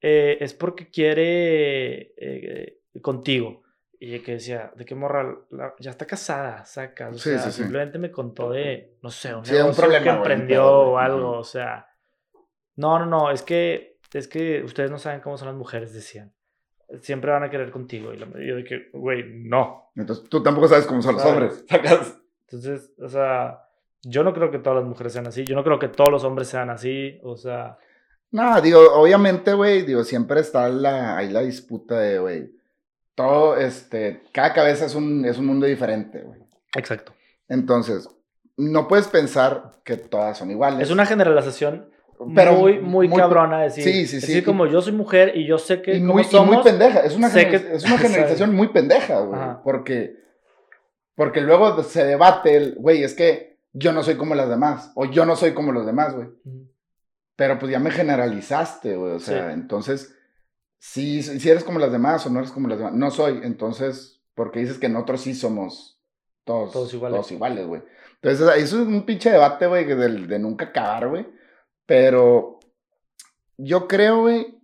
eh, 0.00 0.38
es 0.40 0.54
porque 0.54 0.88
quiere 0.90 2.12
eh, 2.16 2.80
contigo. 3.02 3.62
Y 4.00 4.20
que 4.20 4.32
decía, 4.32 4.72
¿de 4.76 4.84
qué 4.84 4.94
morra? 4.94 5.36
La- 5.50 5.74
ya 5.80 5.90
está 5.90 6.06
casada, 6.06 6.64
sacas. 6.64 7.16
O 7.16 7.18
Sí, 7.18 7.30
sea, 7.30 7.38
sí, 7.40 7.50
sí. 7.50 7.56
simplemente 7.62 7.98
me 7.98 8.12
contó 8.12 8.50
de, 8.50 8.96
no 9.02 9.10
sé, 9.10 9.34
un 9.34 9.44
Sí, 9.44 9.52
un 9.54 9.58
negocio 9.62 9.82
problema, 9.82 10.04
que 10.04 10.10
emprendió 10.10 10.64
o 10.70 10.98
algo. 10.98 11.32
O 11.38 11.42
sea, 11.44 11.86
no, 12.76 12.98
no, 13.00 13.06
no, 13.06 13.30
es 13.32 13.42
que, 13.42 13.98
es 14.12 14.28
que 14.28 14.62
ustedes 14.62 14.90
no 14.90 14.98
saben 14.98 15.20
cómo 15.20 15.36
son 15.36 15.48
las 15.48 15.56
mujeres, 15.56 15.92
decían. 15.92 16.32
Siempre 17.00 17.32
van 17.32 17.42
a 17.42 17.50
querer 17.50 17.70
contigo. 17.72 18.14
Y 18.14 18.18
la 18.18 18.26
yo 18.26 18.54
de 18.56 18.64
que, 18.64 18.88
güey, 18.92 19.24
no. 19.26 19.90
Entonces, 19.96 20.28
tú 20.28 20.42
tampoco 20.44 20.68
sabes 20.68 20.86
cómo 20.86 21.02
son 21.02 21.16
los 21.16 21.24
hombres, 21.24 21.64
sacas. 21.68 22.20
Entonces, 22.42 22.92
o 22.98 23.08
sea, 23.08 23.62
yo 24.02 24.22
no 24.22 24.32
creo 24.32 24.50
que 24.52 24.60
todas 24.60 24.78
las 24.78 24.88
mujeres 24.88 25.12
sean 25.12 25.26
así. 25.26 25.44
Yo 25.44 25.56
no 25.56 25.64
creo 25.64 25.78
que 25.80 25.88
todos 25.88 26.10
los 26.12 26.22
hombres 26.24 26.46
sean 26.48 26.70
así. 26.70 27.18
O 27.24 27.36
sea, 27.36 27.78
No, 28.30 28.60
digo, 28.60 28.80
obviamente, 28.94 29.54
güey, 29.54 29.82
digo, 29.82 30.04
siempre 30.04 30.40
está 30.40 30.68
la, 30.68 31.16
ahí 31.16 31.30
la 31.30 31.40
disputa 31.40 31.98
de, 31.98 32.18
güey, 32.18 32.50
todo, 33.14 33.56
este, 33.56 34.22
cada 34.32 34.52
cabeza 34.52 34.86
es 34.86 34.94
un, 34.94 35.24
es 35.24 35.38
un 35.38 35.46
mundo 35.46 35.66
diferente, 35.66 36.20
güey. 36.22 36.40
exacto. 36.76 37.12
Entonces, 37.48 38.08
no 38.56 38.86
puedes 38.88 39.08
pensar 39.08 39.72
que 39.84 39.96
todas 39.96 40.36
son 40.36 40.50
iguales. 40.50 40.80
Es 40.82 40.90
una 40.90 41.06
generalización 41.06 41.88
pero 42.34 42.54
muy, 42.54 42.80
muy, 42.80 43.08
cabrona 43.08 43.62
decir. 43.62 43.84
Sí, 43.84 44.06
sí, 44.06 44.20
sí. 44.20 44.26
decir, 44.26 44.44
como 44.44 44.66
yo 44.66 44.80
soy 44.80 44.92
mujer 44.92 45.32
y 45.36 45.46
yo 45.46 45.58
sé 45.58 45.80
que 45.82 45.94
y 45.96 46.00
muy, 46.00 46.22
y 46.22 46.24
somos, 46.24 46.56
muy 46.56 46.64
pendeja. 46.64 47.00
Es 47.00 47.14
una, 47.16 47.32
que- 47.32 47.54
es 47.74 47.84
una 47.84 47.98
generalización 47.98 48.54
muy 48.54 48.68
pendeja, 48.68 49.20
güey. 49.20 49.40
Ajá. 49.40 49.60
Porque, 49.62 50.16
porque 51.14 51.40
luego 51.40 51.82
se 51.82 52.04
debate 52.04 52.56
el, 52.56 52.74
güey, 52.76 53.04
es 53.04 53.14
que 53.14 53.58
yo 53.72 53.92
no 53.92 54.02
soy 54.02 54.16
como 54.16 54.34
las 54.34 54.48
demás. 54.48 54.90
O 54.96 55.04
yo 55.04 55.24
no 55.24 55.36
soy 55.36 55.52
como 55.52 55.72
los 55.72 55.86
demás, 55.86 56.14
güey. 56.14 56.28
Pero 57.38 57.56
pues 57.60 57.70
ya 57.70 57.78
me 57.78 57.92
generalizaste, 57.92 58.96
güey. 58.96 59.12
O 59.12 59.20
sea, 59.20 59.46
Sí. 59.46 59.52
entonces, 59.54 60.12
si, 60.80 61.22
si 61.22 61.48
eres 61.48 61.62
como 61.62 61.78
las 61.78 61.92
demás 61.92 62.26
o 62.26 62.30
no 62.30 62.40
eres 62.40 62.50
como 62.50 62.66
las 62.66 62.78
demás. 62.78 62.94
No 62.94 63.12
soy. 63.12 63.42
Entonces, 63.44 64.20
porque 64.34 64.58
dices 64.58 64.78
que 64.78 64.88
nosotros 64.88 65.20
sí 65.20 65.36
somos 65.36 66.00
todos, 66.42 66.72
Todos 66.72 66.92
iguales. 66.94 67.14
Todos 67.16 67.30
iguales, 67.30 67.64
güey. 67.68 67.82
Entonces, 68.20 68.40
eso 68.64 68.82
es 68.82 68.88
un 68.88 69.06
pinche 69.06 69.30
debate, 69.30 69.68
güey, 69.68 69.84
del- 69.84 70.26
de, 70.26 70.38
nunca 70.40 70.64
acabar, 70.64 71.06
güey. 71.10 71.28
Pero 71.86 72.58
yo 73.56 73.86
creo, 73.86 74.22
güey, 74.22 74.58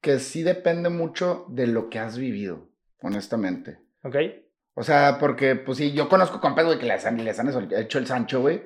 que 0.00 0.20
sí 0.20 0.44
depende 0.44 0.88
mucho 0.88 1.46
de 1.48 1.66
lo 1.66 1.90
que 1.90 1.98
has 1.98 2.16
vivido, 2.16 2.68
honestamente. 3.02 3.80
¿Ok? 4.04 4.14
O 4.74 4.84
sea, 4.84 5.16
porque, 5.18 5.56
pues 5.56 5.78
sí, 5.78 5.92
yo 5.94 6.08
conozco 6.08 6.40
compas, 6.40 6.64
güey, 6.64 6.78
que 6.78 6.86
les 6.86 7.04
han, 7.06 7.24
les 7.24 7.40
han 7.40 7.48
hecho 7.72 7.98
el 7.98 8.06
Sancho, 8.06 8.40
güey. 8.40 8.62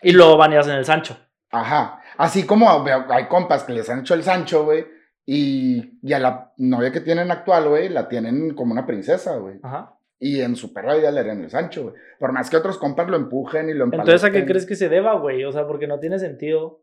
Y 0.00 0.12
luego 0.12 0.36
van 0.36 0.52
y 0.52 0.56
hacen 0.56 0.74
el 0.76 0.84
Sancho. 0.84 1.18
Ajá. 1.50 2.00
Así 2.16 2.44
como 2.44 2.68
hay 3.10 3.26
compas 3.26 3.64
que 3.64 3.72
les 3.72 3.88
han 3.88 4.00
hecho 4.00 4.14
el 4.14 4.22
Sancho, 4.22 4.64
güey. 4.64 4.86
Y, 5.24 5.98
y 6.02 6.12
a 6.14 6.18
la 6.18 6.52
novia 6.56 6.90
que 6.90 7.00
tienen 7.00 7.30
actual, 7.30 7.68
güey, 7.68 7.88
la 7.90 8.08
tienen 8.08 8.54
como 8.54 8.72
una 8.72 8.86
princesa, 8.86 9.36
güey. 9.36 9.56
Ajá. 9.62 9.94
Y 10.18 10.40
en 10.40 10.56
su 10.56 10.72
perra 10.72 10.96
vida 10.96 11.10
le 11.10 11.20
harían 11.20 11.44
el 11.44 11.50
Sancho, 11.50 11.82
güey. 11.84 11.94
Por 12.18 12.32
más 12.32 12.50
que 12.50 12.56
otros 12.56 12.78
compas 12.78 13.08
lo 13.08 13.16
empujen 13.16 13.68
y 13.68 13.74
lo 13.74 13.84
empaleten. 13.84 14.14
Entonces, 14.14 14.28
¿a 14.28 14.32
qué 14.32 14.46
crees 14.46 14.66
que 14.66 14.74
se 14.74 14.88
deba, 14.88 15.14
güey? 15.18 15.44
O 15.44 15.52
sea, 15.52 15.66
porque 15.66 15.86
no 15.86 16.00
tiene 16.00 16.18
sentido. 16.18 16.82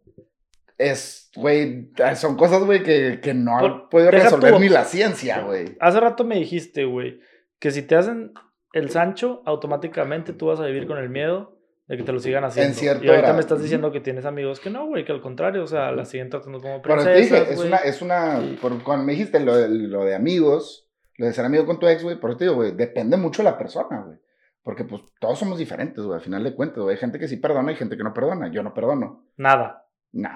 Es, 0.78 1.32
güey, 1.36 1.91
son 2.15 2.36
cosas, 2.36 2.63
güey, 2.63 2.84
que, 2.84 3.19
que 3.21 3.34
no 3.34 3.58
Por- 3.60 3.71
ha 3.71 3.89
podido 3.89 4.12
resolver 4.12 4.60
ni 4.60 4.69
la 4.69 4.84
ciencia, 4.84 5.41
güey. 5.41 5.78
Hace 5.80 5.99
rato 5.99 6.23
me 6.23 6.36
dijiste, 6.36 6.86
güey, 6.86 7.19
que 7.60 7.71
si 7.71 7.82
te 7.82 7.95
hacen 7.95 8.34
el 8.73 8.89
Sancho, 8.89 9.41
automáticamente 9.45 10.34
tú 10.34 10.47
vas 10.47 10.60
a 10.60 10.65
vivir 10.65 10.86
con 10.86 10.97
el 10.97 11.10
miedo 11.10 11.55
de 11.88 11.98
que 11.98 12.04
te 12.04 12.12
lo 12.12 12.19
sigan 12.19 12.43
haciendo. 12.43 12.74
cierto 12.74 13.06
y 13.06 13.10
ahorita 13.10 13.34
me 13.34 13.39
estás 13.39 13.62
diciendo 13.62 13.91
que 13.91 14.00
tienes 14.00 14.26
amigos 14.26 14.60
que 14.60 14.69
no, 14.69 14.88
güey, 14.88 15.06
que 15.06 15.12
al 15.12 15.21
contrario, 15.21 15.63
o 15.63 15.67
sea, 15.67 15.91
la 15.91 16.06
siguen 16.06 16.30
tratando 16.30 16.60
como 16.60 16.82
Pero 16.82 16.95
princesas, 16.95 17.30
te 17.30 17.39
dije, 17.39 17.54
es 17.54 17.60
una, 17.60 17.78
es 17.78 18.02
una, 18.02 18.41
por, 18.62 18.82
cuando 18.84 19.06
me 19.06 19.12
dijiste 19.13 19.39
lo 19.39 19.56
de, 19.56 19.69
lo 19.69 20.04
de 20.04 20.15
amigos, 20.15 20.89
lo 21.17 21.28
de 21.28 21.34
ser 21.34 21.45
amigo 21.45 21.65
con 21.65 21.80
tu 21.80 21.88
ex, 21.88 22.04
güey, 22.04 22.19
por 22.19 22.32
eso 22.32 22.38
te 22.39 22.45
digo, 22.45 22.56
güey, 22.56 22.71
depende 22.71 23.17
mucho 23.17 23.43
de 23.43 23.50
la 23.50 23.58
persona, 23.58 24.02
güey. 24.02 24.17
Porque, 24.63 24.84
pues, 24.84 25.04
todos 25.19 25.38
somos 25.38 25.60
diferentes, 25.60 26.04
güey, 26.04 26.17
al 26.17 26.24
final 26.24 26.43
de 26.43 26.56
cuentas, 26.56 26.80
güey. 26.80 26.95
Hay 26.95 27.00
gente 27.00 27.19
que 27.19 27.28
sí 27.28 27.38
perdona 27.38 27.71
y 27.71 27.76
gente 27.76 27.95
que 27.98 28.04
no 28.04 28.15
perdona. 28.15 28.48
Yo 28.52 28.63
no 28.63 28.74
perdono. 28.74 29.28
Nada. 29.38 29.86
No, 30.12 30.30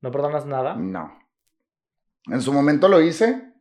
¿No 0.00 0.10
perdonas 0.10 0.44
nada? 0.44 0.74
no. 0.74 1.16
En 2.28 2.40
su 2.42 2.52
momento 2.52 2.88
lo 2.88 3.00
hice, 3.00 3.52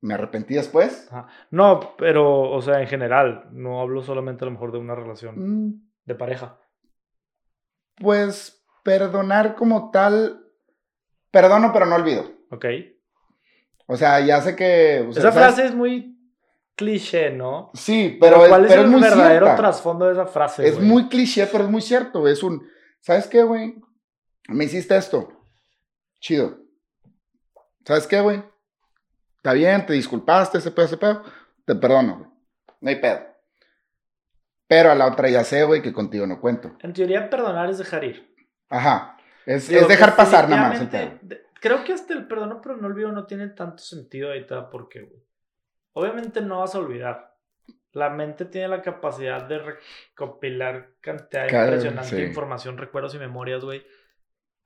me 0.00 0.14
arrepentí 0.14 0.54
después. 0.54 1.08
Ajá. 1.12 1.28
No, 1.50 1.94
pero, 1.98 2.50
o 2.50 2.62
sea, 2.62 2.80
en 2.80 2.86
general, 2.88 3.48
no 3.52 3.82
hablo 3.82 4.02
solamente 4.02 4.42
a 4.42 4.46
lo 4.46 4.52
mejor 4.52 4.72
de 4.72 4.78
una 4.78 4.94
relación 4.94 5.34
Mm, 5.36 5.90
de 6.06 6.14
pareja. 6.14 6.58
Pues, 8.00 8.64
perdonar 8.82 9.54
como 9.54 9.90
tal, 9.90 10.44
perdono, 11.30 11.72
pero 11.72 11.86
no 11.86 11.96
olvido. 11.96 12.30
Ok. 12.50 12.64
O 13.86 13.96
sea, 13.96 14.20
ya 14.20 14.40
sé 14.40 14.56
que... 14.56 15.04
o 15.08 15.12
sea, 15.12 15.20
esa 15.20 15.32
¿sabes? 15.32 15.54
frase 15.54 15.66
es 15.66 15.74
muy 15.74 16.16
cliché, 16.76 17.30
¿no? 17.30 17.70
Sí, 17.74 18.16
pero, 18.20 18.38
¿cuál 18.48 18.64
es, 18.64 18.70
es 18.70 18.76
pero 18.76 18.80
el 18.82 18.86
es 18.86 18.92
muy 18.92 19.02
verdadero 19.02 19.46
cierta. 19.46 19.62
trasfondo 19.62 20.06
de 20.06 20.12
esa 20.12 20.26
frase? 20.26 20.66
Es 20.66 20.76
güey? 20.76 20.86
muy 20.86 21.08
cliché, 21.08 21.46
pero 21.46 21.64
es 21.64 21.70
muy 21.70 21.82
cierto. 21.82 22.26
Es 22.26 22.42
un, 22.42 22.66
¿sabes 23.00 23.26
qué, 23.26 23.42
güey? 23.42 23.74
Me 24.48 24.64
hiciste 24.64 24.96
esto. 24.96 25.28
Chido. 26.20 26.58
¿Sabes 27.84 28.06
qué, 28.06 28.20
güey? 28.20 28.42
Está 29.36 29.52
bien, 29.52 29.84
te 29.84 29.92
disculpaste, 29.92 30.58
ese 30.58 30.70
pedo, 30.70 30.86
ese 30.86 30.96
pedo. 30.96 31.22
Te 31.66 31.74
perdono, 31.74 32.18
güey. 32.18 32.30
No 32.80 32.88
hay 32.88 32.96
pedo. 32.96 33.29
Pero 34.70 34.92
a 34.92 34.94
la 34.94 35.08
otra 35.08 35.28
ya 35.28 35.42
sé, 35.42 35.64
güey, 35.64 35.82
que 35.82 35.92
contigo 35.92 36.28
no 36.28 36.40
cuento. 36.40 36.70
En 36.80 36.92
teoría, 36.92 37.28
perdonar 37.28 37.68
es 37.68 37.78
dejar 37.78 38.04
ir. 38.04 38.32
Ajá. 38.68 39.18
Es, 39.44 39.68
Digo, 39.68 39.80
es 39.80 39.88
dejar 39.88 40.14
pasar 40.14 40.48
nada 40.48 40.68
más 40.68 40.92
de- 41.22 41.42
Creo 41.54 41.82
que 41.82 41.92
hasta 41.92 42.14
el 42.14 42.28
perdono, 42.28 42.60
pero 42.62 42.76
no 42.76 42.86
olvido, 42.86 43.10
no 43.10 43.26
tiene 43.26 43.48
tanto 43.48 43.82
sentido 43.82 44.30
ahí, 44.30 44.46
¿por 44.70 44.88
qué, 44.88 45.00
güey? 45.02 45.20
Obviamente 45.92 46.40
no 46.40 46.60
vas 46.60 46.76
a 46.76 46.78
olvidar. 46.78 47.34
La 47.90 48.10
mente 48.10 48.44
tiene 48.44 48.68
la 48.68 48.80
capacidad 48.80 49.42
de 49.42 49.58
recopilar 49.58 50.92
cantidad 51.00 51.48
impresionante 51.64 52.14
de 52.14 52.26
información, 52.28 52.78
recuerdos 52.78 53.12
y 53.16 53.18
memorias, 53.18 53.64
güey. 53.64 53.84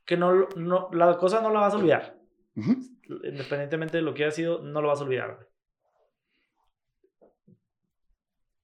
Que 0.05 0.19
no, 0.19 0.49
no, 0.55 0.91
la 0.93 1.17
cosa 1.17 1.41
no 1.41 1.49
la 1.51 1.61
vas 1.61 1.73
a 1.73 1.79
olvidar. 1.79 2.15
Independientemente 2.55 3.97
de 3.97 4.03
lo 4.03 4.13
que 4.13 4.25
haya 4.25 4.33
sido, 4.33 4.61
no 4.61 4.83
lo 4.83 4.89
vas 4.89 5.01
a 5.01 5.05
olvidar, 5.05 5.37
güey. 5.37 5.47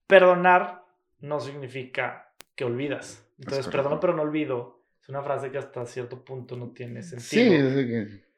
Perdonar 0.07 0.80
no 1.21 1.41
significa 1.41 2.33
que 2.55 2.65
olvidas. 2.65 3.27
Entonces, 3.39 3.69
perdono 3.69 4.01
pero 4.01 4.15
no 4.15 4.23
olvido. 4.23 4.85
Es 5.03 5.09
una 5.09 5.23
frase 5.23 5.51
que 5.51 5.59
hasta 5.59 5.87
cierto 5.87 6.25
punto 6.25 6.57
no 6.57 6.71
tiene 6.73 7.03
Sí, 7.03 7.19
sentido. 7.19 7.69
es 7.69 7.75
de 7.75 7.87
que- 7.87 8.31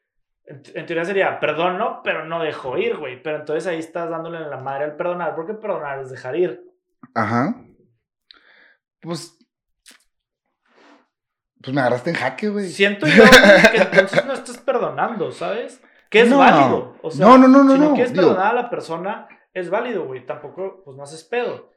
En, 0.45 0.61
en 0.75 0.85
teoría 0.85 1.05
sería, 1.05 1.39
perdono, 1.39 2.01
pero 2.03 2.25
no 2.25 2.41
dejo 2.43 2.77
ir, 2.77 2.97
güey. 2.97 3.21
Pero 3.23 3.37
entonces 3.37 3.65
ahí 3.67 3.79
estás 3.79 4.09
dándole 4.09 4.37
en 4.39 4.49
la 4.49 4.57
madre 4.57 4.85
al 4.85 4.95
perdonar, 4.97 5.35
porque 5.35 5.53
perdonar 5.53 5.99
es 5.99 6.09
dejar 6.09 6.35
ir. 6.35 6.61
Ajá. 7.13 7.55
Pues. 9.01 9.37
Pues 11.61 11.73
me 11.73 11.79
agarraste 11.81 12.09
en 12.09 12.15
jaque, 12.17 12.49
güey. 12.49 12.67
Siento 12.69 13.07
yo 13.07 13.23
güey, 13.23 13.71
que 13.71 13.77
entonces 13.77 14.25
no 14.25 14.33
estás 14.33 14.57
perdonando, 14.57 15.31
¿sabes? 15.31 15.81
Que 16.09 16.21
es 16.21 16.29
No. 16.29 16.39
válido. 16.39 16.97
O 17.01 17.09
sea, 17.09 17.25
No, 17.25 17.37
no, 17.37 17.47
no, 17.47 17.63
no, 17.63 17.73
si 17.73 17.79
no 17.79 17.89
no, 17.89 17.93
quieres 17.95 18.11
digo- 18.13 18.27
perdonar 18.29 18.51
a 18.57 18.61
la 18.63 18.69
persona, 18.69 19.27
es 19.53 19.69
válido, 19.69 20.05
güey. 20.05 20.25
Tampoco, 20.25 20.81
pues 20.83 20.97
no 20.97 21.03
haces 21.03 21.23
pedo. 21.23 21.72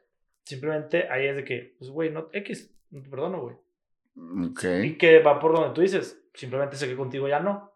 Simplemente 0.47 1.07
ahí 1.09 1.27
es 1.27 1.35
de 1.35 1.43
que, 1.43 1.75
pues, 1.77 1.89
güey, 1.91 2.09
no, 2.09 2.29
X, 2.31 2.73
no 2.91 3.01
te 3.01 3.09
perdono, 3.09 3.41
güey. 3.41 3.55
Y 4.85 4.97
que 4.97 5.19
va 5.19 5.39
por 5.39 5.53
donde 5.53 5.73
tú 5.75 5.81
dices. 5.81 6.19
Simplemente 6.33 6.75
sé 6.77 6.87
que 6.87 6.95
contigo 6.95 7.27
ya 7.27 7.39
no. 7.39 7.73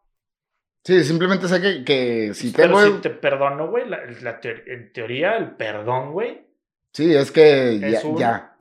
Sí, 0.84 1.03
simplemente 1.03 1.47
sé 1.47 1.62
que, 1.62 1.84
que 1.84 2.34
si 2.34 2.51
Pero 2.51 2.79
tengo. 2.81 2.95
si 2.95 3.01
te 3.01 3.10
perdono, 3.10 3.69
güey, 3.69 3.88
la, 3.88 3.99
la 4.21 4.39
en 4.43 4.91
teoría, 4.93 5.38
el 5.38 5.51
perdón, 5.55 6.12
güey, 6.13 6.47
Sí, 6.93 7.13
es 7.13 7.31
que 7.31 7.75
Es 7.75 8.01
ya, 8.03 8.07
un- 8.07 8.17
ya. 8.17 8.57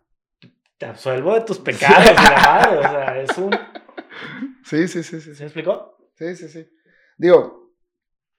te 0.78 0.86
absuelvo 0.86 1.34
de 1.34 1.40
tus 1.42 1.58
pecados, 1.58 2.14
madre. 2.16 2.78
O 2.78 2.82
sea, 2.82 3.22
es 3.22 3.38
un. 3.38 3.50
Sí, 4.64 4.86
sí, 4.88 5.02
sí, 5.02 5.20
sí. 5.20 5.34
¿Se 5.34 5.34
Sí, 5.34 5.40
me 5.42 5.46
explicó? 5.46 5.96
sí, 6.14 6.34
sí. 6.36 6.48
sí. 6.48 6.68
Digo, 7.16 7.72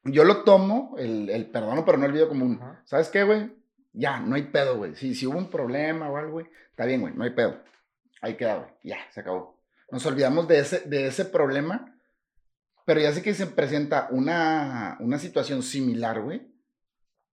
yo 0.04 0.24
lo 0.24 0.44
tomo, 0.44 0.96
el, 0.98 1.30
el 1.30 1.50
perdono, 1.50 1.84
pero 1.86 1.98
no 1.98 2.06
olvido 2.06 2.28
como 2.30 2.46
un. 2.46 2.56
Ajá. 2.62 2.82
¿Sabes 2.86 3.10
qué, 3.10 3.24
güey? 3.24 3.52
Ya, 3.94 4.20
no 4.20 4.36
hay 4.36 4.44
pedo, 4.44 4.78
güey. 4.78 4.96
Si, 4.96 5.16
si 5.16 5.26
hubo 5.28 5.38
un 5.38 5.50
problema 5.50 6.10
o 6.10 6.18
algo, 6.18 6.34
güey, 6.34 6.48
está 6.70 6.86
bien, 6.86 7.02
güey, 7.02 7.14
no 7.14 7.24
hay 7.24 7.32
pedo. 7.32 7.62
Ahí 8.22 8.36
queda, 8.36 8.58
güey. 8.58 8.70
Ya, 8.84 8.98
se 9.12 9.22
acabó. 9.22 9.60
Nos 9.92 10.06
olvidamos 10.06 10.48
de 10.48 10.60
ese, 10.60 10.82
de 10.82 11.08
ese 11.08 11.26
problema, 11.26 12.00
pero 12.86 13.02
ya 13.02 13.12
sé 13.12 13.22
que 13.22 13.34
se 13.34 13.48
presenta 13.48 14.08
una, 14.12 14.98
una 15.02 15.20
situación 15.20 15.64
similar, 15.64 16.22
güey. 16.22 16.50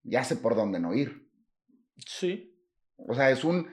Ya 0.02 0.24
sé 0.24 0.36
por 0.36 0.56
dónde 0.56 0.80
no 0.80 0.94
ir. 0.94 1.28
Sí. 2.06 2.56
O 2.96 3.14
sea, 3.14 3.30
es 3.30 3.44
un. 3.44 3.68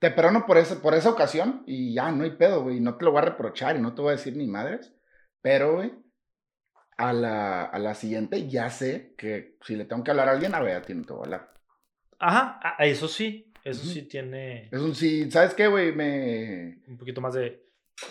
Te 0.00 0.10
perdono 0.10 0.46
por, 0.46 0.58
ese, 0.58 0.76
por 0.76 0.94
esa 0.94 1.10
ocasión 1.10 1.62
y 1.66 1.94
ya, 1.94 2.10
no 2.10 2.24
hay 2.24 2.32
pedo, 2.32 2.62
güey. 2.62 2.80
No 2.80 2.96
te 2.96 3.04
lo 3.04 3.12
voy 3.12 3.18
a 3.18 3.26
reprochar 3.26 3.76
y 3.76 3.80
no 3.80 3.94
te 3.94 4.02
voy 4.02 4.10
a 4.10 4.16
decir 4.16 4.36
ni 4.36 4.46
madres. 4.46 4.92
Pero, 5.40 5.76
güey, 5.76 5.92
a 6.96 7.12
la, 7.12 7.64
a 7.64 7.78
la 7.78 7.94
siguiente 7.94 8.48
ya 8.48 8.70
sé 8.70 9.14
que 9.16 9.56
si 9.62 9.76
le 9.76 9.84
tengo 9.84 10.02
que 10.02 10.10
hablar 10.10 10.28
a 10.28 10.32
alguien, 10.32 10.54
a 10.54 10.60
ver, 10.60 10.76
a 10.76 10.82
ti 10.82 10.94
no 10.94 11.04
te 11.04 11.12
voy 11.12 11.20
a 11.20 11.24
hablar. 11.24 11.53
Ajá, 12.18 12.60
ah, 12.62 12.76
eso 12.84 13.08
sí. 13.08 13.50
Eso 13.64 13.80
Ujú. 13.82 13.90
sí 13.92 14.02
tiene 14.02 14.68
Es 14.70 14.80
un 14.80 14.94
sí, 14.94 15.30
¿sabes 15.30 15.54
qué, 15.54 15.66
güey? 15.68 15.92
Me. 15.94 16.82
un 16.86 16.98
poquito 16.98 17.22
más 17.22 17.32
de, 17.34 17.66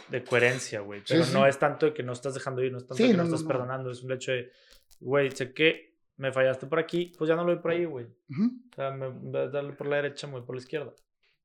de 0.10 0.24
coherencia, 0.24 0.80
güey. 0.80 1.02
Sí, 1.02 1.06
Pero 1.10 1.26
sí. 1.26 1.34
no 1.34 1.46
es 1.46 1.60
tanto 1.60 1.86
de 1.86 1.94
que 1.94 2.02
no 2.02 2.14
estás 2.14 2.34
dejando 2.34 2.64
ir, 2.64 2.72
no 2.72 2.80
es 2.80 2.84
tanto 2.86 2.96
Sí, 2.96 3.04
de 3.04 3.10
que 3.10 3.18
no, 3.18 3.24
no, 3.24 3.28
estás 3.30 3.44
no. 3.44 3.48
perdonando. 3.50 3.92
Es 3.92 4.02
un 4.02 4.12
hecho 4.12 4.32
de, 4.32 4.52
güey, 5.00 5.30
sé 5.32 5.54
que 5.54 5.94
me 6.18 6.32
fallaste 6.32 6.66
por 6.66 6.80
aquí, 6.80 7.14
pues 7.18 7.28
ya 7.28 7.36
no 7.36 7.44
lo 7.44 7.54
voy 7.54 7.62
por 7.62 7.72
ahí, 7.72 7.86
güey. 7.86 8.06
Ujú. 8.30 8.52
O 8.72 8.76
sea, 8.76 8.92
me 8.92 9.06
a 9.38 9.48
darle 9.48 9.74
por 9.74 9.88
la 9.88 9.98
derecha, 9.98 10.26
me 10.26 10.34
voy 10.34 10.42
por 10.42 10.56
la 10.56 10.62
izquierda. 10.62 10.92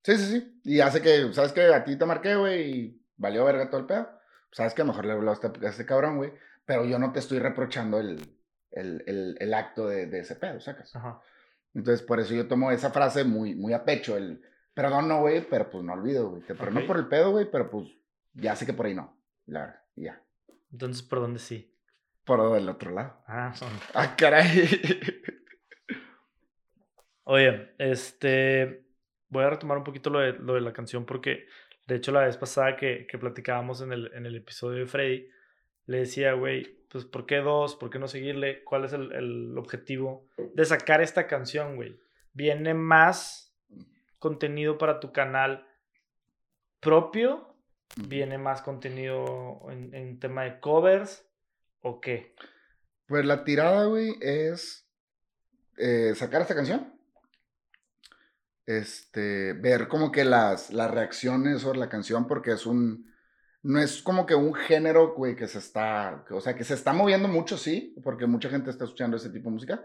Sí, 0.02 0.16
sí, 0.16 0.24
sí. 0.40 0.60
Y 0.64 0.80
hace 0.80 1.02
que, 1.02 1.30
¿sabes 1.34 1.52
qué? 1.52 1.66
A 1.66 1.84
ti 1.84 1.96
te 1.98 2.06
marqué, 2.06 2.34
güey, 2.34 2.70
y 2.70 3.02
valió 3.18 3.44
verga 3.44 3.68
todo 3.68 3.80
el 3.82 3.86
pedo. 3.86 4.08
¿Sabes 4.52 4.72
qué? 4.72 4.84
Mejor 4.84 5.04
le 5.04 5.12
habló 5.12 5.30
a 5.30 5.34
este, 5.34 5.48
a 5.48 5.68
este 5.68 5.84
cabrón, 5.84 6.16
güey. 6.16 6.32
Pero 6.64 6.86
yo 6.86 6.98
no 6.98 7.12
te 7.12 7.18
estoy 7.18 7.38
reprochando 7.40 7.98
el, 8.00 8.18
el, 8.70 9.02
el, 9.06 9.36
el 9.38 9.54
acto 9.54 9.86
de, 9.86 10.06
de 10.06 10.20
ese 10.20 10.36
pedo, 10.36 10.60
¿sacas? 10.60 10.94
Ajá. 10.96 11.20
Entonces, 11.74 12.04
por 12.04 12.20
eso 12.20 12.34
yo 12.34 12.48
tomo 12.48 12.70
esa 12.70 12.90
frase 12.90 13.24
muy, 13.24 13.54
muy 13.54 13.72
a 13.72 13.84
pecho, 13.84 14.16
el 14.16 14.42
perdón 14.74 15.08
no, 15.08 15.20
güey, 15.20 15.44
pero 15.48 15.68
pues 15.70 15.84
no 15.84 15.92
olvido, 15.92 16.30
güey. 16.30 16.42
Te 16.42 16.54
perdono 16.54 16.86
por 16.86 16.96
el 16.96 17.08
pedo, 17.08 17.32
güey, 17.32 17.50
pero 17.50 17.70
pues 17.70 17.88
ya 18.32 18.54
sé 18.56 18.64
que 18.64 18.72
por 18.72 18.86
ahí 18.86 18.94
no. 18.94 19.20
La 19.46 19.60
verdad, 19.60 19.82
ya. 19.96 20.22
Entonces, 20.70 21.02
¿por 21.02 21.20
dónde 21.20 21.40
sí? 21.40 21.74
Por 22.24 22.56
el 22.56 22.68
otro 22.68 22.92
lado. 22.92 23.22
Ah, 23.26 23.52
son. 23.54 23.70
Ah, 23.94 24.14
caray. 24.16 24.68
Oye, 27.24 27.74
este. 27.78 28.86
Voy 29.30 29.44
a 29.44 29.50
retomar 29.50 29.78
un 29.78 29.84
poquito 29.84 30.10
lo 30.10 30.20
de, 30.20 30.32
lo 30.32 30.54
de 30.54 30.60
la 30.60 30.72
canción 30.72 31.04
porque, 31.04 31.46
de 31.86 31.96
hecho, 31.96 32.12
la 32.12 32.24
vez 32.24 32.36
pasada 32.36 32.76
que, 32.76 33.06
que 33.06 33.18
platicábamos 33.18 33.82
en 33.82 33.92
el, 33.92 34.10
en 34.14 34.26
el 34.26 34.36
episodio 34.36 34.78
de 34.78 34.86
Freddy, 34.86 35.28
le 35.86 35.98
decía, 35.98 36.32
güey, 36.32 36.77
pues, 36.88 37.04
¿por 37.04 37.26
qué 37.26 37.36
dos? 37.36 37.76
¿Por 37.76 37.90
qué 37.90 37.98
no 37.98 38.08
seguirle? 38.08 38.64
¿Cuál 38.64 38.84
es 38.84 38.92
el, 38.92 39.12
el 39.12 39.58
objetivo 39.58 40.26
de 40.54 40.64
sacar 40.64 41.00
esta 41.00 41.26
canción, 41.26 41.76
güey? 41.76 42.00
¿Viene 42.32 42.74
más 42.74 43.54
contenido 44.18 44.78
para 44.78 45.00
tu 45.00 45.12
canal 45.12 45.66
propio? 46.80 47.54
¿Viene 47.96 48.38
más 48.38 48.62
contenido 48.62 49.60
en, 49.70 49.94
en 49.94 50.18
tema 50.18 50.44
de 50.44 50.60
covers? 50.60 51.26
¿O 51.80 52.00
qué? 52.00 52.34
Pues 53.06 53.24
la 53.24 53.44
tirada, 53.44 53.86
güey, 53.86 54.16
es 54.20 54.86
eh, 55.78 56.12
sacar 56.14 56.42
esta 56.42 56.54
canción. 56.54 56.92
Este, 58.66 59.54
ver 59.54 59.88
como 59.88 60.12
que 60.12 60.24
las, 60.24 60.70
las 60.70 60.90
reacciones 60.90 61.62
sobre 61.62 61.78
la 61.78 61.88
canción, 61.88 62.26
porque 62.26 62.52
es 62.52 62.66
un, 62.66 63.10
no 63.62 63.80
es 63.80 64.02
como 64.02 64.24
que 64.26 64.34
un 64.34 64.54
género, 64.54 65.14
güey, 65.14 65.34
que 65.36 65.46
se 65.48 65.58
está, 65.58 66.24
o 66.30 66.40
sea, 66.40 66.54
que 66.54 66.64
se 66.64 66.74
está 66.74 66.92
moviendo 66.92 67.28
mucho, 67.28 67.56
sí, 67.58 67.94
porque 68.04 68.26
mucha 68.26 68.48
gente 68.48 68.70
está 68.70 68.84
escuchando 68.84 69.16
ese 69.16 69.30
tipo 69.30 69.48
de 69.48 69.54
música, 69.54 69.84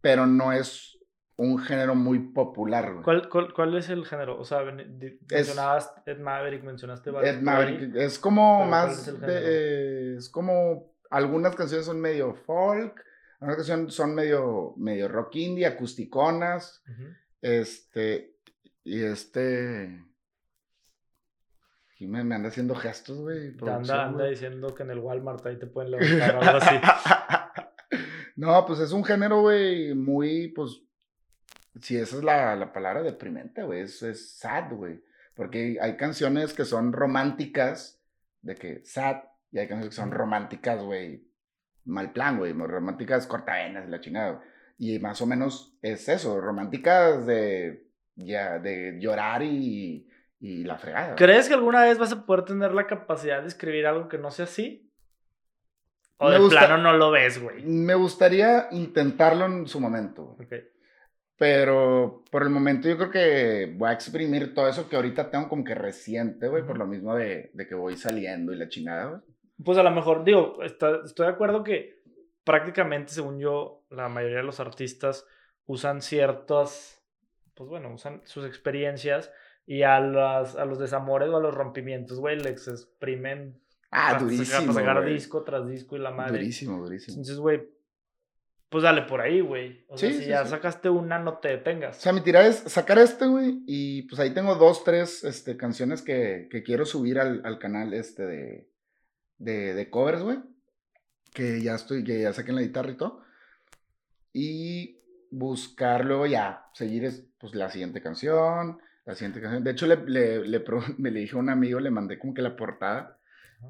pero 0.00 0.26
no 0.26 0.52
es 0.52 0.98
un 1.36 1.58
género 1.58 1.94
muy 1.94 2.18
popular, 2.32 2.90
güey. 2.92 3.04
¿Cuál, 3.04 3.28
cuál, 3.28 3.52
cuál 3.54 3.76
es 3.76 3.88
el 3.90 4.04
género? 4.06 4.38
O 4.40 4.44
sea, 4.44 4.60
di- 4.64 5.18
Es- 5.30 5.46
mencionabas 5.46 5.92
Ed 6.06 6.18
Maverick, 6.18 6.64
mencionaste 6.64 7.10
Ed 7.10 7.14
Bad 7.14 7.40
Maverick, 7.42 7.80
Bunny. 7.92 8.02
es 8.02 8.18
como 8.18 8.58
Pero, 8.58 8.70
¿cuál 8.70 8.88
más, 8.88 9.08
es 9.08 9.20
de- 9.20 10.16
eh, 10.16 10.18
como, 10.32 10.94
algunas 11.10 11.54
canciones 11.54 11.86
son 11.86 12.00
medio 12.00 12.34
folk, 12.34 13.04
algunas 13.40 13.56
canciones 13.58 13.94
son 13.94 14.14
medio, 14.16 14.74
medio 14.78 15.06
rock 15.08 15.36
indie, 15.36 15.66
acusticonas, 15.66 16.82
este, 17.40 18.34
y 18.84 19.02
este, 19.02 20.02
y 21.98 22.06
me, 22.06 22.22
me 22.22 22.36
anda 22.36 22.48
haciendo 22.48 22.76
gestos, 22.76 23.18
güey. 23.18 23.56
Anda, 23.66 24.04
anda 24.04 24.26
diciendo 24.26 24.72
que 24.74 24.84
en 24.84 24.90
el 24.90 25.00
Walmart 25.00 25.44
ahí 25.46 25.58
te 25.58 25.66
pueden 25.66 25.90
levantar 25.98 26.36
algo 26.36 26.58
así. 26.62 26.76
no, 28.36 28.64
pues 28.66 28.78
es 28.78 28.92
un 28.92 29.04
género, 29.04 29.40
güey, 29.40 29.94
muy, 29.94 30.48
pues, 30.48 30.80
si 31.80 31.96
esa 31.96 32.16
es 32.16 32.24
la, 32.24 32.54
la 32.54 32.72
palabra 32.72 33.02
deprimente, 33.02 33.64
güey, 33.64 33.80
es, 33.82 34.02
es 34.02 34.38
sad, 34.38 34.72
güey. 34.72 35.02
Porque 35.34 35.78
hay, 35.80 35.96
canciones 35.96 36.52
que 36.54 36.64
son 36.64 36.92
románticas, 36.92 38.00
de 38.42 38.54
que 38.54 38.84
sad, 38.84 39.16
y 39.50 39.58
hay 39.58 39.66
canciones 39.66 39.96
que 39.96 40.00
son 40.00 40.12
románticas, 40.12 40.80
güey, 40.82 41.26
mal 41.84 42.12
plan, 42.12 42.38
güey, 42.38 42.52
románticas 42.52 43.26
cortavenas 43.26 43.86
y 43.86 43.90
la 43.90 44.00
chingada. 44.00 44.32
güey. 44.32 44.48
Y 44.78 44.98
más 45.00 45.20
o 45.20 45.26
menos 45.26 45.76
es 45.82 46.08
eso, 46.08 46.40
románticas 46.40 47.26
de, 47.26 47.88
ya, 48.14 48.60
de 48.60 48.98
llorar 49.00 49.42
y, 49.42 50.08
y 50.40 50.64
la 50.64 50.78
fregada. 50.78 51.14
¿Crees 51.16 51.48
que 51.48 51.54
alguna 51.54 51.82
vez 51.82 51.98
vas 51.98 52.12
a 52.12 52.24
poder 52.24 52.44
tener 52.44 52.72
la 52.72 52.86
capacidad 52.86 53.42
de 53.42 53.48
escribir 53.48 53.86
algo 53.86 54.08
que 54.08 54.18
no 54.18 54.30
sea 54.30 54.44
así? 54.44 54.90
¿O 56.18 56.26
Me 56.28 56.34
de 56.34 56.38
gusta- 56.40 56.66
plano 56.66 56.78
no 56.82 56.92
lo 56.96 57.10
ves, 57.10 57.40
güey? 57.42 57.62
Me 57.64 57.94
gustaría 57.94 58.68
intentarlo 58.72 59.46
en 59.46 59.66
su 59.66 59.80
momento, 59.80 60.24
güey. 60.36 60.46
Ok. 60.46 60.54
Pero 61.36 62.24
por 62.32 62.42
el 62.42 62.50
momento 62.50 62.88
yo 62.88 62.96
creo 62.96 63.10
que 63.10 63.72
voy 63.76 63.88
a 63.90 63.92
exprimir 63.92 64.54
todo 64.54 64.68
eso 64.68 64.88
que 64.88 64.96
ahorita 64.96 65.30
tengo 65.30 65.48
como 65.48 65.62
que 65.62 65.74
reciente, 65.76 66.48
güey, 66.48 66.62
por 66.62 66.72
Ujú. 66.72 66.80
lo 66.80 66.86
mismo 66.86 67.14
de, 67.14 67.50
de 67.54 67.66
que 67.68 67.76
voy 67.76 67.96
saliendo 67.96 68.52
y 68.52 68.56
la 68.56 68.68
chingada, 68.68 69.04
güey. 69.06 69.20
Pues 69.64 69.78
a 69.78 69.84
lo 69.84 69.90
mejor, 69.92 70.24
digo, 70.24 70.60
está- 70.62 71.00
estoy 71.04 71.26
de 71.26 71.32
acuerdo 71.32 71.62
que 71.62 72.02
prácticamente, 72.42 73.12
según 73.12 73.38
yo, 73.38 73.84
la 73.90 74.08
mayoría 74.08 74.38
de 74.38 74.42
los 74.42 74.58
artistas 74.58 75.24
usan 75.66 76.02
ciertas, 76.02 77.00
pues 77.54 77.68
bueno, 77.70 77.92
usan 77.94 78.22
sus 78.24 78.44
experiencias 78.44 79.30
y 79.70 79.82
a, 79.82 80.00
las, 80.00 80.56
a 80.56 80.64
los 80.64 80.78
desamores 80.78 81.28
o 81.28 81.36
a 81.36 81.40
los 81.40 81.54
rompimientos, 81.54 82.18
güey, 82.18 82.38
les 82.40 82.66
exprimen. 82.68 83.60
Ah, 83.90 84.08
para 84.12 84.22
durísimo. 84.22 84.72
Para 84.72 84.72
sacar 84.72 85.04
disco 85.04 85.42
tras 85.44 85.68
disco 85.68 85.94
y 85.94 85.98
la 85.98 86.10
madre. 86.10 86.38
Durísimo, 86.38 86.78
durísimo. 86.78 87.16
Entonces, 87.16 87.38
güey, 87.38 87.68
pues 88.70 88.82
dale 88.82 89.02
por 89.02 89.20
ahí, 89.20 89.40
güey. 89.42 89.84
O 89.88 89.98
sea, 89.98 90.10
si 90.10 90.20
sí, 90.22 90.24
ya 90.26 90.42
sí. 90.44 90.52
sacaste 90.52 90.88
una, 90.88 91.18
no 91.18 91.36
te 91.36 91.48
O 91.48 91.50
detengas. 91.50 91.98
sea, 91.98 92.14
mi 92.14 92.22
tirada 92.22 92.46
es 92.46 92.56
sacar 92.60 92.98
este, 92.98 93.26
güey, 93.26 93.62
y 93.66 94.04
pues 94.08 94.18
ahí 94.20 94.32
tengo 94.32 94.54
dos, 94.54 94.84
tres 94.84 95.22
este, 95.24 95.58
canciones 95.58 96.00
que, 96.00 96.48
que 96.50 96.62
quiero 96.62 96.86
subir 96.86 97.18
al, 97.18 97.42
al 97.44 97.58
canal 97.58 97.92
este 97.92 98.24
de, 98.24 98.70
de, 99.36 99.74
de 99.74 99.90
covers, 99.90 100.22
güey. 100.22 100.38
Que 101.34 101.60
ya 101.60 101.74
estoy, 101.74 102.04
que 102.04 102.22
ya 102.22 102.32
saquen 102.32 102.54
la 102.54 102.62
guitarra 102.62 102.92
y 102.92 102.96
todo. 102.96 103.20
Y 104.32 105.02
buscar 105.30 106.06
luego 106.06 106.24
ya, 106.24 106.70
seguir 106.72 107.04
es, 107.04 107.26
pues 107.38 107.54
la 107.54 107.68
siguiente 107.70 108.00
canción, 108.00 108.80
la 109.08 109.14
siguiente 109.14 109.40
canción. 109.40 109.64
De 109.64 109.70
hecho, 109.70 109.86
le, 109.86 109.96
le, 110.06 110.46
le, 110.46 110.64
me 110.98 111.10
le 111.10 111.20
dije 111.20 111.34
a 111.34 111.38
un 111.38 111.48
amigo, 111.48 111.80
le 111.80 111.90
mandé 111.90 112.18
como 112.18 112.34
que 112.34 112.42
la 112.42 112.54
portada 112.54 113.18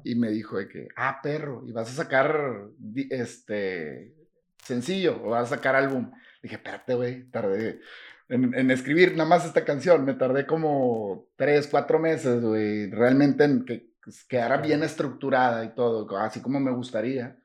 y 0.03 0.15
me 0.15 0.29
dijo 0.29 0.57
de 0.57 0.67
que, 0.67 0.89
ah, 0.97 1.21
perro, 1.23 1.63
y 1.65 1.71
vas 1.71 1.89
a 1.89 2.03
sacar 2.03 2.67
este 3.09 4.13
sencillo 4.61 5.21
o 5.23 5.29
vas 5.29 5.51
a 5.51 5.55
sacar 5.55 5.75
álbum. 5.77 6.11
Dije, 6.43 6.55
espérate, 6.55 6.93
güey, 6.93 7.23
tardé 7.31 7.79
en, 8.27 8.53
en 8.53 8.69
escribir 8.69 9.13
nada 9.13 9.29
más 9.29 9.45
esta 9.45 9.63
canción, 9.63 10.03
me 10.03 10.13
tardé 10.13 10.45
como 10.45 11.29
tres, 11.37 11.67
cuatro 11.67 11.99
meses, 11.99 12.41
güey, 12.41 12.91
realmente 12.91 13.45
en 13.45 13.63
que 13.65 13.93
quedara 14.27 14.57
bien 14.57 14.83
estructurada 14.83 15.63
y 15.63 15.73
todo, 15.73 16.17
así 16.17 16.41
como 16.41 16.59
me 16.59 16.71
gustaría. 16.71 17.39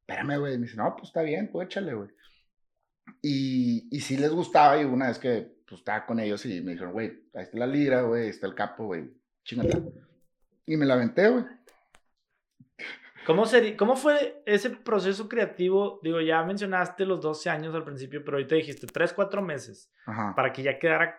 Espérame, 0.00 0.38
güey, 0.38 0.56
me 0.56 0.64
dice, 0.64 0.76
no, 0.76 0.96
pues 0.96 1.08
está 1.10 1.20
bien, 1.20 1.50
pues 1.52 1.66
échale, 1.66 1.92
güey. 1.92 2.08
Y, 3.20 3.88
y 3.94 4.00
sí 4.00 4.16
les 4.16 4.30
gustaba 4.30 4.80
y 4.80 4.84
una 4.84 5.08
vez 5.08 5.18
que 5.18 5.55
pues, 5.66 5.80
estaba 5.80 6.06
con 6.06 6.20
ellos 6.20 6.44
y 6.46 6.60
me 6.60 6.72
dijeron, 6.72 6.92
güey, 6.92 7.24
ahí 7.34 7.42
está 7.42 7.58
la 7.58 7.66
lira, 7.66 8.02
güey, 8.02 8.24
ahí 8.24 8.28
está 8.28 8.46
el 8.46 8.54
capo, 8.54 8.86
güey, 8.86 9.10
chingata. 9.44 9.80
Y 10.64 10.76
me 10.76 10.86
la 10.86 10.94
aventé, 10.94 11.28
güey. 11.28 11.44
¿Cómo, 13.26 13.44
sería, 13.44 13.76
¿Cómo 13.76 13.96
fue 13.96 14.42
ese 14.46 14.70
proceso 14.70 15.28
creativo? 15.28 15.98
Digo, 16.02 16.20
ya 16.20 16.44
mencionaste 16.44 17.04
los 17.04 17.20
12 17.20 17.50
años 17.50 17.74
al 17.74 17.82
principio, 17.84 18.24
pero 18.24 18.36
ahorita 18.36 18.54
dijiste 18.54 18.86
3, 18.86 19.12
4 19.12 19.42
meses 19.42 19.92
Ajá. 20.06 20.32
para 20.36 20.52
que 20.52 20.62
ya 20.62 20.78
quedara 20.78 21.18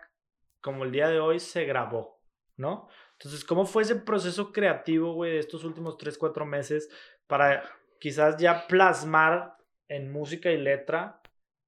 como 0.61 0.85
el 0.85 0.91
día 0.91 1.09
de 1.09 1.19
hoy 1.19 1.39
se 1.39 1.65
grabó, 1.65 2.21
¿no? 2.55 2.87
Entonces, 3.13 3.43
¿cómo 3.43 3.65
fue 3.65 3.83
ese 3.83 3.97
proceso 3.97 4.53
creativo, 4.53 5.13
güey, 5.13 5.33
de 5.33 5.39
estos 5.39 5.65
últimos 5.65 5.97
3, 5.97 6.17
4 6.17 6.45
meses 6.45 6.89
para 7.27 7.63
quizás 7.99 8.37
ya 8.37 8.67
plasmar 8.67 9.57
en 9.89 10.09
música 10.11 10.49
y 10.49 10.57
letra 10.57 11.21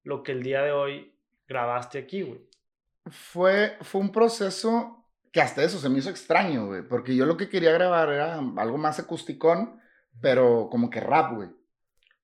lo 0.04 0.22
que 0.22 0.32
el 0.32 0.42
día 0.42 0.62
de 0.62 0.72
hoy 0.72 1.14
grabaste 1.46 1.98
aquí, 1.98 2.22
güey? 2.22 2.49
Fue, 3.06 3.76
fue 3.82 4.00
un 4.00 4.12
proceso 4.12 5.06
que 5.32 5.40
hasta 5.40 5.62
eso 5.62 5.78
se 5.78 5.88
me 5.88 5.98
hizo 5.98 6.10
extraño, 6.10 6.66
güey, 6.66 6.82
porque 6.82 7.14
yo 7.16 7.24
lo 7.26 7.36
que 7.36 7.48
quería 7.48 7.72
grabar 7.72 8.10
era 8.10 8.34
algo 8.38 8.78
más 8.78 8.98
acusticón, 8.98 9.80
pero 10.20 10.68
como 10.70 10.90
que 10.90 11.00
rap, 11.00 11.34
güey. 11.34 11.48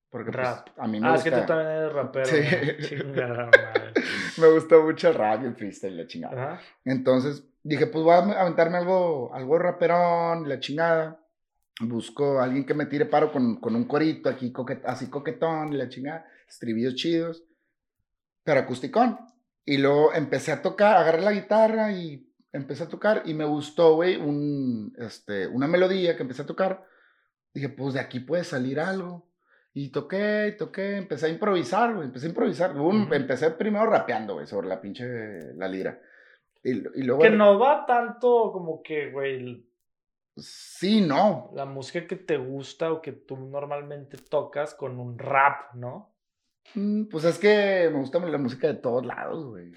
Porque 0.09 0.31
pues, 0.31 0.45
Rap. 0.45 0.69
a 0.77 0.87
mí 0.87 0.99
me 1.01 1.07
Ah, 1.07 1.11
gusta, 1.13 1.29
es 1.29 1.35
que 1.35 1.41
tú 1.41 1.47
también 1.47 1.69
eres 1.69 1.91
rapero. 1.93 2.25
Sí. 2.25 2.37
Chingada 2.87 3.45
madre. 3.45 3.93
me 4.37 4.47
gusta 4.51 4.77
mucho 4.79 5.09
el 5.09 5.15
rap 5.15 5.43
y 5.43 5.47
el 5.47 5.55
freestyle, 5.55 5.97
la 5.97 6.07
chingada. 6.07 6.53
Ajá. 6.53 6.61
Entonces 6.85 7.43
dije, 7.63 7.87
pues 7.87 8.03
voy 8.05 8.13
a 8.13 8.41
aventarme 8.41 8.77
algo, 8.77 9.33
algo 9.33 9.59
raperón, 9.59 10.47
la 10.47 10.59
chingada. 10.59 11.19
Busco 11.81 12.39
a 12.39 12.45
alguien 12.45 12.65
que 12.65 12.73
me 12.73 12.85
tire 12.87 13.05
paro 13.05 13.31
con, 13.31 13.59
con 13.59 13.75
un 13.75 13.83
corito 13.83 14.29
aquí, 14.29 14.51
coquet- 14.51 14.81
así 14.85 15.09
coquetón, 15.09 15.77
la 15.77 15.89
chingada, 15.89 16.25
estribillos 16.47 16.95
chidos, 16.95 17.43
pero 18.43 18.61
acusticón. 18.61 19.19
Y 19.67 19.77
luego 19.77 20.13
empecé 20.13 20.51
a 20.51 20.61
tocar, 20.63 20.97
agarré 20.97 21.21
la 21.21 21.33
guitarra 21.33 21.91
y 21.91 22.25
empecé 22.53 22.85
a 22.85 22.87
tocar 22.87 23.21
y 23.25 23.33
me 23.35 23.45
gustó, 23.45 23.95
güey, 23.95 24.15
un, 24.15 24.95
este, 24.97 25.45
una 25.45 25.67
melodía 25.67 26.15
que 26.15 26.23
empecé 26.23 26.41
a 26.43 26.45
tocar. 26.47 26.85
Dije, 27.53 27.69
pues 27.69 27.93
de 27.93 27.99
aquí 27.99 28.19
puede 28.21 28.43
salir 28.43 28.79
algo. 28.79 29.27
Y 29.73 29.89
toqué, 29.89 30.55
toqué, 30.57 30.95
empecé 30.97 31.27
a 31.27 31.29
improvisar, 31.29 31.93
güey, 31.93 32.07
empecé 32.07 32.25
a 32.27 32.29
improvisar. 32.29 32.75
Un- 32.79 33.03
Ujú. 33.03 33.13
Empecé 33.13 33.51
primero 33.51 33.85
rapeando, 33.85 34.35
güey, 34.35 34.47
sobre 34.47 34.67
la 34.69 34.79
pinche, 34.81 35.05
la 35.55 35.67
lira. 35.67 36.01
Y, 36.63 36.71
y 36.71 37.03
luego... 37.03 37.21
Que 37.21 37.29
no 37.29 37.59
va 37.59 37.85
tanto 37.85 38.51
como 38.53 38.81
que, 38.81 39.11
güey, 39.11 39.67
Sí, 40.37 41.01
no. 41.01 41.51
la 41.53 41.65
música 41.65 42.05
que 42.07 42.15
te 42.15 42.37
gusta 42.37 42.91
o 42.91 43.01
que 43.01 43.11
tú 43.11 43.35
normalmente 43.37 44.17
tocas 44.17 44.73
con 44.75 44.99
un 44.99 45.17
rap, 45.17 45.73
¿no? 45.73 46.13
Mm, 46.75 47.05
Pues 47.09 47.23
es 47.25 47.37
que 47.39 47.89
me 47.91 47.99
gusta 47.99 48.19
la 48.19 48.37
música 48.37 48.67
de 48.67 48.75
todos 48.75 49.05
lados, 49.05 49.45
güey. 49.45 49.71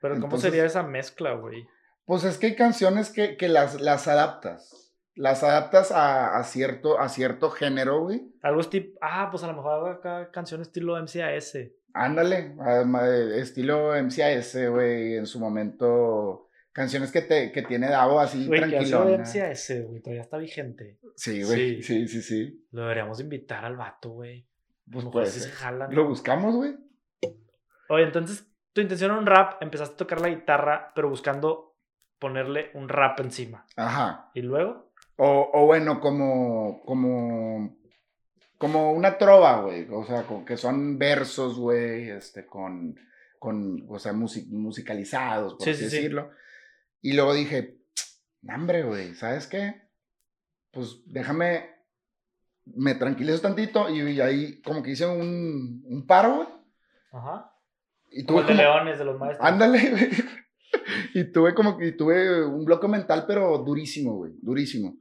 Pero 0.00 0.18
¿cómo 0.20 0.38
sería 0.38 0.64
esa 0.64 0.82
mezcla, 0.82 1.34
güey? 1.34 1.66
Pues 2.04 2.24
es 2.24 2.38
que 2.38 2.46
hay 2.48 2.56
canciones 2.56 3.10
que, 3.10 3.36
que 3.36 3.48
las, 3.48 3.80
las 3.80 4.08
adaptas. 4.08 4.92
Las 5.14 5.42
adaptas 5.42 5.92
a, 5.92 6.38
a 6.38 6.44
cierto, 6.44 6.98
a 6.98 7.08
cierto 7.08 7.50
género, 7.50 8.00
güey. 8.02 8.32
Algo 8.42 8.62
tipo, 8.64 8.98
ah, 9.02 9.28
pues 9.30 9.42
a 9.44 9.48
lo 9.48 9.54
mejor 9.54 9.72
hago 9.74 9.86
acá 9.88 10.30
canción 10.30 10.62
estilo 10.62 10.96
MCAS. 11.00 11.58
Ándale, 11.92 12.54
eh, 12.66 13.40
estilo 13.40 13.92
MCAS, 14.02 14.56
güey, 14.70 15.16
en 15.16 15.26
su 15.26 15.38
momento. 15.40 16.48
Canciones 16.72 17.10
que, 17.10 17.20
te, 17.22 17.50
que 17.50 17.62
tiene 17.62 17.88
Davo 17.90 18.20
así 18.20 18.46
Güey, 18.46 18.62
hace 18.76 18.94
de. 18.96 19.18
MCAS, 19.18 19.72
güey, 19.88 20.00
todavía 20.00 20.22
está 20.22 20.38
vigente. 20.38 20.98
Sí, 21.16 21.42
güey, 21.42 21.82
Sí. 21.82 22.06
sí, 22.06 22.08
sí, 22.08 22.22
sí. 22.22 22.66
Lo 22.70 22.82
deberíamos 22.82 23.20
invitar 23.20 23.64
al 23.64 23.76
vato, 23.76 24.10
güey. 24.10 24.46
Pues 24.90 25.30
si 25.32 25.40
se 25.40 25.46
ser. 25.48 25.54
jala, 25.54 25.86
¿no? 25.88 25.94
Lo 25.94 26.08
buscamos, 26.08 26.54
güey. 26.56 26.76
Oye, 27.88 28.04
entonces, 28.04 28.46
tu 28.72 28.80
intención 28.80 29.10
era 29.10 29.20
un 29.20 29.26
rap, 29.26 29.62
empezaste 29.62 29.94
a 29.94 29.96
tocar 29.96 30.20
la 30.20 30.28
guitarra, 30.28 30.92
pero 30.94 31.08
buscando 31.08 31.76
ponerle 32.18 32.70
un 32.74 32.88
rap 32.88 33.18
encima. 33.20 33.66
Ajá. 33.76 34.30
¿Y 34.34 34.42
luego? 34.42 34.92
O, 35.16 35.50
o 35.52 35.66
bueno, 35.66 36.00
como, 36.00 36.82
como, 36.84 37.76
como 38.58 38.92
una 38.92 39.16
trova, 39.18 39.60
güey. 39.62 39.86
O 39.90 40.04
sea, 40.04 40.24
que 40.46 40.56
son 40.56 40.98
versos, 40.98 41.58
güey, 41.58 42.10
este, 42.10 42.46
con, 42.46 42.94
con, 43.38 43.84
o 43.88 43.98
sea, 43.98 44.12
musi- 44.12 44.48
musicalizados, 44.50 45.54
por 45.54 45.64
Sí, 45.64 45.70
así 45.70 45.84
sí, 45.84 45.90
sí. 45.90 45.96
decirlo. 45.96 46.30
Y 47.02 47.14
luego 47.14 47.32
dije, 47.34 47.78
"Nah, 48.42 48.56
hombre, 48.56 48.82
güey, 48.84 49.14
¿sabes 49.14 49.46
qué? 49.46 49.88
Pues 50.70 51.02
déjame, 51.06 51.70
me 52.76 52.94
tranquilizo 52.94 53.40
tantito 53.40 53.88
y, 53.88 54.20
ahí 54.20 54.60
como 54.62 54.82
que 54.82 54.92
hice 54.92 55.06
un, 55.06 55.82
un 55.84 56.06
paro, 56.06 56.36
güey. 56.36 56.48
Ajá. 57.12 57.52
Y 58.10 58.24
Como 58.24 58.40
tuve 58.40 58.54
de 58.54 58.62
como, 58.62 58.74
Leones, 58.74 58.98
de 58.98 59.04
los 59.04 59.18
maestros. 59.18 59.48
Ándale, 59.48 59.90
güey. 59.90 60.10
Y 61.14 61.24
tuve 61.32 61.54
como 61.54 61.76
que 61.76 61.92
tuve 61.92 62.44
un 62.44 62.64
bloque 62.64 62.88
mental, 62.88 63.24
pero 63.26 63.58
durísimo, 63.58 64.14
güey, 64.14 64.32
durísimo. 64.40 64.96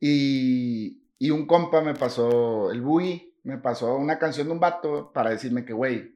Y, 0.00 1.02
y 1.18 1.30
un 1.30 1.46
compa 1.46 1.80
me 1.80 1.94
pasó, 1.94 2.70
el 2.70 2.80
Bui, 2.80 3.34
me 3.42 3.58
pasó 3.58 3.96
una 3.96 4.18
canción 4.18 4.46
de 4.46 4.52
un 4.52 4.60
vato 4.60 5.12
para 5.12 5.30
decirme 5.30 5.64
que, 5.64 5.72
güey, 5.72 6.14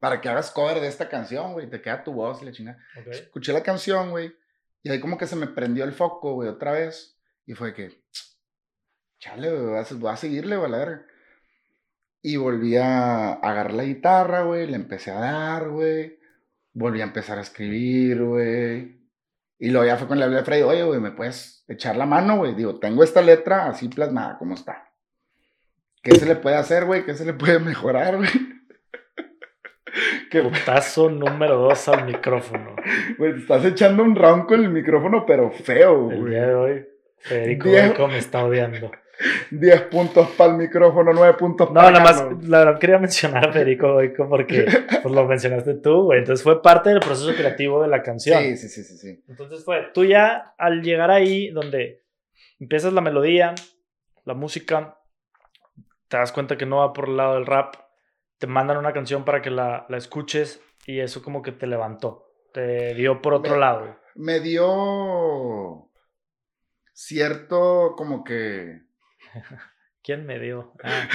para 0.00 0.20
que 0.20 0.28
hagas 0.28 0.50
cover 0.50 0.80
de 0.80 0.88
esta 0.88 1.08
canción, 1.08 1.52
güey, 1.52 1.70
te 1.70 1.80
queda 1.80 2.02
tu 2.04 2.12
voz 2.12 2.42
y 2.42 2.46
la 2.46 2.52
chingada. 2.52 2.78
Ok. 3.00 3.08
Escuché 3.08 3.52
la 3.52 3.62
canción, 3.62 4.10
güey, 4.10 4.34
y 4.82 4.90
ahí 4.90 5.00
como 5.00 5.16
que 5.16 5.26
se 5.26 5.36
me 5.36 5.46
prendió 5.46 5.84
el 5.84 5.92
foco, 5.92 6.34
güey, 6.34 6.48
otra 6.48 6.72
vez. 6.72 7.16
Y 7.46 7.54
fue 7.54 7.74
que, 7.74 8.02
chale, 9.22 9.52
voy 9.52 10.10
a, 10.10 10.16
seguirle, 10.16 10.56
güey, 10.56 10.70
la 10.70 10.78
verga. 10.78 11.06
Y 12.22 12.36
volví 12.36 12.76
a 12.76 13.34
agarrar 13.34 13.72
la 13.72 13.84
guitarra, 13.84 14.42
güey, 14.42 14.66
le 14.66 14.74
empecé 14.74 15.12
a 15.12 15.20
dar, 15.20 15.68
güey. 15.68 16.18
Volví 16.72 17.00
a 17.00 17.04
empezar 17.04 17.38
a 17.38 17.42
escribir, 17.42 18.20
güey. 18.22 19.00
Y 19.58 19.70
luego 19.70 19.86
ya 19.86 19.96
fue 19.96 20.08
con 20.08 20.18
la 20.18 20.24
hablé 20.24 20.40
a 20.40 20.44
Freddy, 20.44 20.62
oye, 20.62 20.82
güey, 20.82 20.98
¿me 20.98 21.12
puedes 21.12 21.64
echar 21.68 21.96
la 21.96 22.04
mano, 22.04 22.38
güey? 22.38 22.54
Digo, 22.54 22.80
tengo 22.80 23.04
esta 23.04 23.22
letra 23.22 23.66
así 23.66 23.88
plasmada, 23.88 24.38
¿cómo 24.38 24.54
está? 24.54 24.90
¿Qué 26.02 26.16
se 26.16 26.26
le 26.26 26.34
puede 26.34 26.56
hacer, 26.56 26.84
güey? 26.84 27.04
¿Qué 27.04 27.14
se 27.14 27.24
le 27.24 27.32
puede 27.32 27.58
mejorar, 27.60 28.16
güey? 28.16 28.28
Que, 30.30 30.40
Putazo 30.40 31.10
número 31.10 31.58
dos 31.58 31.86
al 31.88 32.06
micrófono. 32.06 32.74
güey, 33.18 33.34
te 33.34 33.40
estás 33.40 33.62
echando 33.66 34.02
un 34.02 34.16
round 34.16 34.46
con 34.46 34.64
el 34.64 34.70
micrófono, 34.70 35.26
pero 35.26 35.50
feo, 35.50 36.10
El 36.10 36.20
güey. 36.20 36.30
día 36.30 36.46
de 36.46 36.54
hoy, 36.54 36.86
Federico 37.18 37.68
Diego. 37.68 38.08
Me 38.08 38.16
está 38.16 38.42
odiando. 38.42 38.90
10 39.50 39.82
puntos 39.82 40.28
para 40.30 40.52
el 40.52 40.58
micrófono, 40.58 41.12
9 41.12 41.34
puntos 41.38 41.68
No, 41.68 41.74
para 41.74 41.90
nada 41.90 42.04
más, 42.04 42.48
la 42.48 42.58
verdad 42.64 42.80
quería 42.80 42.98
mencionar 42.98 43.48
a 43.48 43.52
Federico 43.52 43.92
Boico 43.92 44.28
porque 44.28 44.64
pues, 45.02 45.14
lo 45.14 45.24
mencionaste 45.26 45.74
tú, 45.74 46.04
güey. 46.04 46.20
Entonces 46.20 46.42
fue 46.42 46.60
parte 46.62 46.90
del 46.90 47.00
proceso 47.00 47.34
creativo 47.34 47.82
de 47.82 47.88
la 47.88 48.02
canción. 48.02 48.42
Sí, 48.42 48.56
sí, 48.56 48.68
sí, 48.68 48.82
sí, 48.84 48.96
sí. 48.98 49.24
Entonces 49.28 49.64
fue, 49.64 49.90
tú 49.94 50.04
ya 50.04 50.54
al 50.58 50.82
llegar 50.82 51.10
ahí 51.10 51.50
donde 51.50 52.02
empiezas 52.58 52.92
la 52.92 53.00
melodía, 53.00 53.54
la 54.24 54.34
música, 54.34 54.98
te 56.08 56.16
das 56.16 56.32
cuenta 56.32 56.56
que 56.58 56.66
no 56.66 56.78
va 56.78 56.92
por 56.92 57.08
el 57.08 57.16
lado 57.16 57.34
del 57.34 57.46
rap, 57.46 57.74
te 58.38 58.46
mandan 58.46 58.76
una 58.76 58.92
canción 58.92 59.24
para 59.24 59.40
que 59.42 59.50
la, 59.50 59.86
la 59.88 59.96
escuches 59.96 60.60
y 60.86 61.00
eso 61.00 61.22
como 61.22 61.42
que 61.42 61.52
te 61.52 61.66
levantó, 61.66 62.26
te 62.52 62.94
dio 62.94 63.22
por 63.22 63.34
otro 63.34 63.54
Me- 63.54 63.60
lado. 63.60 63.96
Me 64.14 64.40
dio 64.40 65.88
cierto 66.92 67.94
como 67.96 68.24
que 68.24 68.82
¿Quién 70.02 70.26
me 70.26 70.38
dio? 70.38 70.72
Ah. 70.82 71.08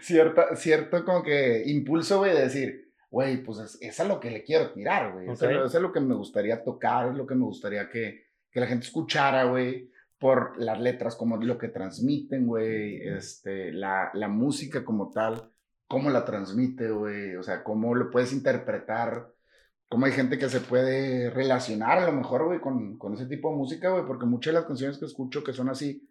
cierto 0.56 1.04
como 1.04 1.22
que 1.22 1.62
impulso, 1.66 2.18
güey, 2.18 2.34
de 2.34 2.42
decir, 2.42 2.92
güey, 3.10 3.42
pues 3.42 3.58
es, 3.58 3.78
es, 3.80 4.00
a 4.00 4.04
lo 4.04 4.18
que 4.18 4.30
le 4.30 4.42
quiero 4.42 4.72
tirar, 4.72 5.12
güey. 5.12 5.28
Es, 5.30 5.42
es, 5.42 5.74
a 5.74 5.80
lo 5.80 5.92
que 5.92 6.00
me 6.00 6.14
gustaría 6.14 6.64
tocar, 6.64 7.10
es 7.10 7.16
lo 7.16 7.26
que 7.26 7.34
me 7.34 7.44
gustaría 7.44 7.88
que, 7.88 8.24
que 8.50 8.60
la 8.60 8.66
gente 8.66 8.86
escuchara, 8.86 9.44
güey, 9.44 9.90
por 10.18 10.60
las 10.60 10.80
letras, 10.80 11.16
como 11.16 11.36
lo 11.36 11.56
que 11.56 11.68
transmiten, 11.68 12.46
güey, 12.46 13.00
este, 13.08 13.72
la, 13.72 14.10
la 14.14 14.28
música 14.28 14.84
como 14.84 15.10
tal, 15.10 15.50
cómo 15.86 16.10
la 16.10 16.24
transmite, 16.24 16.90
güey, 16.90 17.36
o 17.36 17.42
sea, 17.42 17.62
cómo 17.64 17.94
lo 17.94 18.10
puedes 18.10 18.32
interpretar, 18.32 19.32
cómo 19.88 20.06
hay 20.06 20.12
gente 20.12 20.38
que 20.38 20.48
se 20.48 20.60
puede 20.60 21.30
relacionar 21.30 21.98
a 21.98 22.06
lo 22.06 22.12
mejor, 22.12 22.44
güey, 22.44 22.60
con, 22.60 22.98
con 22.98 23.14
ese 23.14 23.26
tipo 23.26 23.50
de 23.50 23.56
música, 23.56 23.90
güey, 23.90 24.04
porque 24.04 24.26
muchas 24.26 24.52
de 24.52 24.60
las 24.60 24.68
canciones 24.68 24.98
que 24.98 25.06
escucho 25.06 25.42
que 25.42 25.52
son 25.52 25.68
así, 25.68 26.09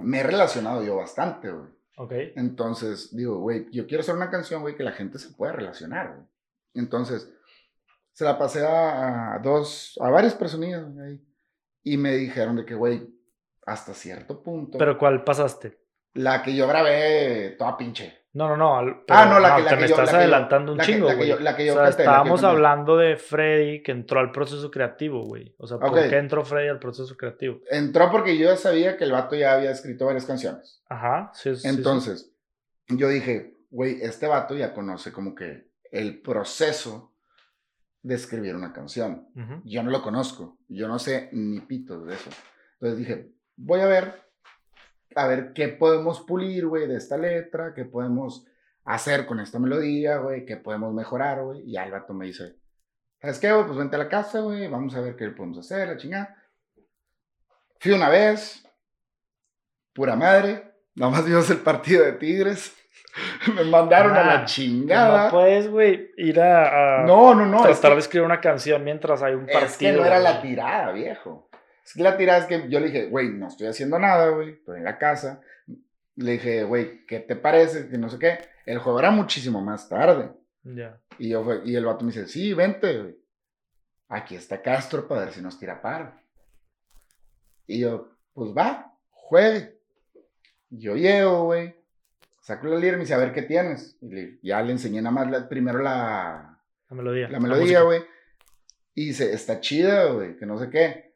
me 0.00 0.20
he 0.20 0.22
relacionado 0.22 0.82
yo 0.82 0.96
bastante, 0.96 1.50
güey. 1.50 1.68
Ok. 1.96 2.12
Entonces, 2.36 3.14
digo, 3.14 3.38
güey, 3.38 3.70
yo 3.70 3.86
quiero 3.86 4.00
hacer 4.02 4.14
una 4.14 4.30
canción, 4.30 4.62
güey, 4.62 4.76
que 4.76 4.82
la 4.82 4.92
gente 4.92 5.18
se 5.18 5.34
pueda 5.34 5.52
relacionar, 5.52 6.14
güey. 6.14 6.26
Entonces, 6.74 7.32
se 8.12 8.24
la 8.24 8.38
pasé 8.38 8.66
a, 8.66 9.34
a 9.34 9.38
dos, 9.38 9.98
a 10.00 10.10
varias 10.10 10.34
personillas, 10.34 10.84
güey, 10.92 11.20
y 11.82 11.96
me 11.96 12.12
dijeron 12.16 12.56
de 12.56 12.64
que, 12.64 12.74
güey, 12.74 13.08
hasta 13.66 13.94
cierto 13.94 14.42
punto. 14.42 14.78
¿Pero 14.78 14.98
cuál 14.98 15.24
pasaste? 15.24 15.83
La 16.14 16.42
que 16.42 16.54
yo 16.54 16.66
grabé 16.68 17.54
toda 17.58 17.76
pinche. 17.76 18.24
No, 18.34 18.48
no, 18.48 18.56
no. 18.56 19.04
ah, 19.08 19.26
no, 19.26 19.38
la 19.38 19.56
que, 19.56 19.62
te 19.62 19.70
la 19.70 19.76
me 19.76 19.82
que 19.82 19.88
yo, 19.88 19.94
estás 19.94 20.12
la 20.12 20.18
adelantando 20.18 20.72
un 20.72 20.78
que- 20.78 20.84
chingo, 20.86 21.06
la 21.06 21.12
que 21.12 21.16
güey. 21.18 21.28
yo- 21.28 21.38
la 21.40 21.56
que 21.56 21.66
yo 21.66 21.72
o 21.72 21.76
sea, 21.76 21.84
canté, 21.84 21.96
que 21.98 22.02
estábamos 22.02 22.40
canté. 22.40 22.56
hablando 22.56 22.96
de 22.96 23.16
Freddy 23.16 23.82
que 23.84 23.92
entró 23.92 24.18
al 24.18 24.32
proceso 24.32 24.70
creativo, 24.72 25.24
güey. 25.24 25.54
O 25.58 25.66
sea, 25.68 25.78
¿por 25.78 25.90
Ok. 25.90 26.08
qué 26.10 26.16
entró 26.18 26.44
Freddy 26.44 26.68
al 26.68 26.80
proceso 26.80 27.16
creativo? 27.16 27.60
Entró 27.70 28.10
porque 28.10 28.36
yo 28.36 28.46
ya 28.48 28.56
sabía 28.56 28.96
que 28.96 29.04
el 29.04 29.12
vato 29.12 29.36
ya 29.36 29.52
había 29.54 29.70
escrito 29.70 30.06
varias 30.06 30.24
canciones. 30.26 30.82
Ajá, 30.88 31.30
sí, 31.32 31.54
sí, 31.54 31.62
sí. 31.62 31.68
Entonces, 31.68 32.32
yo 32.88 33.08
dije, 33.08 33.54
güey, 33.70 34.02
este 34.02 34.26
vato 34.26 34.56
ya 34.56 34.74
conoce 34.74 35.12
como 35.12 35.34
que 35.36 35.68
el 35.92 36.20
proceso 36.20 37.12
de 38.02 38.16
escribir 38.16 38.56
una 38.56 38.72
canción. 38.72 39.28
Ujú. 39.36 39.62
Yo 39.64 39.82
no 39.84 39.90
lo 39.92 40.02
conozco, 40.02 40.58
yo 40.68 40.88
no 40.88 40.98
sé 40.98 41.28
ni 41.32 41.60
pitos 41.60 42.04
de 42.06 42.14
eso. 42.14 42.30
Entonces 42.80 42.98
dije, 42.98 43.30
voy 43.56 43.80
a 43.80 43.86
ver, 43.86 44.24
a 45.16 45.26
ver 45.26 45.52
qué 45.52 45.68
podemos 45.68 46.20
pulir, 46.22 46.66
güey, 46.66 46.86
de 46.86 46.96
esta 46.96 47.16
letra, 47.16 47.72
qué 47.74 47.84
podemos 47.84 48.46
hacer 48.84 49.26
con 49.26 49.40
esta 49.40 49.58
melodía, 49.58 50.18
güey, 50.18 50.44
qué 50.44 50.56
podemos 50.56 50.92
mejorar, 50.92 51.42
güey. 51.42 51.62
Y 51.66 51.76
vato 51.90 52.12
me 52.14 52.26
dice, 52.26 52.56
¿sabes 53.20 53.38
qué, 53.38 53.52
güey? 53.52 53.64
Pues 53.66 53.78
vente 53.78 53.96
a 53.96 53.98
la 54.00 54.08
casa, 54.08 54.40
güey, 54.40 54.68
vamos 54.68 54.94
a 54.94 55.00
ver 55.00 55.16
qué 55.16 55.28
podemos 55.30 55.58
hacer, 55.58 55.88
la 55.88 55.96
chingada. 55.96 56.36
Fui 57.80 57.92
una 57.92 58.08
vez, 58.08 58.66
pura 59.92 60.16
madre, 60.16 60.72
nomás 60.94 61.24
vimos 61.24 61.48
el 61.50 61.58
partido 61.58 62.04
de 62.04 62.12
Tigres. 62.12 62.74
me 63.54 63.62
mandaron 63.64 64.16
a 64.16 64.20
Ah, 64.22 64.24
la 64.40 64.44
chingada. 64.44 65.24
No 65.26 65.30
puedes, 65.30 65.68
güey, 65.70 66.10
ir 66.16 66.40
a, 66.40 67.02
a 67.02 67.06
No, 67.06 67.34
no, 67.34 67.46
no. 67.46 67.58
es 67.58 67.78
tratar 67.80 67.90
que- 67.90 67.94
de 67.96 68.00
escribir 68.00 68.26
una 68.26 68.40
canción 68.40 68.82
mientras 68.82 69.22
hay 69.22 69.34
un 69.34 69.46
partido. 69.46 69.66
es 69.66 69.76
que 69.76 69.92
no 69.92 70.04
era 70.04 70.18
la 70.18 70.40
tirada, 70.42 70.92
viejo. 70.92 71.48
Es 71.84 71.92
que 71.94 72.02
la 72.02 72.16
tirada 72.16 72.38
es 72.40 72.46
que 72.46 72.68
yo 72.68 72.80
le 72.80 72.86
dije, 72.86 73.06
güey, 73.06 73.28
no 73.28 73.48
estoy 73.48 73.66
haciendo 73.66 73.98
nada, 73.98 74.28
güey, 74.30 74.50
estoy 74.54 74.78
en 74.78 74.84
la 74.84 74.98
casa. 74.98 75.40
Le 76.16 76.32
dije, 76.32 76.64
güey, 76.64 77.04
¿qué 77.06 77.20
te 77.20 77.36
parece? 77.36 77.88
Que 77.88 77.98
no 77.98 78.08
sé 78.08 78.18
qué. 78.18 78.38
El 78.66 78.78
juego 78.78 78.98
era 78.98 79.10
muchísimo 79.10 79.60
más 79.60 79.88
tarde. 79.88 80.30
Ya. 80.62 80.98
Y, 81.18 81.28
yo, 81.30 81.44
fue- 81.44 81.60
y 81.64 81.76
el 81.76 81.84
vato 81.84 82.04
me 82.04 82.12
dice, 82.12 82.26
sí, 82.26 82.54
vente, 82.54 82.98
güey. 83.02 83.16
Aquí 84.08 84.34
está 84.36 84.62
Castro 84.62 85.06
para 85.08 85.24
ver 85.26 85.32
si 85.34 85.42
nos 85.42 85.58
tira 85.58 85.82
paro. 85.82 86.14
Y 87.66 87.80
yo, 87.80 88.16
pues 88.32 88.52
va, 88.56 88.96
juegue. 89.10 89.78
Yo 90.70 90.96
llego, 90.96 91.44
güey. 91.44 91.74
Saco 92.40 92.66
la 92.66 92.76
lira 92.76 92.92
y 92.94 92.96
me 92.96 93.00
dice, 93.04 93.14
a 93.14 93.18
ver 93.18 93.32
qué 93.32 93.42
tienes. 93.42 93.96
Y 94.00 94.08
le- 94.08 94.38
ya 94.42 94.60
le 94.62 94.72
enseñé 94.72 95.00
nada 95.02 95.14
más 95.14 95.30
la- 95.30 95.48
primero 95.48 95.78
la, 95.80 96.58
La 96.90 96.96
melodía. 96.96 97.28
la 97.28 97.40
melodía, 97.40 97.82
güey. 97.82 98.02
Y 98.94 99.06
dice, 99.06 99.32
está 99.32 99.60
chida, 99.60 100.06
güey, 100.12 100.36
que 100.36 100.46
no 100.46 100.58
sé 100.58 100.70
qué. 100.70 101.13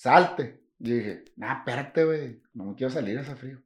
Salte. 0.00 0.62
Y 0.78 0.92
dije, 0.92 1.24
nah, 1.36 1.58
espérate, 1.58 2.04
güey, 2.04 2.40
no 2.54 2.64
me 2.64 2.74
quiero 2.74 2.90
salir, 2.90 3.18
hace 3.18 3.34
frío. 3.34 3.58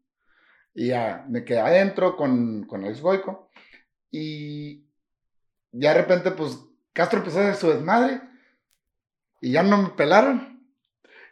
Y 0.74 0.89
ya 0.89 1.24
me 1.28 1.45
quedé 1.45 1.61
adentro 1.61 2.16
con, 2.16 2.64
con 2.64 2.85
el 2.85 3.01
Goico. 3.01 3.51
Y 4.11 4.85
ya 5.70 5.95
de 5.95 6.01
repente, 6.01 6.32
pues, 6.32 6.59
Castro 6.93 7.20
empezó 7.20 7.39
a 7.39 7.43
hacer 7.43 7.55
su 7.55 7.70
desmadre. 7.70 8.20
Y 9.41 9.53
ya 9.53 9.62
no 9.62 9.80
me 9.80 9.89
pelaron. 9.91 10.61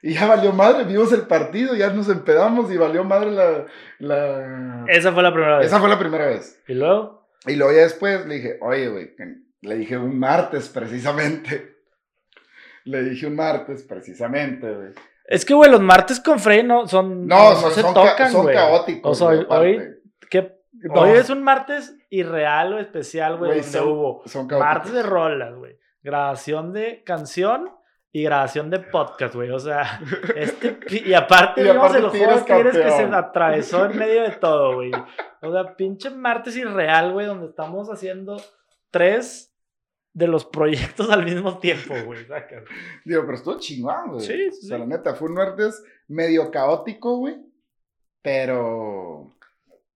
Y 0.02 0.14
ya 0.14 0.28
valió 0.28 0.52
madre, 0.52 0.84
vimos 0.84 1.12
el 1.12 1.22
partido, 1.22 1.74
ya 1.74 1.90
nos 1.92 2.08
empedamos 2.08 2.70
y 2.70 2.76
valió 2.76 3.02
madre 3.02 3.32
la... 3.32 3.66
la... 3.98 4.84
Esa 4.86 5.12
fue 5.12 5.24
la 5.24 5.32
primera 5.32 5.58
vez. 5.58 5.66
Esa 5.66 5.80
fue 5.80 5.88
la 5.88 5.98
primera 5.98 6.26
vez. 6.26 6.62
Y 6.68 6.74
luego, 6.74 7.28
Y 7.46 7.56
luego 7.56 7.72
ya 7.72 7.82
después 7.82 8.24
le 8.24 8.36
dije, 8.36 8.58
oye, 8.60 8.88
güey, 8.88 9.16
le 9.62 9.76
dije 9.76 9.96
un 9.96 10.16
martes 10.16 10.68
precisamente. 10.68 11.71
Le 12.84 13.02
dije 13.02 13.26
un 13.26 13.36
martes 13.36 13.84
precisamente, 13.84 14.72
güey. 14.74 14.88
es 15.26 15.44
que, 15.44 15.54
güey, 15.54 15.70
los 15.70 15.80
martes 15.80 16.20
con 16.20 16.38
Freddy 16.38 16.64
no 16.64 16.86
son. 16.86 17.26
No, 17.26 17.54
son, 17.54 17.70
se 17.72 17.80
son 17.82 17.94
ca- 17.94 18.10
tocan, 18.10 18.32
son 18.32 18.42
güey. 18.42 18.54
caóticos. 18.56 19.20
O 19.22 19.30
sea, 19.30 19.46
hoy, 19.48 19.80
No. 20.84 21.06
es 21.06 21.30
un 21.30 21.42
martes 21.42 21.94
irreal 22.10 22.72
o 22.74 22.78
especial, 22.78 23.36
güey, 23.36 23.50
Güey, 23.52 23.60
donde 23.60 23.78
son- 23.78 23.88
hubo 23.88 24.22
son 24.26 24.48
caóticos. 24.48 24.74
martes 24.74 24.92
de 24.92 25.02
rolas, 25.02 25.54
güey. 25.54 25.78
Grabación 26.02 26.72
de 26.72 27.02
canción 27.04 27.70
y 28.10 28.24
grabación 28.24 28.68
de 28.68 28.80
podcast, 28.80 29.34
güey. 29.34 29.50
O 29.50 29.58
sea, 29.60 30.00
este. 30.36 30.78
Y 30.90 31.14
aparte, 31.14 31.60
Y 31.60 31.64
vimos 31.64 31.94
el 31.94 32.08
juego 32.08 32.40
Tigres 32.44 32.76
que 32.76 32.90
se 32.90 33.04
atravesó 33.04 33.86
en 33.86 33.96
medio 33.96 34.22
de 34.22 34.30
todo, 34.32 34.74
güey. 34.74 34.90
O 35.44 35.50
sea, 35.52 35.74
pinche 35.74 36.08
martes 36.10 36.56
irreal, 36.56 37.12
güey, 37.12 37.26
donde 37.26 37.46
estamos 37.46 37.90
haciendo 37.90 38.36
tres 38.92 39.51
de 40.14 40.26
los 40.26 40.44
proyectos 40.44 41.08
al 41.10 41.24
mismo 41.24 41.58
tiempo, 41.58 41.94
güey. 42.04 42.26
Digo, 43.04 43.22
pero 43.22 43.34
estuvo 43.34 43.58
chingón, 43.58 44.10
güey. 44.12 44.20
Sí, 44.26 44.50
sí, 44.52 44.66
O 44.66 44.68
sea, 44.68 44.78
la 44.78 44.86
neta, 44.86 45.14
fue 45.14 45.28
un 45.28 45.34
martes 45.34 45.82
medio 46.08 46.50
caótico, 46.50 47.16
güey. 47.16 47.36
Pero. 48.20 49.32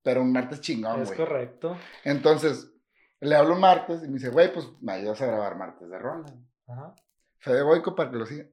Pero 0.03 0.23
un 0.23 0.33
martes 0.33 0.61
chingón, 0.61 1.03
Es 1.03 1.09
güey. 1.09 1.19
correcto. 1.19 1.77
Entonces, 2.05 2.73
le 3.21 3.35
hablo 3.35 3.55
un 3.55 3.61
martes 3.61 4.03
y 4.05 4.07
me 4.09 4.15
dice, 4.15 4.31
güey, 4.31 4.53
pues 4.53 4.67
me 4.81 4.93
ayudas 4.93 5.21
a 5.23 5.27
grabar 5.27 5.57
martes 5.57 5.89
de 5.89 5.99
rola. 5.99 6.27
Ajá. 6.69 6.95
Fede 7.39 7.63
Boico 7.63 7.95
para 7.95 8.11
que 8.11 8.17
lo 8.17 8.27
siga. 8.27 8.47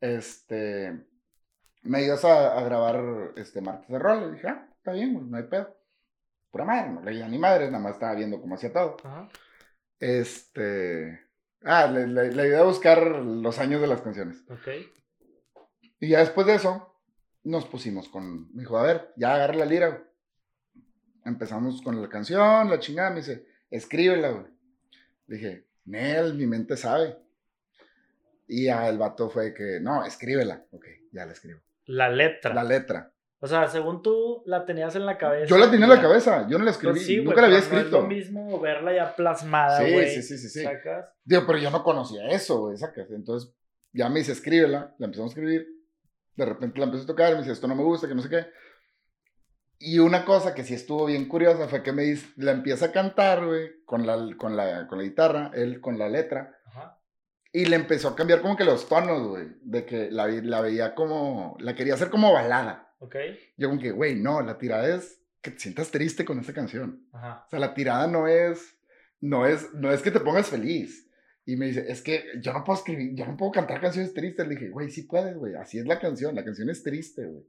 Este. 0.00 1.06
Me 1.82 1.98
ayudas 1.98 2.24
a, 2.24 2.56
a 2.58 2.62
grabar 2.62 3.32
este 3.36 3.60
martes 3.60 3.88
de 3.88 3.98
rol. 3.98 4.20
Le 4.28 4.32
dije, 4.36 4.48
ah, 4.48 4.68
está 4.76 4.92
bien, 4.92 5.14
güey, 5.14 5.26
no 5.26 5.36
hay 5.36 5.44
pedo. 5.44 5.76
Pura 6.50 6.64
madre, 6.64 6.90
no 6.90 7.00
leía 7.02 7.26
ni 7.28 7.38
madre, 7.38 7.66
nada 7.70 7.82
más 7.82 7.94
estaba 7.94 8.14
viendo 8.14 8.40
cómo 8.40 8.54
hacía 8.54 8.72
todo. 8.72 8.96
Ajá. 9.04 9.28
Este. 10.02 11.20
Ah, 11.62 11.86
le, 11.86 12.08
le, 12.08 12.32
le 12.32 12.42
ayudé 12.42 12.56
a 12.56 12.64
buscar 12.64 13.06
los 13.06 13.60
años 13.60 13.80
de 13.80 13.86
las 13.86 14.00
canciones. 14.00 14.42
Ok. 14.50 14.68
Y 16.00 16.08
ya 16.08 16.18
después 16.18 16.44
de 16.48 16.56
eso, 16.56 16.98
nos 17.44 17.66
pusimos 17.66 18.08
con. 18.08 18.52
Me 18.52 18.62
dijo, 18.62 18.76
a 18.76 18.82
ver, 18.82 19.12
ya 19.16 19.36
agarra 19.36 19.54
la 19.54 19.64
lira, 19.64 19.88
güey. 19.90 20.00
Empezamos 21.24 21.80
con 21.82 22.02
la 22.02 22.08
canción, 22.08 22.68
la 22.68 22.80
chingada. 22.80 23.10
Me 23.10 23.20
dice, 23.20 23.46
escríbela, 23.70 24.30
güey. 24.30 24.46
Dije, 25.28 25.68
Nel, 25.84 26.34
mi 26.34 26.48
mente 26.48 26.76
sabe. 26.76 27.16
Y 28.48 28.64
ya 28.64 28.88
el 28.88 28.98
vato 28.98 29.30
fue 29.30 29.54
que, 29.54 29.78
no, 29.78 30.04
escríbela. 30.04 30.66
Ok, 30.72 30.84
ya 31.12 31.26
la 31.26 31.32
escribo. 31.32 31.60
La 31.86 32.08
letra. 32.08 32.52
La 32.52 32.64
letra. 32.64 33.11
O 33.44 33.48
sea, 33.48 33.66
según 33.66 34.02
tú 34.02 34.44
la 34.46 34.64
tenías 34.64 34.94
en 34.94 35.04
la 35.04 35.18
cabeza. 35.18 35.46
Yo 35.46 35.58
la 35.58 35.68
tenía 35.68 35.86
en 35.86 35.90
la 35.92 36.00
cabeza, 36.00 36.46
yo 36.48 36.58
no 36.58 36.64
la 36.64 36.70
escribí, 36.70 36.92
Pues 36.94 37.06
sí, 37.06 37.16
nunca 37.22 37.40
la 37.40 37.48
había 37.48 37.58
pero 37.58 37.72
no 37.72 37.78
escrito. 37.80 37.96
es 37.96 38.02
lo 38.04 38.08
mismo 38.08 38.60
verla 38.60 38.94
ya 38.94 39.16
plasmada, 39.16 39.78
Sí, 39.84 39.92
güey. 39.92 40.08
sí, 40.10 40.22
sí, 40.22 40.38
sí, 40.38 40.48
sí. 40.48 40.62
¿Sacas? 40.62 41.06
Digo, 41.24 41.42
pero 41.44 41.58
yo 41.58 41.70
no 41.72 41.82
conocía 41.82 42.28
eso, 42.28 42.60
güey, 42.60 42.76
sacas. 42.76 43.10
Entonces, 43.10 43.52
ya 43.92 44.08
me 44.08 44.20
dice, 44.20 44.30
escríbela, 44.30 44.94
la 44.96 45.06
empezamos 45.06 45.32
a 45.32 45.34
escribir. 45.34 45.66
De 46.36 46.44
repente 46.46 46.78
la 46.78 46.84
empecé 46.86 47.02
a 47.02 47.06
tocar, 47.08 47.32
me 47.32 47.38
dice, 47.40 47.50
esto 47.50 47.66
no 47.66 47.74
me 47.74 47.82
gusta, 47.82 48.06
que 48.06 48.14
no 48.14 48.22
sé 48.22 48.28
qué. 48.28 48.46
Y 49.80 49.98
una 49.98 50.24
cosa 50.24 50.54
que 50.54 50.62
sí 50.62 50.74
estuvo 50.74 51.06
bien 51.06 51.26
curiosa 51.26 51.66
fue 51.66 51.82
que 51.82 51.90
me 51.92 52.02
dice, 52.04 52.28
la 52.36 52.52
empieza 52.52 52.86
a 52.86 52.92
cantar, 52.92 53.44
güey, 53.44 53.82
con 53.84 54.06
la, 54.06 54.14
con, 54.38 54.56
la, 54.56 54.86
con 54.86 54.98
la 54.98 55.04
guitarra, 55.04 55.50
él 55.54 55.80
con 55.80 55.98
la 55.98 56.08
letra. 56.08 56.56
Ajá. 56.66 57.00
Y 57.52 57.64
le 57.66 57.74
empezó 57.74 58.08
a 58.08 58.14
cambiar 58.14 58.40
como 58.40 58.56
que 58.56 58.64
los 58.64 58.88
tonos, 58.88 59.26
güey. 59.26 59.48
De 59.62 59.84
que 59.84 60.12
la, 60.12 60.28
la 60.28 60.60
veía 60.60 60.94
como, 60.94 61.56
la 61.58 61.74
quería 61.74 61.94
hacer 61.94 62.08
como 62.08 62.32
balada. 62.32 62.91
Ok. 63.02 63.16
Yo 63.56 63.68
como 63.68 63.80
que, 63.80 63.90
güey, 63.90 64.14
no, 64.14 64.40
la 64.42 64.58
tirada 64.58 64.94
es 64.96 65.20
que 65.40 65.50
te 65.50 65.58
sientas 65.58 65.90
triste 65.90 66.24
con 66.24 66.38
esta 66.38 66.52
canción. 66.52 67.04
Ajá. 67.12 67.42
O 67.46 67.50
sea, 67.50 67.58
la 67.58 67.74
tirada 67.74 68.06
no 68.06 68.28
es, 68.28 68.78
no 69.20 69.46
es, 69.46 69.74
no 69.74 69.90
es 69.92 70.02
que 70.02 70.10
te 70.12 70.20
pongas 70.20 70.48
feliz. 70.48 71.08
Y 71.44 71.56
me 71.56 71.66
dice, 71.66 71.84
es 71.88 72.00
que 72.02 72.24
yo 72.40 72.52
no 72.52 72.62
puedo 72.62 72.78
escribir, 72.78 73.14
yo 73.16 73.26
no 73.26 73.36
puedo 73.36 73.50
cantar 73.50 73.80
canciones 73.80 74.14
tristes. 74.14 74.46
Le 74.46 74.54
dije, 74.54 74.68
güey, 74.70 74.88
sí 74.90 75.02
puedes, 75.02 75.36
güey. 75.36 75.54
Así 75.56 75.78
es 75.78 75.86
la 75.86 75.98
canción. 75.98 76.34
La 76.36 76.44
canción 76.44 76.70
es 76.70 76.84
triste, 76.84 77.26
güey. 77.26 77.42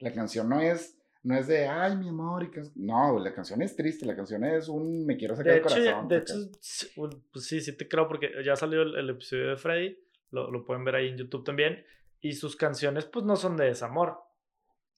La 0.00 0.12
canción 0.12 0.48
no 0.48 0.60
es, 0.60 0.98
no 1.22 1.36
es 1.38 1.46
de, 1.46 1.68
ay, 1.68 1.96
mi 1.96 2.08
amor. 2.08 2.42
Y 2.42 2.50
que... 2.50 2.62
No, 2.74 3.12
güey, 3.12 3.22
la 3.24 3.32
canción 3.32 3.62
es 3.62 3.76
triste. 3.76 4.04
La 4.04 4.16
canción 4.16 4.42
es 4.44 4.68
un, 4.68 5.06
me 5.06 5.16
quiero 5.16 5.36
sacar 5.36 5.52
De 5.52 5.58
el 5.60 5.64
hecho, 5.64 5.74
corazón. 5.76 6.08
de 6.08 6.26
sacar- 6.26 6.42
hecho 6.42 7.22
pues 7.32 7.46
sí, 7.46 7.60
sí 7.60 7.76
te 7.76 7.86
creo 7.86 8.08
porque 8.08 8.30
ya 8.44 8.56
salió 8.56 8.82
el, 8.82 8.96
el 8.96 9.10
episodio 9.10 9.50
de 9.50 9.56
Freddy. 9.56 9.96
Lo, 10.32 10.50
lo 10.50 10.64
pueden 10.64 10.84
ver 10.84 10.96
ahí 10.96 11.08
en 11.10 11.16
YouTube 11.18 11.44
también. 11.44 11.84
Y 12.20 12.32
sus 12.32 12.56
canciones, 12.56 13.04
pues 13.04 13.24
no 13.24 13.36
son 13.36 13.56
de 13.56 13.66
desamor. 13.66 14.18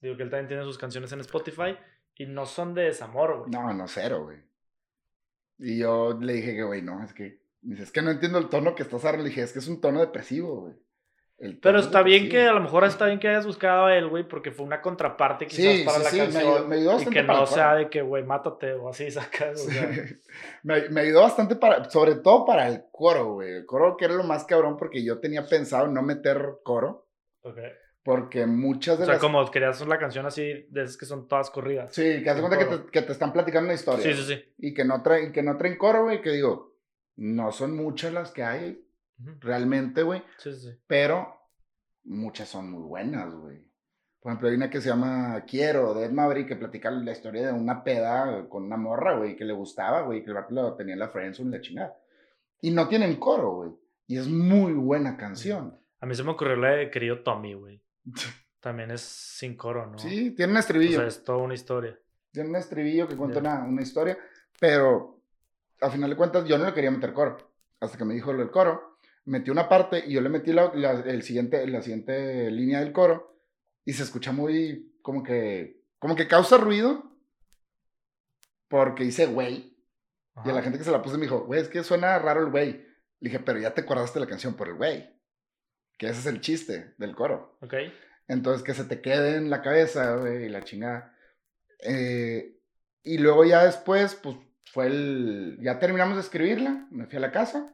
Digo 0.00 0.16
que 0.16 0.22
él 0.22 0.30
también 0.30 0.48
tiene 0.48 0.64
sus 0.64 0.78
canciones 0.78 1.12
en 1.12 1.20
Spotify 1.20 1.76
y 2.14 2.26
no 2.26 2.46
son 2.46 2.74
de 2.74 2.84
desamor, 2.84 3.38
güey. 3.38 3.50
No, 3.50 3.72
no, 3.74 3.88
cero, 3.88 4.24
güey. 4.24 4.38
Y 5.58 5.78
yo 5.78 6.16
le 6.20 6.34
dije 6.34 6.54
que, 6.54 6.62
güey, 6.62 6.82
no, 6.82 7.02
es 7.04 7.12
que. 7.12 7.40
Dice, 7.60 7.82
es 7.82 7.90
que 7.92 8.02
no 8.02 8.10
entiendo 8.10 8.38
el 8.38 8.48
tono 8.48 8.74
que 8.74 8.84
estás 8.84 9.04
ahora. 9.04 9.18
Le 9.18 9.24
dije, 9.24 9.42
es 9.42 9.52
que 9.52 9.58
es 9.58 9.68
un 9.68 9.80
tono 9.80 10.00
depresivo, 10.00 10.60
güey. 10.62 10.74
Pero 11.60 11.78
está 11.78 12.02
bien 12.02 12.28
que 12.28 12.46
a 12.48 12.52
lo 12.52 12.60
mejor 12.60 12.82
está 12.84 13.06
bien 13.06 13.20
que 13.20 13.28
hayas 13.28 13.46
buscado 13.46 13.86
a 13.86 13.96
él, 13.96 14.08
güey, 14.08 14.26
porque 14.26 14.50
fue 14.50 14.66
una 14.66 14.80
contraparte 14.82 15.46
quizás 15.46 15.76
Sí, 15.76 15.84
para 15.84 15.98
sí, 15.98 16.02
la 16.02 16.10
sí, 16.10 16.16
me 16.16 16.22
canción. 16.24 16.42
ayudó, 16.42 16.68
me 16.68 16.76
ayudó 16.76 16.90
y 16.90 16.94
bastante 16.94 17.10
que 17.10 17.22
para 17.24 17.38
no 17.40 17.46
sea 17.46 17.74
de 17.76 17.88
que, 17.90 18.02
güey, 18.02 18.24
mátate 18.24 18.72
o 18.74 18.88
así 18.88 19.08
sacas. 19.10 19.60
O 19.60 19.70
sea, 19.70 19.88
me, 20.64 20.88
me 20.88 21.00
ayudó 21.02 21.22
bastante 21.22 21.54
para, 21.56 21.88
sobre 21.90 22.16
todo 22.16 22.44
para 22.44 22.66
el 22.68 22.86
coro, 22.90 23.34
güey. 23.34 23.52
El 23.52 23.66
coro 23.66 23.96
que 23.96 24.06
era 24.06 24.14
lo 24.14 24.24
más 24.24 24.44
cabrón 24.44 24.76
porque 24.76 25.04
yo 25.04 25.20
tenía 25.20 25.46
pensado 25.46 25.86
no 25.86 26.02
meter 26.02 26.56
coro. 26.64 27.06
ok. 27.42 27.58
Porque 28.08 28.46
muchas 28.46 28.96
de 28.96 29.02
O 29.02 29.04
sea, 29.04 29.14
las... 29.16 29.22
como 29.22 29.50
querías 29.50 29.86
la 29.86 29.98
canción 29.98 30.24
así, 30.24 30.66
de 30.70 30.82
esas 30.82 30.96
que 30.96 31.04
son 31.04 31.28
todas 31.28 31.50
corridas. 31.50 31.92
Sí, 31.92 32.22
que 32.22 32.30
hace 32.30 32.40
cuenta 32.40 32.56
que 32.56 32.64
te, 32.64 32.90
que 32.90 33.02
te 33.02 33.12
están 33.12 33.34
platicando 33.34 33.66
una 33.66 33.74
historia. 33.74 34.02
Sí, 34.02 34.14
sí, 34.14 34.34
sí. 34.34 34.54
Y 34.56 34.72
que 34.72 34.82
no 34.82 35.02
traen, 35.02 35.30
que 35.30 35.42
no 35.42 35.58
traen 35.58 35.76
coro, 35.76 36.04
güey, 36.04 36.22
que 36.22 36.30
digo, 36.30 36.74
no 37.16 37.52
son 37.52 37.76
muchas 37.76 38.14
las 38.14 38.30
que 38.30 38.42
hay 38.42 38.82
realmente, 39.40 40.04
güey. 40.04 40.22
Sí, 40.38 40.54
sí. 40.54 40.70
Pero 40.86 41.38
muchas 42.04 42.48
son 42.48 42.70
muy 42.70 42.82
buenas, 42.82 43.34
güey. 43.34 43.58
Por 44.20 44.32
ejemplo, 44.32 44.48
hay 44.48 44.54
una 44.54 44.70
que 44.70 44.80
se 44.80 44.88
llama 44.88 45.44
Quiero, 45.46 45.92
de 45.92 46.06
Ed 46.06 46.12
Maverick, 46.12 46.48
que 46.48 46.56
platica 46.56 46.90
la 46.90 47.12
historia 47.12 47.48
de 47.48 47.52
una 47.52 47.84
peda 47.84 48.48
con 48.48 48.64
una 48.64 48.78
morra, 48.78 49.18
güey, 49.18 49.36
que 49.36 49.44
le 49.44 49.52
gustaba, 49.52 50.00
güey, 50.00 50.22
que 50.22 50.30
el 50.30 50.34
vato 50.34 50.54
lo 50.54 50.74
tenía 50.76 50.94
en 50.94 51.00
la 51.00 51.10
friendzone 51.10 51.50
la 51.50 51.60
chingada. 51.60 51.94
Y 52.62 52.70
no 52.70 52.88
tienen 52.88 53.16
coro, 53.16 53.50
güey. 53.50 53.70
Y 54.06 54.16
es 54.16 54.26
muy 54.28 54.72
buena 54.72 55.18
canción. 55.18 55.78
A 56.00 56.06
mí 56.06 56.14
se 56.14 56.24
me 56.24 56.30
ocurrió 56.30 56.56
la 56.56 56.70
de 56.70 56.90
querido 56.90 57.22
Tommy, 57.22 57.52
güey. 57.52 57.82
También 58.60 58.90
es 58.90 59.00
sin 59.00 59.56
coro, 59.56 59.86
¿no? 59.86 59.98
Sí, 59.98 60.32
tiene 60.32 60.52
un 60.52 60.56
O 60.56 60.60
estribillo. 60.60 60.98
sea, 60.98 61.06
es 61.08 61.22
toda 61.24 61.38
una 61.38 61.54
historia. 61.54 61.98
Tiene 62.32 62.48
un 62.50 62.56
estribillo 62.56 63.06
que 63.08 63.16
cuenta 63.16 63.38
una, 63.38 63.64
una 63.64 63.82
historia, 63.82 64.18
pero 64.60 65.20
a 65.80 65.90
final 65.90 66.10
de 66.10 66.16
cuentas 66.16 66.44
yo 66.46 66.58
no 66.58 66.66
le 66.66 66.74
quería 66.74 66.90
meter 66.90 67.12
coro. 67.12 67.36
Hasta 67.80 67.96
que 67.96 68.04
me 68.04 68.14
dijo 68.14 68.32
lo 68.32 68.40
del 68.40 68.50
coro, 68.50 68.98
metí 69.26 69.50
una 69.50 69.68
parte 69.68 70.02
y 70.06 70.12
yo 70.14 70.20
le 70.20 70.28
metí 70.28 70.52
la, 70.52 70.72
la- 70.74 70.90
el 71.00 71.22
siguiente, 71.22 71.64
la 71.68 71.80
siguiente 71.82 72.50
línea 72.50 72.80
del 72.80 72.92
coro 72.92 73.40
y 73.84 73.92
se 73.92 74.02
escucha 74.02 74.32
muy 74.32 74.98
como 75.02 75.22
que, 75.22 75.80
como 75.98 76.16
que 76.16 76.26
causa 76.28 76.56
ruido 76.58 77.16
porque 78.68 79.04
dice 79.04 79.26
güey. 79.26 79.76
Y 80.44 80.50
a 80.50 80.52
la 80.52 80.62
gente 80.62 80.78
que 80.78 80.84
se 80.84 80.90
la 80.92 81.02
puse 81.02 81.16
me 81.16 81.22
dijo, 81.24 81.40
güey, 81.46 81.60
es 81.60 81.68
que 81.68 81.82
suena 81.82 82.16
raro 82.18 82.40
el 82.44 82.50
güey. 82.50 82.72
Le 83.20 83.30
dije, 83.30 83.40
pero 83.40 83.58
ya 83.58 83.74
te 83.74 83.80
acordaste 83.80 84.18
de 84.20 84.24
la 84.24 84.30
canción 84.30 84.54
por 84.54 84.68
el 84.68 84.74
güey. 84.74 85.17
Que 85.98 86.06
ese 86.06 86.20
es 86.20 86.26
el 86.26 86.40
chiste 86.40 86.94
del 86.96 87.14
coro. 87.14 87.58
Ok. 87.60 87.74
Entonces, 88.28 88.62
que 88.62 88.74
se 88.74 88.84
te 88.84 89.00
quede 89.00 89.36
en 89.36 89.50
la 89.50 89.62
cabeza, 89.62 90.16
güey, 90.16 90.44
y 90.44 90.48
la 90.48 90.62
chingada. 90.62 91.14
Eh, 91.80 92.56
y 93.02 93.18
luego 93.18 93.44
ya 93.44 93.64
después, 93.64 94.14
pues, 94.14 94.36
fue 94.66 94.86
el... 94.86 95.58
Ya 95.60 95.78
terminamos 95.78 96.16
de 96.16 96.22
escribirla, 96.22 96.86
me 96.90 97.06
fui 97.06 97.16
a 97.16 97.20
la 97.20 97.32
casa. 97.32 97.72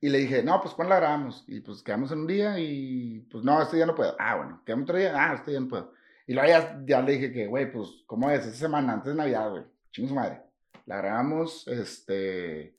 Y 0.00 0.08
le 0.08 0.18
dije, 0.18 0.42
no, 0.42 0.60
pues, 0.62 0.74
¿cuándo 0.74 0.94
la 0.94 1.00
grabamos? 1.00 1.44
Y, 1.46 1.60
pues, 1.60 1.82
quedamos 1.82 2.12
en 2.12 2.20
un 2.20 2.26
día 2.26 2.58
y, 2.58 3.20
pues, 3.30 3.44
no, 3.44 3.60
este 3.60 3.76
día 3.76 3.86
no 3.86 3.94
puedo. 3.94 4.16
Ah, 4.18 4.36
bueno, 4.36 4.62
quedamos 4.64 4.84
otro 4.84 4.98
día. 4.98 5.12
Ah, 5.14 5.34
este 5.34 5.50
día 5.50 5.60
no 5.60 5.68
puedo. 5.68 5.92
Y 6.26 6.32
luego 6.32 6.48
ya, 6.48 6.80
ya 6.86 7.02
le 7.02 7.12
dije 7.12 7.32
que, 7.32 7.46
güey, 7.46 7.70
pues, 7.70 7.88
¿cómo 8.06 8.30
es? 8.30 8.46
Esta 8.46 8.58
semana, 8.58 8.94
antes 8.94 9.12
de 9.12 9.18
Navidad, 9.18 9.50
güey. 9.50 9.64
Chingo 9.90 10.08
su 10.08 10.14
madre. 10.14 10.40
La 10.86 10.96
grabamos, 10.96 11.66
este... 11.68 12.78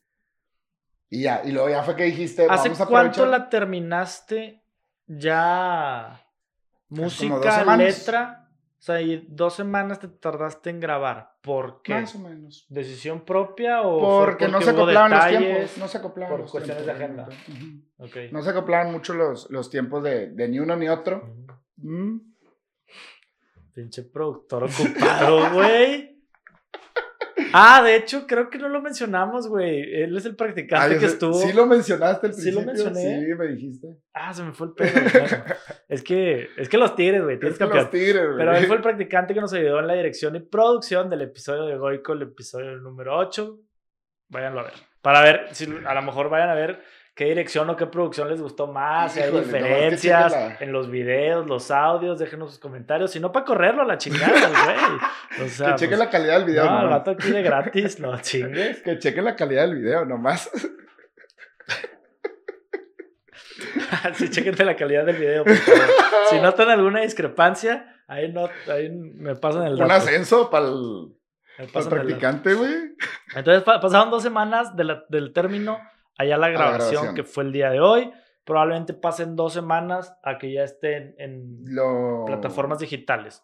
Y 1.09 1.23
ya, 1.23 1.41
y 1.45 1.51
luego 1.51 1.69
ya 1.69 1.83
fue 1.83 1.95
que 1.95 2.03
dijiste, 2.03 2.47
¿Hace 2.49 2.69
vamos 2.69 2.81
a 2.81 2.85
cuánto 2.87 3.25
la 3.25 3.49
terminaste 3.49 4.63
ya? 5.07 6.21
Música, 6.89 7.75
letra. 7.75 8.41
O 8.77 8.83
sea, 8.85 9.01
y 9.01 9.25
dos 9.29 9.55
semanas 9.55 9.99
te 9.99 10.07
tardaste 10.07 10.69
en 10.69 10.79
grabar. 10.79 11.37
¿Por 11.41 11.81
qué? 11.81 11.95
Más 11.95 12.13
o 12.15 12.19
menos. 12.19 12.67
¿Decisión 12.69 13.25
propia 13.25 13.81
o 13.81 13.99
Porque 13.99 14.47
no 14.47 14.61
se 14.61 14.69
acoplaban 14.69 15.11
los 15.11 15.27
tiempos. 15.27 15.77
No 15.77 15.87
se 15.87 15.97
acoplaban 15.97 16.31
por 16.31 16.39
los 16.41 16.51
cuestiones 16.51 16.83
tiempos, 16.83 16.99
de 16.99 17.03
agenda. 17.03 17.25
realmente. 17.25 17.91
Ujú. 17.97 18.05
Ok. 18.05 18.31
No 18.31 18.43
se 18.43 18.49
acoplaban 18.51 18.91
mucho 18.91 19.13
los, 19.15 19.49
los 19.49 19.71
tiempos 19.71 20.03
de, 20.03 20.29
de 20.31 20.47
ni 20.49 20.59
uno 20.59 20.75
ni 20.75 20.87
otro. 20.87 21.33
Mm. 21.77 22.17
Pinche 23.73 24.03
productor 24.03 24.65
ocupado, 24.65 25.49
güey. 25.53 26.14
Ah, 27.57 27.81
de 27.81 27.95
hecho, 27.95 28.27
creo 28.27 28.49
que 28.49 28.57
no 28.57 28.67
lo 28.67 28.81
mencionamos, 28.81 29.47
güey. 29.47 29.79
Él 30.03 30.15
es 30.17 30.25
el 30.25 30.35
practicante 30.35 30.95
Ah, 30.95 30.99
que 30.99 30.99
sé- 30.99 31.13
estuvo. 31.13 31.33
Sí 31.33 31.53
lo 31.53 31.65
mencionaste 31.65 32.27
al 32.27 32.33
Sí 32.33 32.51
lo 32.51 32.61
principio. 32.63 32.91
mencioné. 32.91 33.25
Sí, 33.25 33.33
me 33.35 33.47
dijiste. 33.47 33.87
Ah, 34.13 34.33
se 34.33 34.43
me 34.43 34.51
fue 34.51 34.67
el 34.67 34.73
pedo. 34.73 34.89
Es 35.87 36.03
que, 36.03 36.49
es 36.57 36.67
que 36.67 36.77
los 36.77 36.95
tigres, 36.95 37.23
güey. 37.23 37.37
Tienes 37.39 37.53
Es 37.53 37.59
que 37.59 37.63
campeón. 37.63 37.83
los 37.83 37.91
tigres, 37.91 38.25
güey. 38.25 38.37
Pero 38.37 38.55
él 38.55 38.65
fue 38.65 38.75
el 38.75 38.81
practicante 38.81 39.33
que 39.33 39.39
nos 39.41 39.53
ayudó 39.53 39.79
en 39.79 39.87
la 39.87 39.93
dirección 39.93 40.35
y 40.35 40.39
producción 40.39 41.09
del 41.09 41.21
episodio 41.21 41.65
de 41.65 41.77
Goico, 41.77 42.13
el 42.13 42.23
episodio 42.23 42.75
número 42.77 43.15
8. 43.17 43.57
Váyanlo 44.29 44.61
a 44.61 44.63
ver. 44.63 44.73
Para 45.01 45.21
ver 45.21 45.47
si 45.51 45.65
a 45.85 45.93
lo 45.93 46.01
mejor 46.01 46.29
vayan 46.29 46.49
a 46.49 46.55
ver 46.55 46.81
qué 47.15 47.25
dirección 47.25 47.69
o 47.69 47.75
qué 47.77 47.85
producción 47.87 48.27
les 48.29 48.41
gustó 48.41 48.67
más, 48.67 49.13
si 49.13 49.21
hay 49.21 49.31
que 49.31 49.39
diferencias 49.39 50.61
en 50.61 50.71
los 50.73 50.89
videos, 50.91 51.47
los 51.47 51.71
audios, 51.71 52.19
déjenos 52.19 52.49
sus 52.51 52.59
comentarios. 52.59 53.11
Si 53.11 53.19
no, 53.21 53.31
para 53.31 53.45
correrlo 53.45 53.83
a 53.83 53.85
la 53.85 53.97
chingada, 53.97 54.49
güey. 54.49 55.45
O 55.49 55.49
sea, 55.49 55.69
Que 55.71 55.75
cheque 55.75 55.89
pues, 55.95 55.99
la 55.99 56.09
calidad 56.09 56.35
del 56.39 56.45
video, 56.45 56.65
no, 56.65 56.81
el 56.81 56.89
vato 56.89 57.11
aquí 57.11 57.29
de 57.31 57.41
gratis, 57.41 57.99
no 57.99 58.17
chingues. 58.21 58.81
Que 58.81 58.99
cheque 58.99 59.21
la 59.21 59.35
calidad 59.35 59.67
del 59.67 59.75
video, 59.81 60.05
nomás. 60.05 60.49
sí, 64.15 64.29
chequense 64.29 64.65
la 64.65 64.75
calidad 64.75 65.05
del 65.05 65.17
video, 65.17 65.43
por 65.43 65.55
favor. 65.55 65.81
Si 66.29 66.39
notan 66.39 66.69
alguna 66.69 67.01
discrepancia, 67.01 68.01
ahí, 68.07 68.31
no, 68.31 68.49
ahí 68.71 68.89
me 68.89 69.35
pasan 69.35 69.65
el 69.67 69.73
Un 69.73 69.79
dato. 69.79 69.93
ascenso 69.93 70.49
para 70.49 70.67
el, 70.67 71.15
practicante, 71.89 72.53
güey. 72.53 72.73
Entonces 73.35 73.63
pa- 73.63 73.79
pasaron 73.79 74.09
dos 74.11 74.23
semanas 74.23 74.75
de 74.75 74.83
la- 74.83 75.03
del 75.09 75.33
término 75.33 75.79
allá 76.17 76.37
la 76.37 76.49
la 76.49 76.49
grabación, 76.49 77.15
que 77.15 77.23
fue 77.23 77.43
el 77.43 77.51
día 77.51 77.69
de 77.69 77.79
hoy. 77.79 78.11
Probablemente 78.43 78.93
pasen 78.93 79.35
dos 79.35 79.53
semanas 79.53 80.15
a 80.23 80.37
que 80.37 80.51
ya 80.51 80.63
estén 80.63 81.15
en 81.17 81.63
Lo... 81.65 82.25
plataformas 82.25 82.79
digitales. 82.79 83.43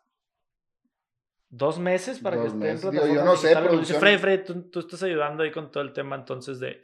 ¿Dos 1.50 1.80
meses 1.80 2.20
para 2.20 2.38
Dos 2.38 2.46
que 2.46 2.48
estén 2.50 2.64
en 2.64 2.74
meses. 2.74 2.92
Digo, 2.92 3.04
plataformas 3.04 3.26
yo 3.26 3.32
no 3.32 3.36
sé, 3.36 3.48
digitales? 3.48 3.70
Producción. 3.70 4.00
Freddy, 4.00 4.18
Freddy, 4.18 4.44
tú, 4.44 4.62
tú 4.70 4.80
estás 4.80 5.04
ayudando 5.04 5.44
ahí 5.44 5.52
con 5.52 5.72
todo 5.72 5.84
el 5.84 5.92
tema 5.92 6.16
entonces 6.16 6.60
de, 6.60 6.84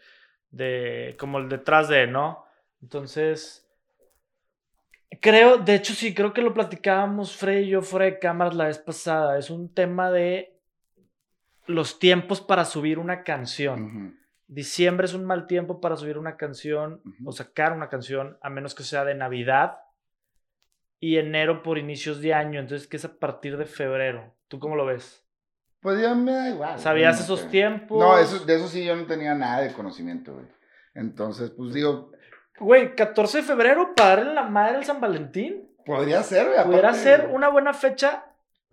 de 0.50 1.16
como 1.20 1.38
el 1.38 1.48
detrás 1.48 1.90
de, 1.90 2.08
¿no? 2.08 2.46
Entonces, 2.82 3.70
creo, 5.22 5.58
de 5.58 5.76
hecho 5.76 5.94
sí, 5.94 6.14
creo 6.14 6.34
que 6.34 6.42
lo 6.42 6.54
platicábamos 6.54 7.36
Freddy 7.36 7.66
y 7.66 7.70
yo 7.70 7.82
fuera 7.82 8.06
de 8.06 8.20
cámaras 8.20 8.56
la 8.56 8.66
vez 8.66 8.80
pasada. 8.80 9.38
Es 9.38 9.50
un 9.50 9.74
tema 9.74 10.12
de 10.12 10.60
los 11.66 12.00
tiempos 12.00 12.42
para 12.42 12.66
subir 12.66 13.00
una 13.00 13.24
canción. 13.24 13.84
Ujú. 13.84 14.27
Diciembre 14.48 15.06
es 15.06 15.14
un 15.14 15.26
mal 15.26 15.46
tiempo 15.48 15.82
para 15.82 15.98
subir 15.98 16.18
una 16.18 16.38
canción 16.38 17.02
Ujú. 17.06 17.30
o 17.30 17.32
sacar 17.32 17.74
una 17.74 17.90
canción, 17.90 18.38
a 18.42 18.50
menos 18.50 18.74
que 18.76 18.84
sea 18.84 19.04
de 19.06 19.14
Navidad. 19.16 19.80
Y 21.00 21.18
enero 21.18 21.62
por 21.62 21.78
inicios 21.78 22.22
de 22.22 22.34
año, 22.34 22.60
entonces 22.60 22.88
que 22.88 22.98
es 22.98 23.06
a 23.06 23.20
partir 23.20 23.58
de 23.58 23.66
febrero. 23.66 24.34
¿Tú 24.48 24.58
cómo 24.60 24.76
lo 24.76 24.86
ves? 24.86 25.24
Pues 25.82 26.02
ya 26.02 26.16
me 26.16 26.32
da 26.32 26.50
igual. 26.50 26.80
¿Sabías 26.80 27.18
realmente. 27.18 27.24
esos 27.34 27.50
tiempos? 27.52 28.00
No, 28.00 28.18
eso, 28.18 28.44
de 28.46 28.56
eso 28.56 28.68
sí 28.68 28.84
yo 28.84 28.96
no 28.96 29.06
tenía 29.06 29.36
nada 29.36 29.62
de 29.62 29.74
conocimiento, 29.74 30.34
güey. 30.34 30.48
Entonces, 30.96 31.52
pues 31.52 31.74
digo, 31.74 32.12
Güey, 32.60 32.96
14 32.96 33.38
de 33.40 33.44
febrero 33.44 33.94
para 33.96 34.16
darle 34.16 34.34
la 34.34 34.44
madre 34.44 34.78
al 34.78 34.86
San 34.86 35.00
Valentín. 35.00 35.70
podría 35.86 36.24
ser, 36.24 36.48
güey. 36.48 36.58
Aparte 36.58 36.98
ser 36.98 37.28
una 37.32 37.50
buena 37.50 37.74
fecha, 37.76 38.26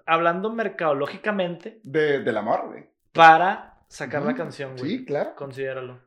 hablando 0.06 0.50
mercadológicamente, 0.50 1.80
De, 1.82 2.20
del 2.20 2.36
amor, 2.38 2.68
güey. 2.68 2.88
para 3.12 3.73
sacar 3.94 4.22
la 4.22 4.34
canción, 4.34 4.76
güey. 4.76 4.90
Sí, 4.90 5.04
claro. 5.04 5.34
Considéralo. 5.36 6.00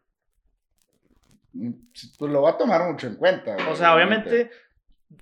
Pues 1.53 2.31
lo 2.31 2.41
va 2.41 2.51
a 2.51 2.57
tomar 2.57 2.89
mucho 2.91 3.07
en 3.07 3.15
cuenta. 3.15 3.55
O 3.55 3.63
güey, 3.63 3.75
sea, 3.75 3.95
obviamente, 3.95 4.51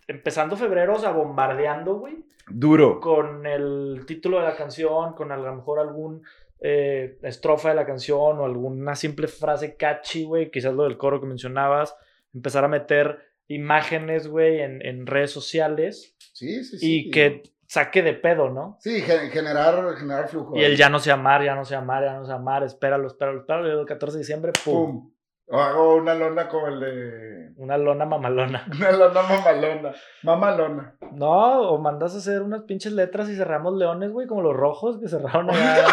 empezando 0.08 0.58
febrero, 0.58 0.96
o 0.96 1.00
sea, 1.00 1.12
bombardeando, 1.12 1.96
güey. 1.96 2.26
Duro. 2.48 3.00
con 3.00 3.46
el 3.48 4.04
título 4.06 4.38
de 4.40 4.44
la 4.44 4.56
canción, 4.56 5.14
con 5.14 5.32
a 5.32 5.38
lo 5.38 5.56
mejor 5.56 5.80
algún 5.80 6.22
eh, 6.60 7.18
estrofa 7.24 7.70
de 7.70 7.76
la 7.76 7.88
canción 7.88 8.38
o 8.40 8.46
alguna 8.46 8.96
simple 8.96 9.28
frase 9.28 9.76
catchy, 9.76 10.26
güey, 10.26 10.52
quizás 10.52 10.74
lo 10.74 10.84
del 10.84 10.96
coro 10.98 11.20
que 11.20 11.26
mencionabas, 11.26 11.96
empezar 12.36 12.64
a 12.64 12.68
meter 12.68 13.20
imágenes, 13.48 14.28
güey, 14.28 14.62
en, 14.62 14.86
en 14.86 15.08
redes 15.08 15.32
sociales 15.32 16.16
Sí, 16.34 16.64
sí, 16.64 16.78
sí. 16.78 17.00
y 17.08 17.10
que 17.12 17.42
saque 17.68 18.02
de 18.04 18.14
pedo, 18.14 18.50
¿no? 18.50 18.78
Sí, 18.80 19.02
gen- 19.02 19.30
generar, 19.32 19.96
generar 19.98 20.28
flujo. 20.28 20.56
Y 20.56 20.64
el 20.64 20.76
ya 20.78 20.90
no 20.90 21.00
sé 21.00 21.12
amar, 21.12 21.44
ya 21.44 21.56
no 21.56 21.66
sé 21.66 21.76
amar, 21.76 22.04
ya 22.04 22.14
no 22.14 22.26
sé 22.26 22.32
amar, 22.34 22.64
espéralo, 22.64 23.08
espéralo, 23.08 23.40
espéralo, 23.40 23.80
el 23.82 23.86
14 23.86 24.18
de 24.18 24.22
diciembre, 24.22 24.52
pum, 24.64 24.74
Pum. 25.02 25.12
O 25.48 25.60
hago 25.60 25.96
una 25.98 26.16
lona 26.16 26.48
como 26.50 26.68
el 26.70 26.80
de. 26.80 27.54
una 27.58 27.78
lona 27.78 28.04
mamalona. 28.06 28.66
Una 28.80 28.92
lona 28.92 29.22
mamalona. 29.22 29.94
Mamalona. 30.24 30.96
No, 31.12 31.70
o 31.70 31.78
mandas 31.78 32.16
a 32.16 32.18
hacer 32.18 32.42
unas 32.42 32.64
pinches 32.64 32.94
letras 32.94 33.30
y 33.30 33.36
cerramos 33.36 33.76
leones, 33.78 34.12
güey, 34.12 34.26
como 34.26 34.42
los 34.42 34.56
rojos 34.56 34.98
que 35.00 35.08
cerraron 35.08 35.50
allá. 35.52 35.86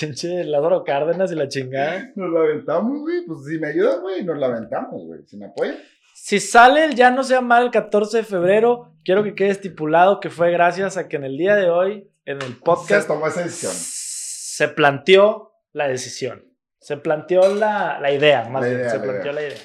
Pinche 0.00 0.44
Lázaro 0.44 0.84
Cárdenas 0.84 1.30
y 1.32 1.34
la 1.34 1.48
chingada. 1.48 2.10
Nos 2.16 2.30
la 2.32 2.40
aventamos, 2.40 3.00
güey. 3.00 3.24
Pues 3.26 3.44
si 3.46 3.58
me 3.58 3.68
ayudas, 3.68 4.00
güey, 4.00 4.24
nos 4.24 4.38
la 4.38 4.46
aventamos, 4.46 5.04
güey. 5.06 5.22
Si 5.26 5.36
me 5.36 5.46
apoyas. 5.46 5.76
Si 6.24 6.38
sale 6.38 6.84
el 6.84 6.94
ya 6.94 7.10
no 7.10 7.24
sea 7.24 7.40
mal 7.40 7.64
el 7.64 7.70
14 7.72 8.18
de 8.18 8.22
febrero, 8.22 8.94
quiero 9.04 9.24
que 9.24 9.34
quede 9.34 9.48
estipulado 9.48 10.20
que 10.20 10.30
fue 10.30 10.52
gracias 10.52 10.96
a 10.96 11.08
que 11.08 11.16
en 11.16 11.24
el 11.24 11.36
día 11.36 11.56
de 11.56 11.68
hoy, 11.68 12.08
en 12.24 12.40
el 12.40 12.56
podcast, 12.58 13.02
Se 13.02 13.08
tomó 13.08 13.26
esa 13.26 13.42
decisión. 13.42 13.72
se 13.74 14.68
planteó 14.68 15.52
la 15.72 15.88
decisión. 15.88 16.44
Se 16.78 16.96
planteó 16.96 17.52
la, 17.56 17.98
la 18.00 18.12
idea, 18.12 18.44
más 18.48 18.62
La 18.62 18.68
bien, 18.68 18.80
idea, 18.80 18.90
se 18.90 18.96
la 18.98 19.02
planteó 19.02 19.32
idea. 19.32 19.32
la 19.32 19.48
idea. 19.48 19.58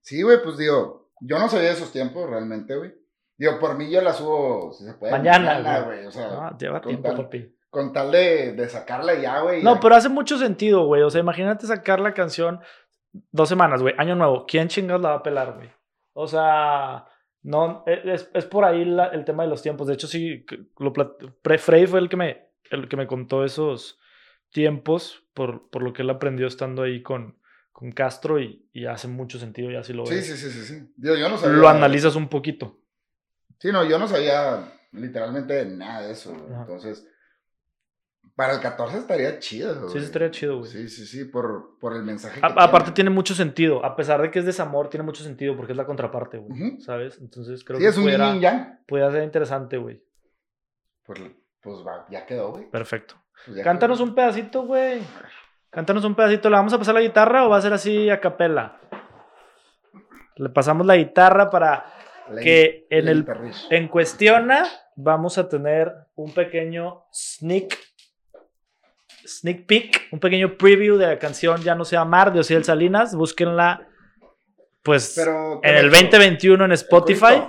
Sí, 0.00 0.22
güey, 0.22 0.38
pues 0.42 0.56
digo, 0.56 1.10
yo 1.20 1.38
no 1.38 1.48
sabía 1.48 1.68
de 1.70 1.74
esos 1.74 1.90
tiempos 1.92 2.28
realmente, 2.30 2.76
güey. 2.76 2.94
Digo, 3.36 3.58
por 3.58 3.76
mí 3.76 3.90
yo 3.90 4.00
la 4.00 4.12
subo, 4.12 4.72
si 4.72 4.84
se 4.84 4.94
puede. 4.94 5.12
Mañana, 5.12 5.80
güey. 5.80 6.06
O 6.06 6.10
sea, 6.12 6.28
No, 6.28 6.58
lleva 6.58 6.80
con 6.80 6.90
tiempo, 6.90 7.08
tal- 7.08 7.16
papi. 7.24 7.56
con 7.70 7.92
tal 7.92 8.10
de, 8.12 8.52
de 8.52 8.68
sacarla 8.68 9.14
ya, 9.14 9.40
güey. 9.40 9.62
No, 9.62 9.78
pero 9.80 9.94
hace 9.96 10.08
mucho 10.08 10.38
sentido, 10.38 10.86
güey. 10.86 11.02
O 11.02 11.10
sea, 11.10 11.20
imagínate 11.20 11.66
sacar 11.66 12.00
la 12.00 12.14
canción 12.14 12.60
dos 13.30 13.48
semanas, 13.48 13.82
güey. 13.82 13.94
Año 13.98 14.14
nuevo. 14.14 14.46
¿Quién 14.46 14.68
chingas 14.68 15.00
la 15.00 15.10
va 15.10 15.14
a 15.16 15.22
pelar, 15.22 15.54
güey? 15.56 15.70
O 16.12 16.26
sea, 16.26 17.06
no, 17.42 17.84
e, 17.86 18.02
es, 18.12 18.30
es 18.34 18.44
por 18.46 18.64
ahí 18.64 18.84
la- 18.84 19.06
el 19.08 19.24
tema 19.24 19.44
de 19.44 19.48
los 19.50 19.62
tiempos. 19.62 19.86
De 19.86 19.94
hecho, 19.94 20.06
sí, 20.06 20.44
lo 20.78 20.92
Pre- 20.92 21.58
Frey 21.58 21.86
fue 21.86 22.00
el 22.00 22.08
que 22.08 22.16
me, 22.16 22.48
el 22.70 22.88
que 22.88 22.96
me 22.96 23.06
contó 23.06 23.44
esos 23.44 23.98
tiempos 24.50 25.24
por, 25.34 25.68
por 25.70 25.82
lo 25.82 25.92
que 25.92 26.02
él 26.02 26.10
aprendió 26.10 26.46
estando 26.46 26.82
ahí 26.82 27.02
con, 27.02 27.38
con 27.72 27.92
Castro 27.92 28.40
y, 28.40 28.68
y 28.72 28.86
hace 28.86 29.08
mucho 29.08 29.38
sentido, 29.38 29.70
ya 29.70 29.82
si 29.84 29.92
lo 29.92 30.06
Sí, 30.06 30.14
ves. 30.16 30.26
sí, 30.26 30.36
sí, 30.36 30.50
sí, 30.50 30.64
sí. 30.64 30.92
Digo, 30.96 31.14
yo 31.16 31.28
no 31.28 31.36
sabía. 31.36 31.56
Lo 31.58 31.68
analizas 31.68 32.16
un 32.16 32.28
poquito. 32.28 32.80
Sí, 33.60 33.70
no, 33.72 33.84
yo 33.88 33.98
no 33.98 34.08
sabía 34.08 34.72
literalmente 34.92 35.64
nada 35.66 36.02
de 36.06 36.12
eso. 36.12 36.32
Entonces, 36.60 37.06
para 38.36 38.54
el 38.54 38.60
14 38.60 38.98
estaría 38.98 39.38
chido, 39.38 39.78
güey. 39.80 39.90
Sí, 39.92 39.98
estaría 39.98 40.30
chido, 40.30 40.58
güey. 40.58 40.70
Sí, 40.70 40.88
sí, 40.88 41.06
sí, 41.06 41.24
por, 41.24 41.78
por 41.78 41.94
el 41.96 42.02
mensaje 42.02 42.40
que 42.40 42.46
A- 42.46 42.64
aparte 42.64 42.92
tiene 42.92 43.10
mucho 43.10 43.34
sentido, 43.34 43.84
a 43.84 43.96
pesar 43.96 44.22
de 44.22 44.30
que 44.30 44.38
es 44.38 44.44
desamor, 44.46 44.88
tiene 44.90 45.04
mucho 45.04 45.22
sentido 45.24 45.56
porque 45.56 45.72
es 45.72 45.76
la 45.76 45.86
contraparte, 45.86 46.38
güey. 46.38 46.52
Ujú. 46.70 46.80
¿Sabes? 46.80 47.18
Entonces 47.20 47.64
creo 47.64 47.78
Sí, 47.78 47.84
que 47.84 47.88
es 47.90 47.96
un 47.96 48.04
yin 48.04 48.12
pudiera, 48.16 48.36
yang. 48.36 48.78
pudiera 48.86 49.10
ser 49.10 49.22
interesante, 49.24 49.76
güey. 49.76 50.02
Pues, 51.04 51.20
pues 51.60 51.78
va, 51.86 52.06
ya 52.10 52.24
quedó, 52.26 52.50
güey. 52.52 52.70
Perfecto. 52.70 53.14
Pues 53.46 53.62
Cántanos 53.62 53.98
quedó. 53.98 54.08
un 54.08 54.14
pedacito, 54.14 54.62
güey. 54.62 55.00
Cántanos 55.70 56.04
un 56.04 56.14
pedacito. 56.14 56.48
¿Le 56.50 56.56
vamos 56.56 56.72
a 56.72 56.78
pasar 56.78 56.94
la 56.94 57.00
guitarra 57.00 57.46
o 57.46 57.50
va 57.50 57.56
a 57.58 57.62
ser 57.62 57.72
así 57.72 58.08
a 58.10 58.20
capela? 58.20 58.80
Le 60.36 60.48
pasamos 60.50 60.86
la 60.86 60.96
guitarra 60.96 61.50
para 61.50 61.92
La- 62.30 62.40
que 62.42 62.86
en 62.90 63.04
la 63.06 63.10
el 63.10 63.26
en 63.70 63.88
cuestiona 63.88 64.64
vamos 64.96 65.38
a 65.38 65.48
tener 65.48 65.92
un 66.14 66.32
pequeño 66.32 67.04
sneak 67.12 67.76
sneak 69.28 69.66
peek, 69.66 70.08
un 70.12 70.20
pequeño 70.20 70.56
preview 70.56 70.96
de 70.96 71.06
la 71.06 71.18
canción 71.18 71.62
Ya 71.62 71.74
no 71.74 71.84
sea 71.84 72.04
mar 72.04 72.32
de 72.32 72.40
Ociel 72.40 72.64
Salinas. 72.64 73.14
Búsquenla 73.14 73.86
pues 74.82 75.12
Pero, 75.16 75.60
en 75.62 75.76
el 75.76 75.90
¿qué 75.90 75.96
2021 76.02 76.64
en 76.64 76.72
Spotify. 76.72 77.42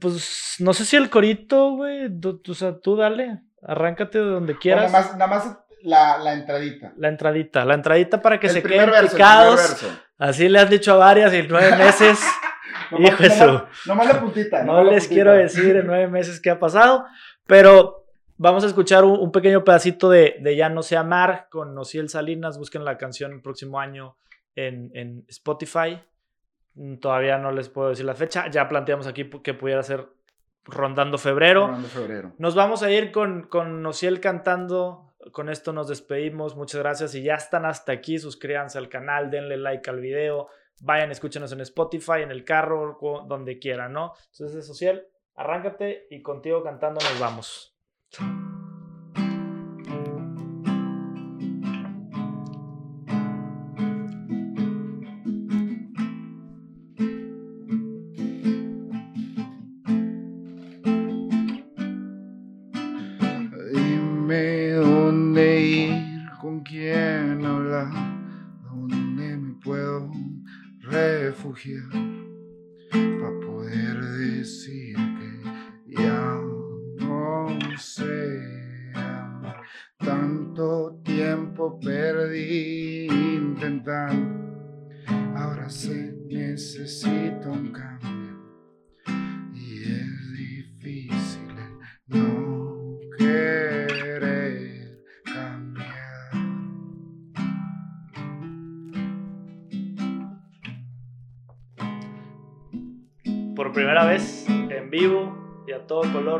Pues 0.00 0.56
no 0.60 0.72
sé 0.74 0.84
si 0.84 0.96
el 0.96 1.10
corito, 1.10 1.72
güey. 1.72 2.08
O 2.48 2.54
sea, 2.54 2.78
tú 2.78 2.96
dale. 2.96 3.40
Arráncate 3.62 4.18
de 4.18 4.24
donde 4.24 4.56
quieras. 4.58 4.90
nada 4.92 5.04
más, 5.04 5.16
nada 5.16 5.26
más 5.26 5.58
la, 5.82 6.18
la 6.18 6.32
entradita. 6.34 6.92
La 6.96 7.08
entradita, 7.08 7.64
la 7.64 7.74
entradita 7.74 8.22
para 8.22 8.38
que 8.38 8.46
El 8.48 8.52
se 8.52 8.62
queden 8.62 8.90
verso, 8.90 9.12
picados. 9.16 9.86
Así 10.18 10.48
le 10.48 10.58
has 10.60 10.70
dicho 10.70 10.92
a 10.92 10.96
varias 10.96 11.32
y 11.32 11.38
en 11.38 11.48
nueve 11.48 11.76
meses. 11.84 12.18
Hijo 12.98 13.22
de 13.22 13.30
su- 13.30 13.44
nomás- 13.44 13.64
Nomás 13.86 14.06
la 14.06 14.20
puntita. 14.20 14.60
no 14.60 14.66
nomás 14.66 14.84
la 14.86 14.92
les 14.92 15.04
puntita. 15.04 15.14
quiero 15.14 15.32
decir 15.32 15.76
en 15.76 15.86
nueve 15.86 16.06
meses 16.08 16.40
qué 16.40 16.50
ha 16.50 16.58
pasado, 16.60 17.04
pero 17.46 18.05
vamos 18.38 18.64
a 18.64 18.66
escuchar 18.66 19.04
un, 19.04 19.18
un 19.18 19.32
pequeño 19.32 19.64
pedacito 19.64 20.10
de, 20.10 20.36
de 20.40 20.56
Ya 20.56 20.68
no 20.68 20.82
sé 20.82 20.96
amar 20.96 21.48
con 21.50 21.76
Ociel 21.76 22.08
Salinas. 22.08 22.58
Busquen 22.58 22.84
la 22.84 22.98
canción 22.98 23.32
el 23.32 23.42
próximo 23.42 23.80
año 23.80 24.16
en, 24.54 24.90
en 24.94 25.24
Spotify. 25.28 26.00
Mm, 26.74 26.96
Todavía 26.96 27.38
no 27.38 27.52
les 27.52 27.68
puedo 27.68 27.90
decir 27.90 28.04
la 28.04 28.14
fecha. 28.14 28.50
Ya 28.50 28.68
planteamos 28.68 29.06
aquí 29.06 29.28
que 29.42 29.54
pudiera 29.54 29.82
ser 29.82 30.08
rondando 30.64 31.18
febrero. 31.18 31.76
De 31.78 31.88
febrero. 31.88 32.32
Nos 32.38 32.54
vamos 32.54 32.82
a 32.82 32.90
ir 32.90 33.12
con, 33.12 33.44
con 33.44 33.84
Ociel 33.86 34.20
cantando. 34.20 35.14
Con 35.32 35.48
esto 35.48 35.72
nos 35.72 35.88
despedimos. 35.88 36.56
Muchas 36.56 36.80
gracias. 36.80 37.14
Y 37.14 37.22
ya 37.22 37.34
están 37.34 37.64
hasta 37.64 37.92
aquí. 37.92 38.18
Suscríbanse 38.18 38.78
al 38.78 38.88
canal, 38.88 39.30
denle 39.30 39.56
like 39.56 39.88
al 39.90 40.00
video. 40.00 40.48
Vayan, 40.80 41.10
escúchenos 41.10 41.52
en 41.52 41.62
Spotify, 41.62 42.20
en 42.22 42.30
el 42.30 42.44
carro, 42.44 42.98
donde 43.26 43.58
quieran, 43.58 43.94
¿no? 43.94 44.12
Entonces, 44.32 44.68
Ociel, 44.68 45.06
arráncate 45.34 46.06
y 46.10 46.20
contigo 46.20 46.62
cantando 46.62 47.00
nos 47.00 47.18
vamos. 47.18 47.75
Thank 48.18 48.30
you. 48.30 48.75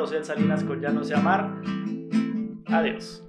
Ociel 0.06 0.24
Salinas 0.24 0.62
con 0.62 0.80
Ya 0.80 0.90
no 0.90 1.02
sé 1.02 1.16
amar. 1.16 1.60
Adiós. 2.66 3.25